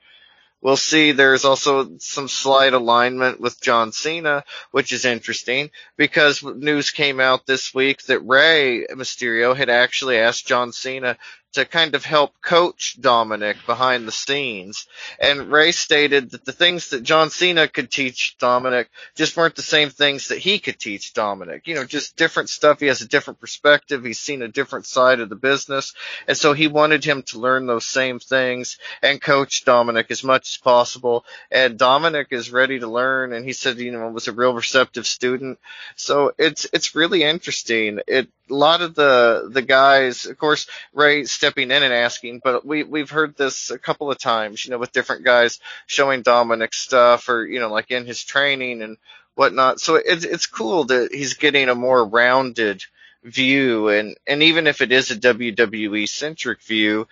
[0.64, 6.90] we'll see there's also some slight alignment with John Cena, which is interesting because news
[6.90, 11.16] came out this week that Rey Mysterio had actually asked John Cena
[11.54, 14.86] to kind of help coach Dominic behind the scenes.
[15.20, 19.62] And Rey stated that the things that John Cena could teach Dominic just weren't the
[19.62, 21.66] same things that he could teach Dominic.
[21.66, 22.80] You know, just different stuff.
[22.80, 24.04] He has a different perspective.
[24.04, 25.94] He's seen a different side of the business.
[26.26, 30.54] And so he wanted him to learn those same things and coach Dominic as much
[30.54, 31.24] as possible.
[31.50, 33.32] And Dominic is ready to learn.
[33.32, 35.58] And he said, you know, was a real receptive student.
[35.94, 38.00] So it's, it's really interesting.
[38.08, 42.64] It, a lot of the the guys, of course, Rey stepping in and asking, but
[42.64, 46.72] we we've heard this a couple of times, you know, with different guys showing Dominic
[46.72, 48.96] stuff or you know, like in his training and
[49.34, 49.78] whatnot.
[49.78, 52.82] So it's it's cool that he's getting a more rounded
[53.22, 57.06] view, and and even if it is a WWE centric view,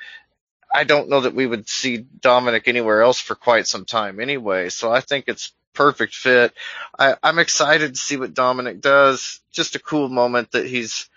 [0.72, 4.70] I don't know that we would see Dominic anywhere else for quite some time anyway.
[4.70, 6.54] So I think it's perfect fit.
[6.98, 9.40] I, I'm excited to see what Dominic does.
[9.52, 11.10] Just a cool moment that he's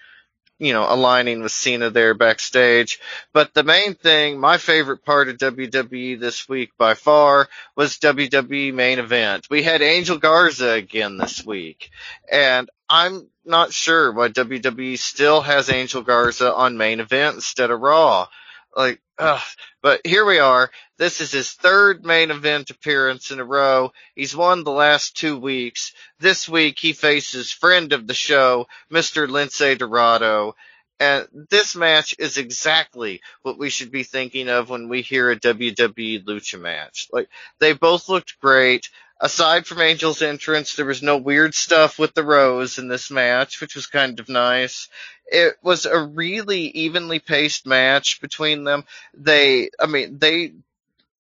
[0.60, 3.00] you know, aligning with Cena there backstage.
[3.34, 8.74] But the main thing, my favorite part of WWE this week by far was WWE
[8.74, 9.48] main event.
[9.50, 11.90] We had Angel Garza again this week.
[12.32, 17.82] And I'm not sure why WWE still has Angel Garza on main event instead of
[17.82, 18.28] Raw.
[18.76, 19.42] Like, ugh.
[19.82, 20.72] But here we are.
[20.98, 23.92] This is his third main event appearance in a row.
[24.16, 25.94] He's won the last two weeks.
[26.20, 29.28] This week he faces friend of the show, Mr.
[29.28, 30.56] Lince Dorado.
[31.00, 35.40] And this match is exactly what we should be thinking of when we hear a
[35.40, 37.10] WWE Lucha match.
[37.12, 38.90] Like, they both looked great
[39.20, 43.62] aside from Angel's entrance, there was no weird stuff with the Rose in this match,
[43.62, 44.90] which was kind of nice.
[45.28, 48.86] It was a really evenly paced match between them.
[49.14, 50.54] They, I mean, they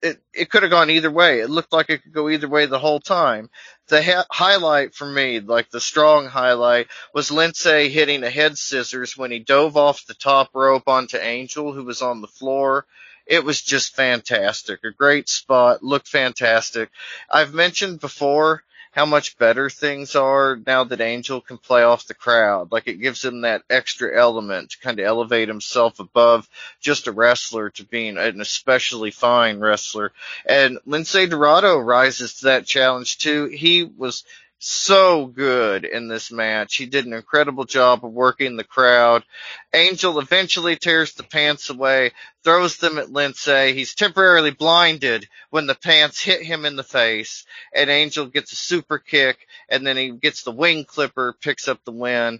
[0.01, 1.41] it, it could have gone either way.
[1.41, 3.49] It looked like it could go either way the whole time.
[3.87, 9.17] The ha- highlight for me, like the strong highlight, was Lince hitting a head scissors
[9.17, 12.85] when he dove off the top rope onto Angel, who was on the floor.
[13.27, 14.83] It was just fantastic.
[14.83, 16.89] A great spot, looked fantastic.
[17.29, 22.13] I've mentioned before how much better things are now that Angel can play off the
[22.13, 22.71] crowd.
[22.71, 26.47] Like it gives him that extra element to kind of elevate himself above
[26.81, 30.11] just a wrestler to being an especially fine wrestler.
[30.45, 33.45] And Lince Dorado rises to that challenge too.
[33.45, 34.25] He was
[34.63, 36.75] so good in this match.
[36.75, 39.23] He did an incredible job of working the crowd.
[39.73, 42.11] Angel eventually tears the pants away,
[42.43, 43.73] throws them at Lince.
[43.73, 48.55] He's temporarily blinded when the pants hit him in the face, and Angel gets a
[48.55, 52.39] super kick, and then he gets the wing clipper, picks up the win.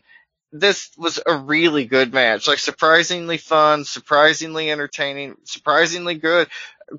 [0.52, 6.50] This was a really good match, like surprisingly fun, surprisingly entertaining, surprisingly good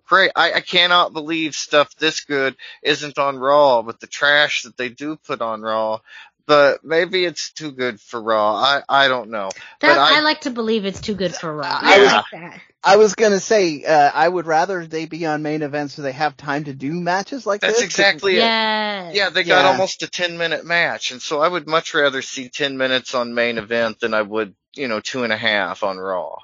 [0.05, 0.33] great.
[0.35, 4.89] I, I cannot believe stuff this good isn't on Raw with the trash that they
[4.89, 6.01] do put on Raw.
[6.45, 8.55] But maybe it's too good for Raw.
[8.57, 9.51] I, I don't know.
[9.81, 11.79] That, but I, I, like to believe it's too good for Raw.
[11.81, 12.61] I I like that.
[12.85, 16.13] I was gonna say, uh, I would rather they be on main events so they
[16.13, 17.81] have time to do matches like that's this.
[17.83, 18.39] That's exactly it.
[18.39, 19.15] Yes.
[19.15, 19.71] Yeah, they got Yeah.
[19.71, 21.11] almost a 10 minute match.
[21.13, 24.55] And so I would much rather see 10 minutes on main event than I would,
[24.75, 26.39] you know, two and a half on Raw.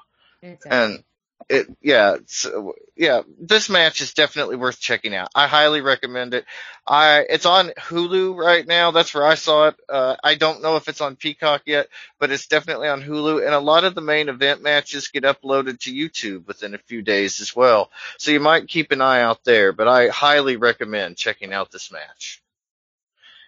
[0.69, 1.03] And
[1.49, 2.17] it, yeah,
[2.95, 5.29] yeah, this match is definitely worth checking out.
[5.33, 6.45] I highly recommend it.
[6.85, 8.91] I, it's on Hulu right now.
[8.91, 9.75] That's where I saw it.
[9.89, 11.87] Uh, I don't know if it's on Peacock yet,
[12.19, 13.43] but it's definitely on Hulu.
[13.43, 17.01] And a lot of the main event matches get uploaded to YouTube within a few
[17.01, 17.89] days as well.
[18.19, 21.91] So you might keep an eye out there, but I highly recommend checking out this
[21.91, 22.43] match.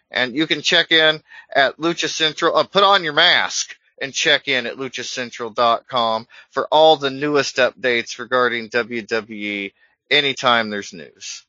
[0.10, 1.22] And you can check in
[1.56, 6.98] at Lucha Central, uh, put on your mask and check in at luchacentral.com for all
[6.98, 9.72] the newest updates regarding WWE
[10.10, 11.45] anytime there's news.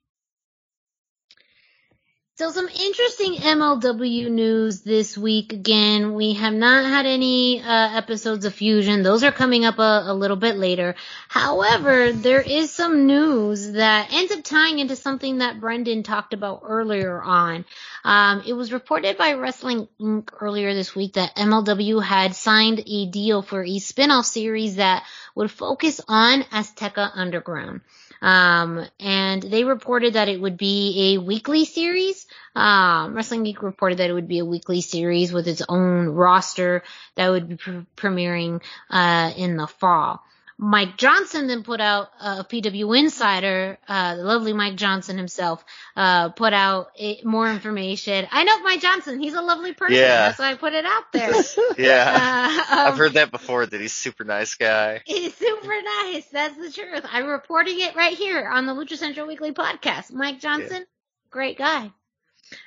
[2.43, 5.52] So some interesting MLW news this week.
[5.52, 9.05] Again, we have not had any uh, episodes of Fusion.
[9.05, 10.97] Those are coming up a, a little bit later.
[11.28, 16.62] However, there is some news that ends up tying into something that Brendan talked about
[16.64, 17.64] earlier on.
[18.02, 20.31] Um, it was reported by Wrestling Inc.
[20.40, 25.05] earlier this week that MLW had signed a deal for a spin-off series that
[25.36, 27.82] would focus on Azteca Underground.
[28.23, 32.27] Um, and they reported that it would be a weekly series.
[32.55, 36.85] Um, Wrestling Geek reported that it would be a weekly series with its own roster
[37.16, 40.23] that would be pre- premiering, uh, in the fall.
[40.65, 45.65] Mike Johnson then put out a PW Insider, uh, the lovely Mike Johnson himself,
[45.97, 48.29] uh, put out a, more information.
[48.31, 49.19] I know Mike Johnson.
[49.19, 49.97] He's a lovely person.
[49.97, 50.29] Yeah.
[50.29, 51.33] That's why I put it out there.
[51.77, 52.55] Yeah.
[52.71, 55.01] Uh, I've um, heard that before that he's a super nice guy.
[55.05, 56.27] He's super nice.
[56.27, 57.05] That's the truth.
[57.11, 60.13] I'm reporting it right here on the Lucha Central Weekly podcast.
[60.13, 60.85] Mike Johnson,
[61.31, 61.91] great guy.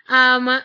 [0.10, 0.60] Um,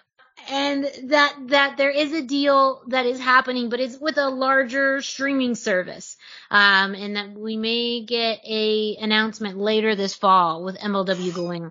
[0.51, 5.01] and that, that there is a deal that is happening, but it's with a larger
[5.01, 6.17] streaming service.
[6.51, 11.71] Um, and that we may get a announcement later this fall with MLW going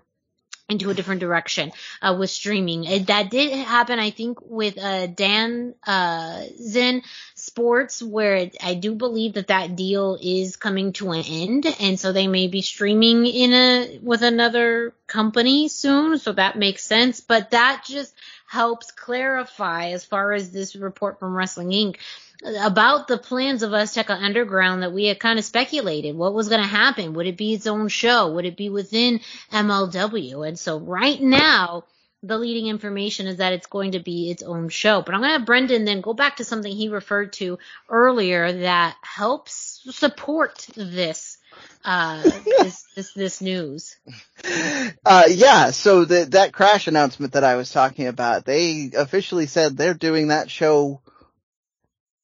[0.70, 2.84] into a different direction uh, with streaming.
[2.84, 7.02] It, that did happen, I think, with uh, Dan uh, Zen
[7.40, 12.12] Sports, where I do believe that that deal is coming to an end, and so
[12.12, 16.18] they may be streaming in a with another company soon.
[16.18, 18.14] So that makes sense, but that just
[18.46, 21.96] helps clarify as far as this report from Wrestling Inc
[22.60, 26.16] about the plans of Azteca Underground that we had kind of speculated.
[26.16, 27.12] What was going to happen?
[27.14, 28.32] Would it be its own show?
[28.32, 29.20] Would it be within
[29.52, 30.46] MLW?
[30.48, 31.84] And so right now,
[32.22, 35.02] the leading information is that it's going to be its own show.
[35.02, 38.52] But I'm going to have Brendan then go back to something he referred to earlier
[38.52, 41.38] that helps support this.
[41.84, 42.22] Uh,
[42.58, 43.96] this, this, this news.
[45.04, 49.76] Uh, yeah, so the, that crash announcement that I was talking about, they officially said
[49.76, 51.00] they're doing that show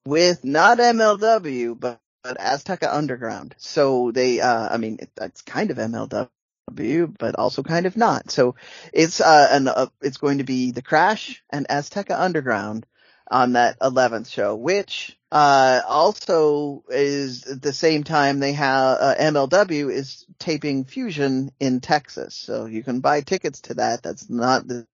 [0.06, 3.54] with not MLW, but, but Azteca Underground.
[3.58, 6.28] So they, uh, I mean, it, it's kind of MLW,
[6.70, 8.30] but also kind of not.
[8.30, 8.56] So
[8.92, 12.86] it's, uh, an, uh, it's going to be the crash and Azteca Underground
[13.30, 19.14] on that 11th show, which, uh, also is at the same time they have, uh,
[19.18, 22.34] MLW is taping Fusion in Texas.
[22.34, 24.02] So you can buy tickets to that.
[24.02, 24.86] That's not, this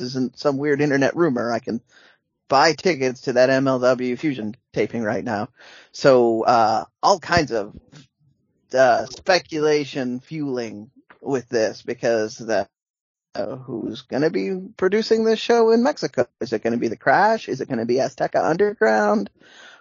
[0.00, 1.52] isn't some weird internet rumor.
[1.52, 1.80] I can
[2.48, 5.48] buy tickets to that MLW Fusion taping right now.
[5.92, 7.74] So, uh, all kinds of,
[8.74, 10.90] uh, speculation fueling
[11.20, 12.66] with this because the,
[13.34, 16.26] uh, who's gonna be producing this show in Mexico?
[16.40, 17.48] Is it gonna be The Crash?
[17.48, 19.30] Is it gonna be Azteca Underground?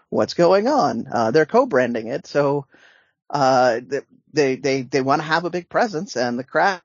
[0.10, 1.08] What's going on?
[1.12, 2.68] Uh, they're co-branding it, so,
[3.30, 3.82] uh,
[4.34, 6.82] they they they want to have a big presence, and the crash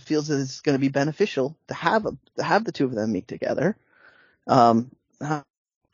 [0.00, 2.94] feels that it's going to be beneficial to have a, to have the two of
[2.94, 3.76] them meet together.
[4.46, 4.90] Um,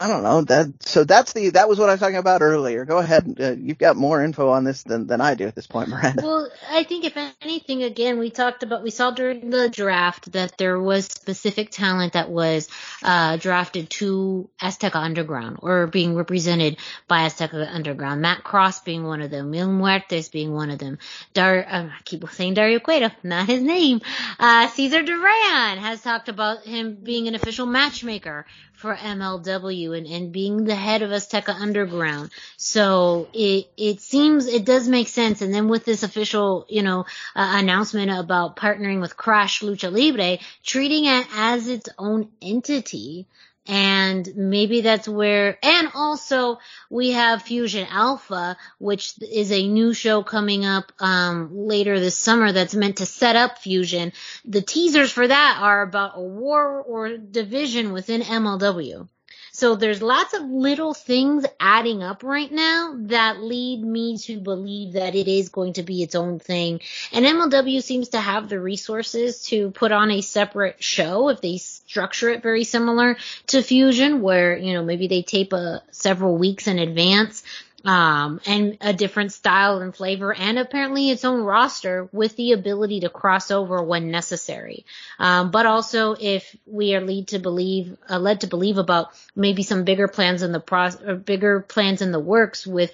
[0.00, 0.82] I don't know that.
[0.82, 2.84] So that's the that was what I was talking about earlier.
[2.84, 3.36] Go ahead.
[3.40, 6.20] Uh, you've got more info on this than than I do at this point, Miranda.
[6.22, 10.58] Well, I think if anything, again, we talked about we saw during the draft that
[10.58, 12.68] there was specific talent that was
[13.04, 16.76] uh, drafted to Azteca Underground or being represented
[17.06, 18.20] by Azteca Underground.
[18.20, 20.98] Matt Cross being one of them, Mil Muertes being one of them.
[21.34, 24.00] Dar, uh, I keep saying Dario Cueto, not his name.
[24.40, 30.32] Uh, Cesar Duran has talked about him being an official matchmaker for MLW and, and
[30.32, 32.30] being the head of Azteca Underground.
[32.56, 35.42] So it, it seems, it does make sense.
[35.42, 37.00] And then with this official, you know,
[37.36, 43.26] uh, announcement about partnering with Crash Lucha Libre, treating it as its own entity,
[43.66, 46.58] and maybe that's where and also
[46.90, 52.52] we have fusion alpha which is a new show coming up um, later this summer
[52.52, 54.12] that's meant to set up fusion
[54.44, 59.08] the teasers for that are about a war or division within mlw
[59.54, 64.94] so there's lots of little things adding up right now that lead me to believe
[64.94, 66.80] that it is going to be its own thing.
[67.12, 71.58] And MLW seems to have the resources to put on a separate show if they
[71.58, 73.16] structure it very similar
[73.46, 77.44] to Fusion, where, you know, maybe they tape a several weeks in advance
[77.84, 83.00] um, and a different style and flavor, and apparently its own roster with the ability
[83.00, 84.86] to cross over when necessary.
[85.18, 89.62] Um, but also, if we are led to believe, uh, led to believe about maybe
[89.62, 92.92] some bigger plans in the process, or bigger plans in the works with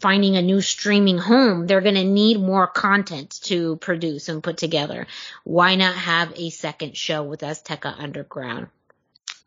[0.00, 4.56] finding a new streaming home, they're going to need more content to produce and put
[4.56, 5.06] together.
[5.44, 8.68] Why not have a second show with Azteca Underground?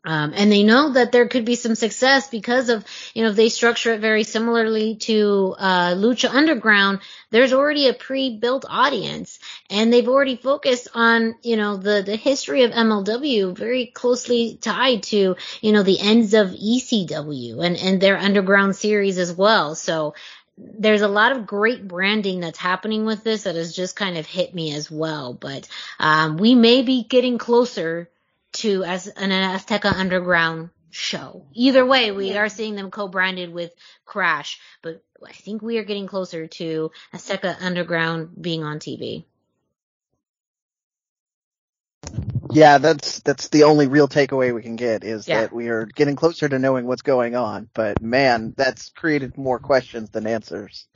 [0.06, 3.38] Um, and they know that there could be some success because of, you know, if
[3.38, 7.00] they structure it very similarly to uh, Lucha Underground,
[7.30, 9.40] there's already a pre-built audience,
[9.70, 15.04] and they've already focused on, you know, the the history of MLW very closely tied
[15.04, 19.74] to, you know, the ends of ECW and and their underground series as well.
[19.74, 20.16] So
[20.58, 24.26] there's a lot of great branding that's happening with this that has just kind of
[24.26, 25.34] hit me as well.
[25.34, 25.68] But
[26.00, 28.10] um, we may be getting closer
[28.54, 31.46] to as an Azteca Underground show.
[31.54, 33.72] Either way, we are seeing them co-branded with
[34.06, 39.26] Crash, but I think we are getting closer to Azteca Underground being on TV.
[42.52, 45.42] Yeah, that's that's the only real takeaway we can get is Yeah.
[45.42, 47.70] that we are getting closer to knowing what's going on.
[47.74, 50.88] But man, that's created more questions than answers.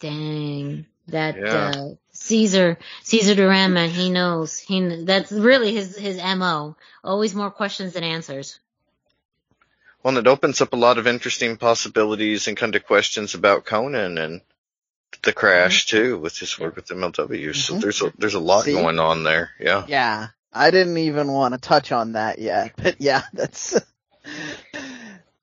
[0.00, 0.86] Dang.
[1.08, 1.72] That Yeah.
[1.74, 4.58] uh Cesar Cesar Duran man, he knows.
[4.58, 6.76] He that's really his his MO.
[7.04, 8.58] Always more questions than answers.
[10.02, 13.64] Well, and it opens up a lot of interesting possibilities and kind of questions about
[13.64, 14.40] Konnan and
[15.22, 17.54] the crash too, with his work with MLW.
[17.54, 17.80] So Mhm.
[17.80, 18.72] there's a, there's a lot See?
[18.74, 19.50] going on there.
[19.58, 19.84] Yeah.
[19.88, 23.72] Yeah, I didn't even want to touch on that yet, but yeah, that's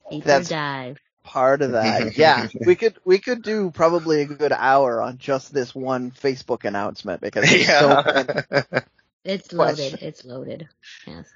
[0.10, 0.98] Deeper That's- dive.
[1.26, 2.18] Part of that.
[2.18, 6.64] Yeah, we could we could do probably a good hour on just this one Facebook
[6.64, 8.80] announcement because there's so.
[9.26, 9.90] It's loaded.
[9.90, 10.08] Question.
[10.08, 10.70] It's loaded.
[11.08, 11.28] Yes.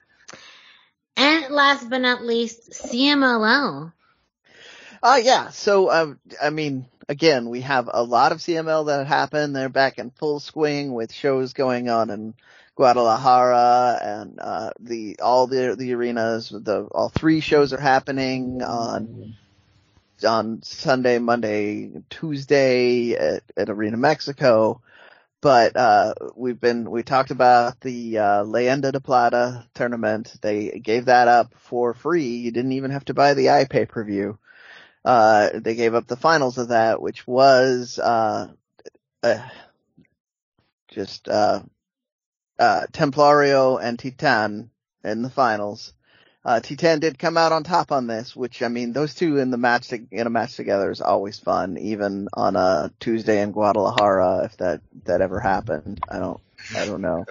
[1.18, 3.92] And last but not least, CMLL.
[5.02, 5.50] Uh, yeah.
[5.50, 9.56] So, um, I mean, again, we have a lot of CMLL that happened.
[9.56, 12.36] They're back in full swing with shows going on in
[12.76, 19.36] Guadalajara and, uh, the, all the, the arenas, the, all three shows are happening on,
[20.26, 24.82] on Sunday, Monday, Tuesday at, at Arena Mexico.
[25.42, 30.36] But, uh, we've been, we talked about the, uh, Leyenda de Plata tournament.
[30.42, 32.38] They gave that up for free.
[32.38, 34.38] You didn't even have to buy the iPay per view
[35.06, 38.48] uh, they gave up the finals of that, which was, uh,
[39.24, 39.50] uh
[40.90, 41.62] just, uh,
[42.58, 44.72] uh, Templario and Titan
[45.04, 45.94] in the finals.
[46.50, 49.52] Uh, Titan did come out on top on this, which, I mean, those two in
[49.52, 53.52] the match, to, in a match together is always fun, even on a Tuesday in
[53.52, 56.00] Guadalajara, if that, that ever happened.
[56.10, 56.40] I don't,
[56.76, 57.26] I don't know.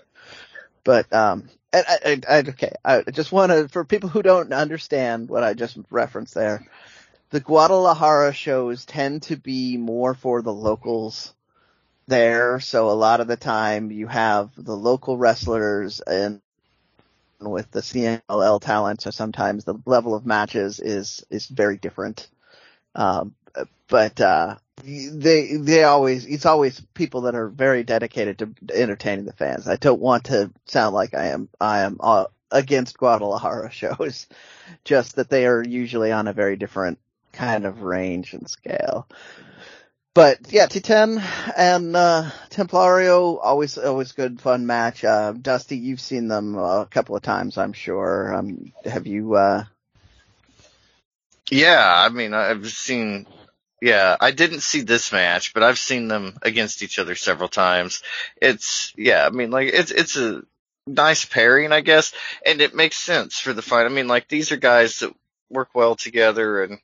[0.84, 4.52] But, um, and I, I, I okay, I just want to, for people who don't
[4.52, 6.64] understand what I just referenced there,
[7.30, 11.34] the Guadalajara shows tend to be more for the locals
[12.06, 12.60] there.
[12.60, 16.40] So a lot of the time you have the local wrestlers and
[17.40, 19.02] with the CMLL talent.
[19.02, 22.28] So sometimes the level of matches is, is very different.
[22.94, 23.34] Um,
[23.88, 29.32] but, uh, they, they always, it's always people that are very dedicated to entertaining the
[29.32, 29.66] fans.
[29.66, 34.26] I don't want to sound like I am, I am uh, against Guadalajara shows,
[34.84, 36.98] just that they are usually on a very different
[37.32, 39.06] kind of range and scale.
[40.18, 41.22] But yeah, Titan
[41.56, 45.04] and uh, Templario always always good fun match.
[45.04, 48.34] Uh, Dusty, you've seen them a couple of times, I'm sure.
[48.34, 49.36] Um, have you?
[49.36, 49.62] Uh...
[51.52, 53.28] Yeah, I mean, I've seen.
[53.80, 58.02] Yeah, I didn't see this match, but I've seen them against each other several times.
[58.42, 60.42] It's yeah, I mean, like it's it's a
[60.84, 62.12] nice pairing, I guess,
[62.44, 63.86] and it makes sense for the fight.
[63.86, 65.14] I mean, like these are guys that
[65.48, 66.80] work well together and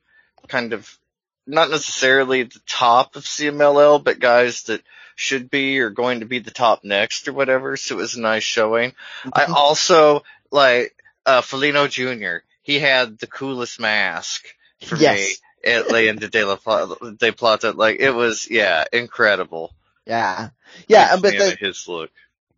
[0.46, 0.96] kind of
[1.46, 4.82] not necessarily the top of CMLL, but guys that
[5.16, 7.76] should be or going to be the top next or whatever.
[7.76, 8.94] So it was a nice showing.
[9.32, 9.52] I Mm-hmm.
[9.54, 10.94] also like
[11.26, 12.44] uh Felino Jr.
[12.62, 14.46] He had the coolest mask
[14.80, 15.40] for Yes.
[15.64, 17.72] me at Leyenda de la Plata, de Plata.
[17.72, 19.72] Like it was, yeah, incredible.
[20.06, 20.50] Yeah,
[20.88, 22.10] yeah, but the, his look.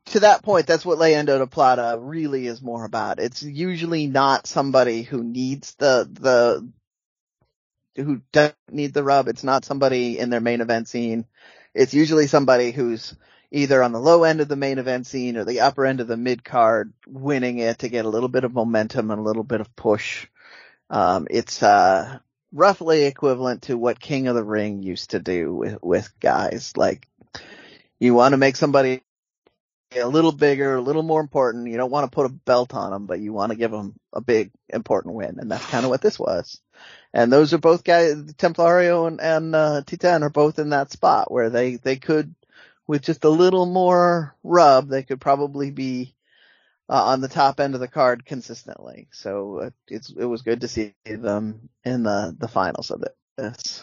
[0.06, 3.18] to that point, that's what Leyenda de Plata really is more about.
[3.20, 6.68] It's usually not somebody who needs the the
[7.96, 9.28] who doesn't need the rub.
[9.28, 11.26] It's not somebody in their main event scene.
[11.74, 13.16] It's usually somebody who's
[13.50, 16.08] either on the low end of the main event scene or the upper end of
[16.08, 19.44] the mid card, winning it to get a little bit of momentum and a little
[19.44, 20.26] bit of push.
[20.90, 22.18] Um, it's uh,
[22.52, 26.76] roughly equivalent to what King of the Ring used to do with with guys.
[26.76, 27.08] Like
[27.98, 29.02] you want to make somebody
[29.96, 31.68] a little bigger, a little more important.
[31.68, 33.94] You don't want to put a belt on them, but you want to give them
[34.12, 36.60] a big, important win, and that's kind of what this was.
[37.16, 41.32] And those are both guys, Templario and, and uh, Titan are both in that spot
[41.32, 42.34] where they they could,
[42.86, 46.14] with just a little more rub, they could probably be
[46.90, 49.08] uh, on the top end of the card consistently.
[49.12, 53.16] So uh, it's it was good to see them in the the finals of it.
[53.38, 53.82] This.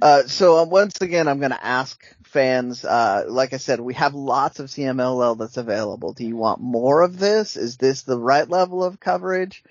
[0.00, 2.00] Uh, so uh, once again, I'm going to ask
[2.30, 2.84] fans.
[2.84, 6.12] Uh, like I said, we have lots of CMLL that's available.
[6.12, 7.56] Do you want more of this?
[7.56, 9.62] Is this the right level of coverage?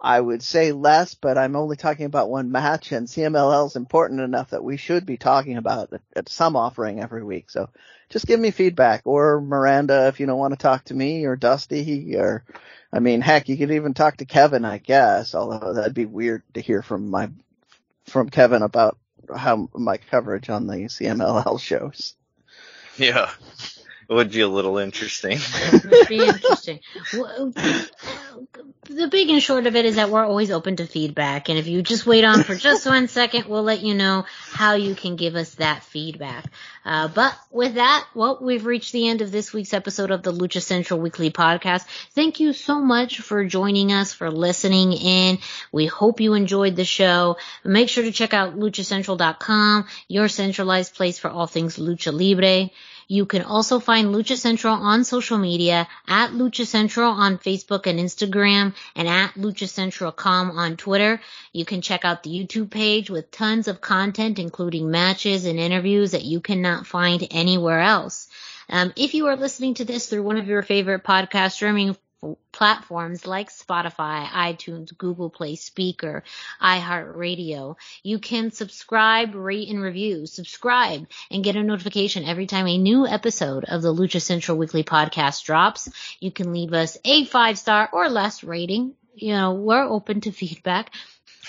[0.00, 4.20] I would say less, but I'm only talking about one match, and CMLL is important
[4.20, 7.50] enough that we should be talking about at some offering every week.
[7.50, 7.70] So
[8.10, 11.34] just give me feedback, or Miranda if you don't want to talk to me, or
[11.34, 12.44] Dusty, or
[12.92, 15.34] I mean, heck, you could even talk to Kevin, I guess.
[15.34, 17.30] Although that'd be weird to hear from my
[18.04, 18.98] from Kevin about
[19.34, 22.14] how my coverage on the CMLL shows.
[22.98, 23.30] Yeah.
[24.08, 25.38] Would be a little interesting.
[25.72, 26.80] It'd be interesting.
[27.12, 27.52] Well,
[28.88, 31.66] The big and short of it is that we're always open to feedback, and if
[31.66, 35.16] you just wait on for just one second, we'll let you know how you can
[35.16, 36.44] give us that feedback.
[36.84, 40.32] Uh, but with that, well, we've reached the end of this week's episode of the
[40.32, 41.84] Lucha Central Weekly Podcast.
[42.14, 45.38] Thank you so much for joining us, for listening in.
[45.72, 47.38] We hope you enjoyed the show.
[47.64, 52.70] Make sure to check out luchacentral.com, your centralized place for all things Lucha Libre.
[53.08, 58.00] You can also find Lucha Central on social media at Lucha Central on Facebook and
[58.00, 61.20] Instagram and at luchacentral.com on Twitter.
[61.52, 66.10] You can check out the YouTube page with tons of content, including matches and interviews
[66.10, 68.28] that you cannot find anywhere else.
[68.68, 71.96] Um, if you are listening to this through one of your favorite podcast streaming
[72.52, 76.22] platforms like Spotify, iTunes, Google Play Spreaker,
[76.62, 77.76] iHeartRadio.
[78.02, 80.26] You can subscribe, rate, and review.
[80.26, 84.84] Subscribe and get a notification every time a new episode of the Lucha Central Weekly
[84.84, 85.88] Podcast drops.
[86.20, 88.94] You can leave us a five star or less rating.
[89.14, 90.92] You know, we're open to feedback.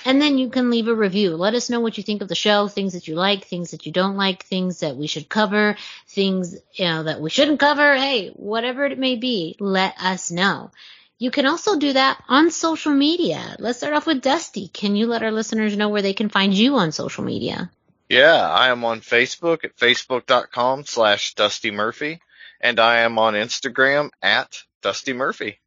[0.06, 1.36] And then you can leave a review.
[1.36, 3.86] Let us know what you think of the show, things that you like, things that
[3.86, 7.95] you don't like, things that we should cover, things, you know, that we shouldn't cover.
[7.95, 10.72] Hey, whatever it may be, let us know.
[11.19, 13.56] You can also do that on social media.
[13.57, 14.68] Let's start off with Dusty.
[14.68, 17.72] Can you let our listeners know where they can find you on social media?
[18.07, 22.22] Yeah, I am on Facebook at facebook.com slash Dusty Murphy,
[22.61, 25.60] and I am on Instagram at Dusty Murphy.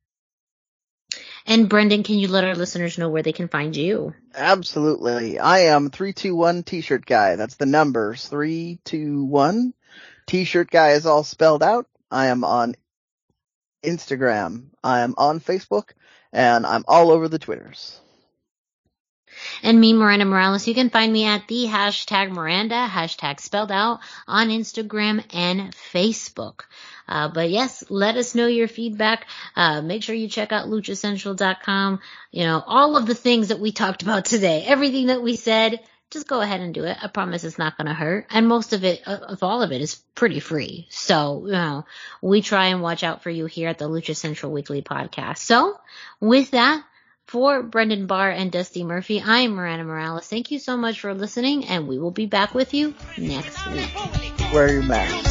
[1.51, 4.15] And Brendan, can you let our listeners know where they can find you?
[4.37, 5.41] Absolutely.
[5.41, 7.35] I am 321 t-shirt guy.
[7.35, 8.29] That's the numbers.
[8.29, 9.75] 321.
[10.29, 11.89] T-shirt guy is all spelled out.
[12.09, 12.77] I am on
[13.85, 14.67] Instagram.
[14.85, 15.89] I am on Facebook
[16.33, 17.99] and I'm all over the Twitters.
[19.63, 24.01] And me, Miranda Morales, you can find me at the hashtag Miranda, hashtag spelled out
[24.27, 26.63] on Instagram and Facebook.
[27.09, 29.27] Uh, but yes, let us know your feedback.
[29.57, 32.01] Uh, make sure you check out luchacentral.com.
[32.31, 35.81] You know, all of the things that we talked about today, everything that we said,
[36.11, 36.97] just go ahead and do it.
[37.01, 38.27] I promise it's not going to hurt.
[38.31, 40.87] And most of it, of all of it is pretty free.
[40.91, 41.87] So, you know,
[42.21, 45.39] we try and watch out for you here at the Lucha Central Weekly podcast.
[45.39, 45.79] So
[46.21, 46.85] with that,
[47.31, 50.27] for Brendan Barr and Dusty Murphy, I am Miranda Morales.
[50.27, 53.89] Thank you so much for listening, and we will be back with you next week.
[54.53, 55.31] Wear your mask.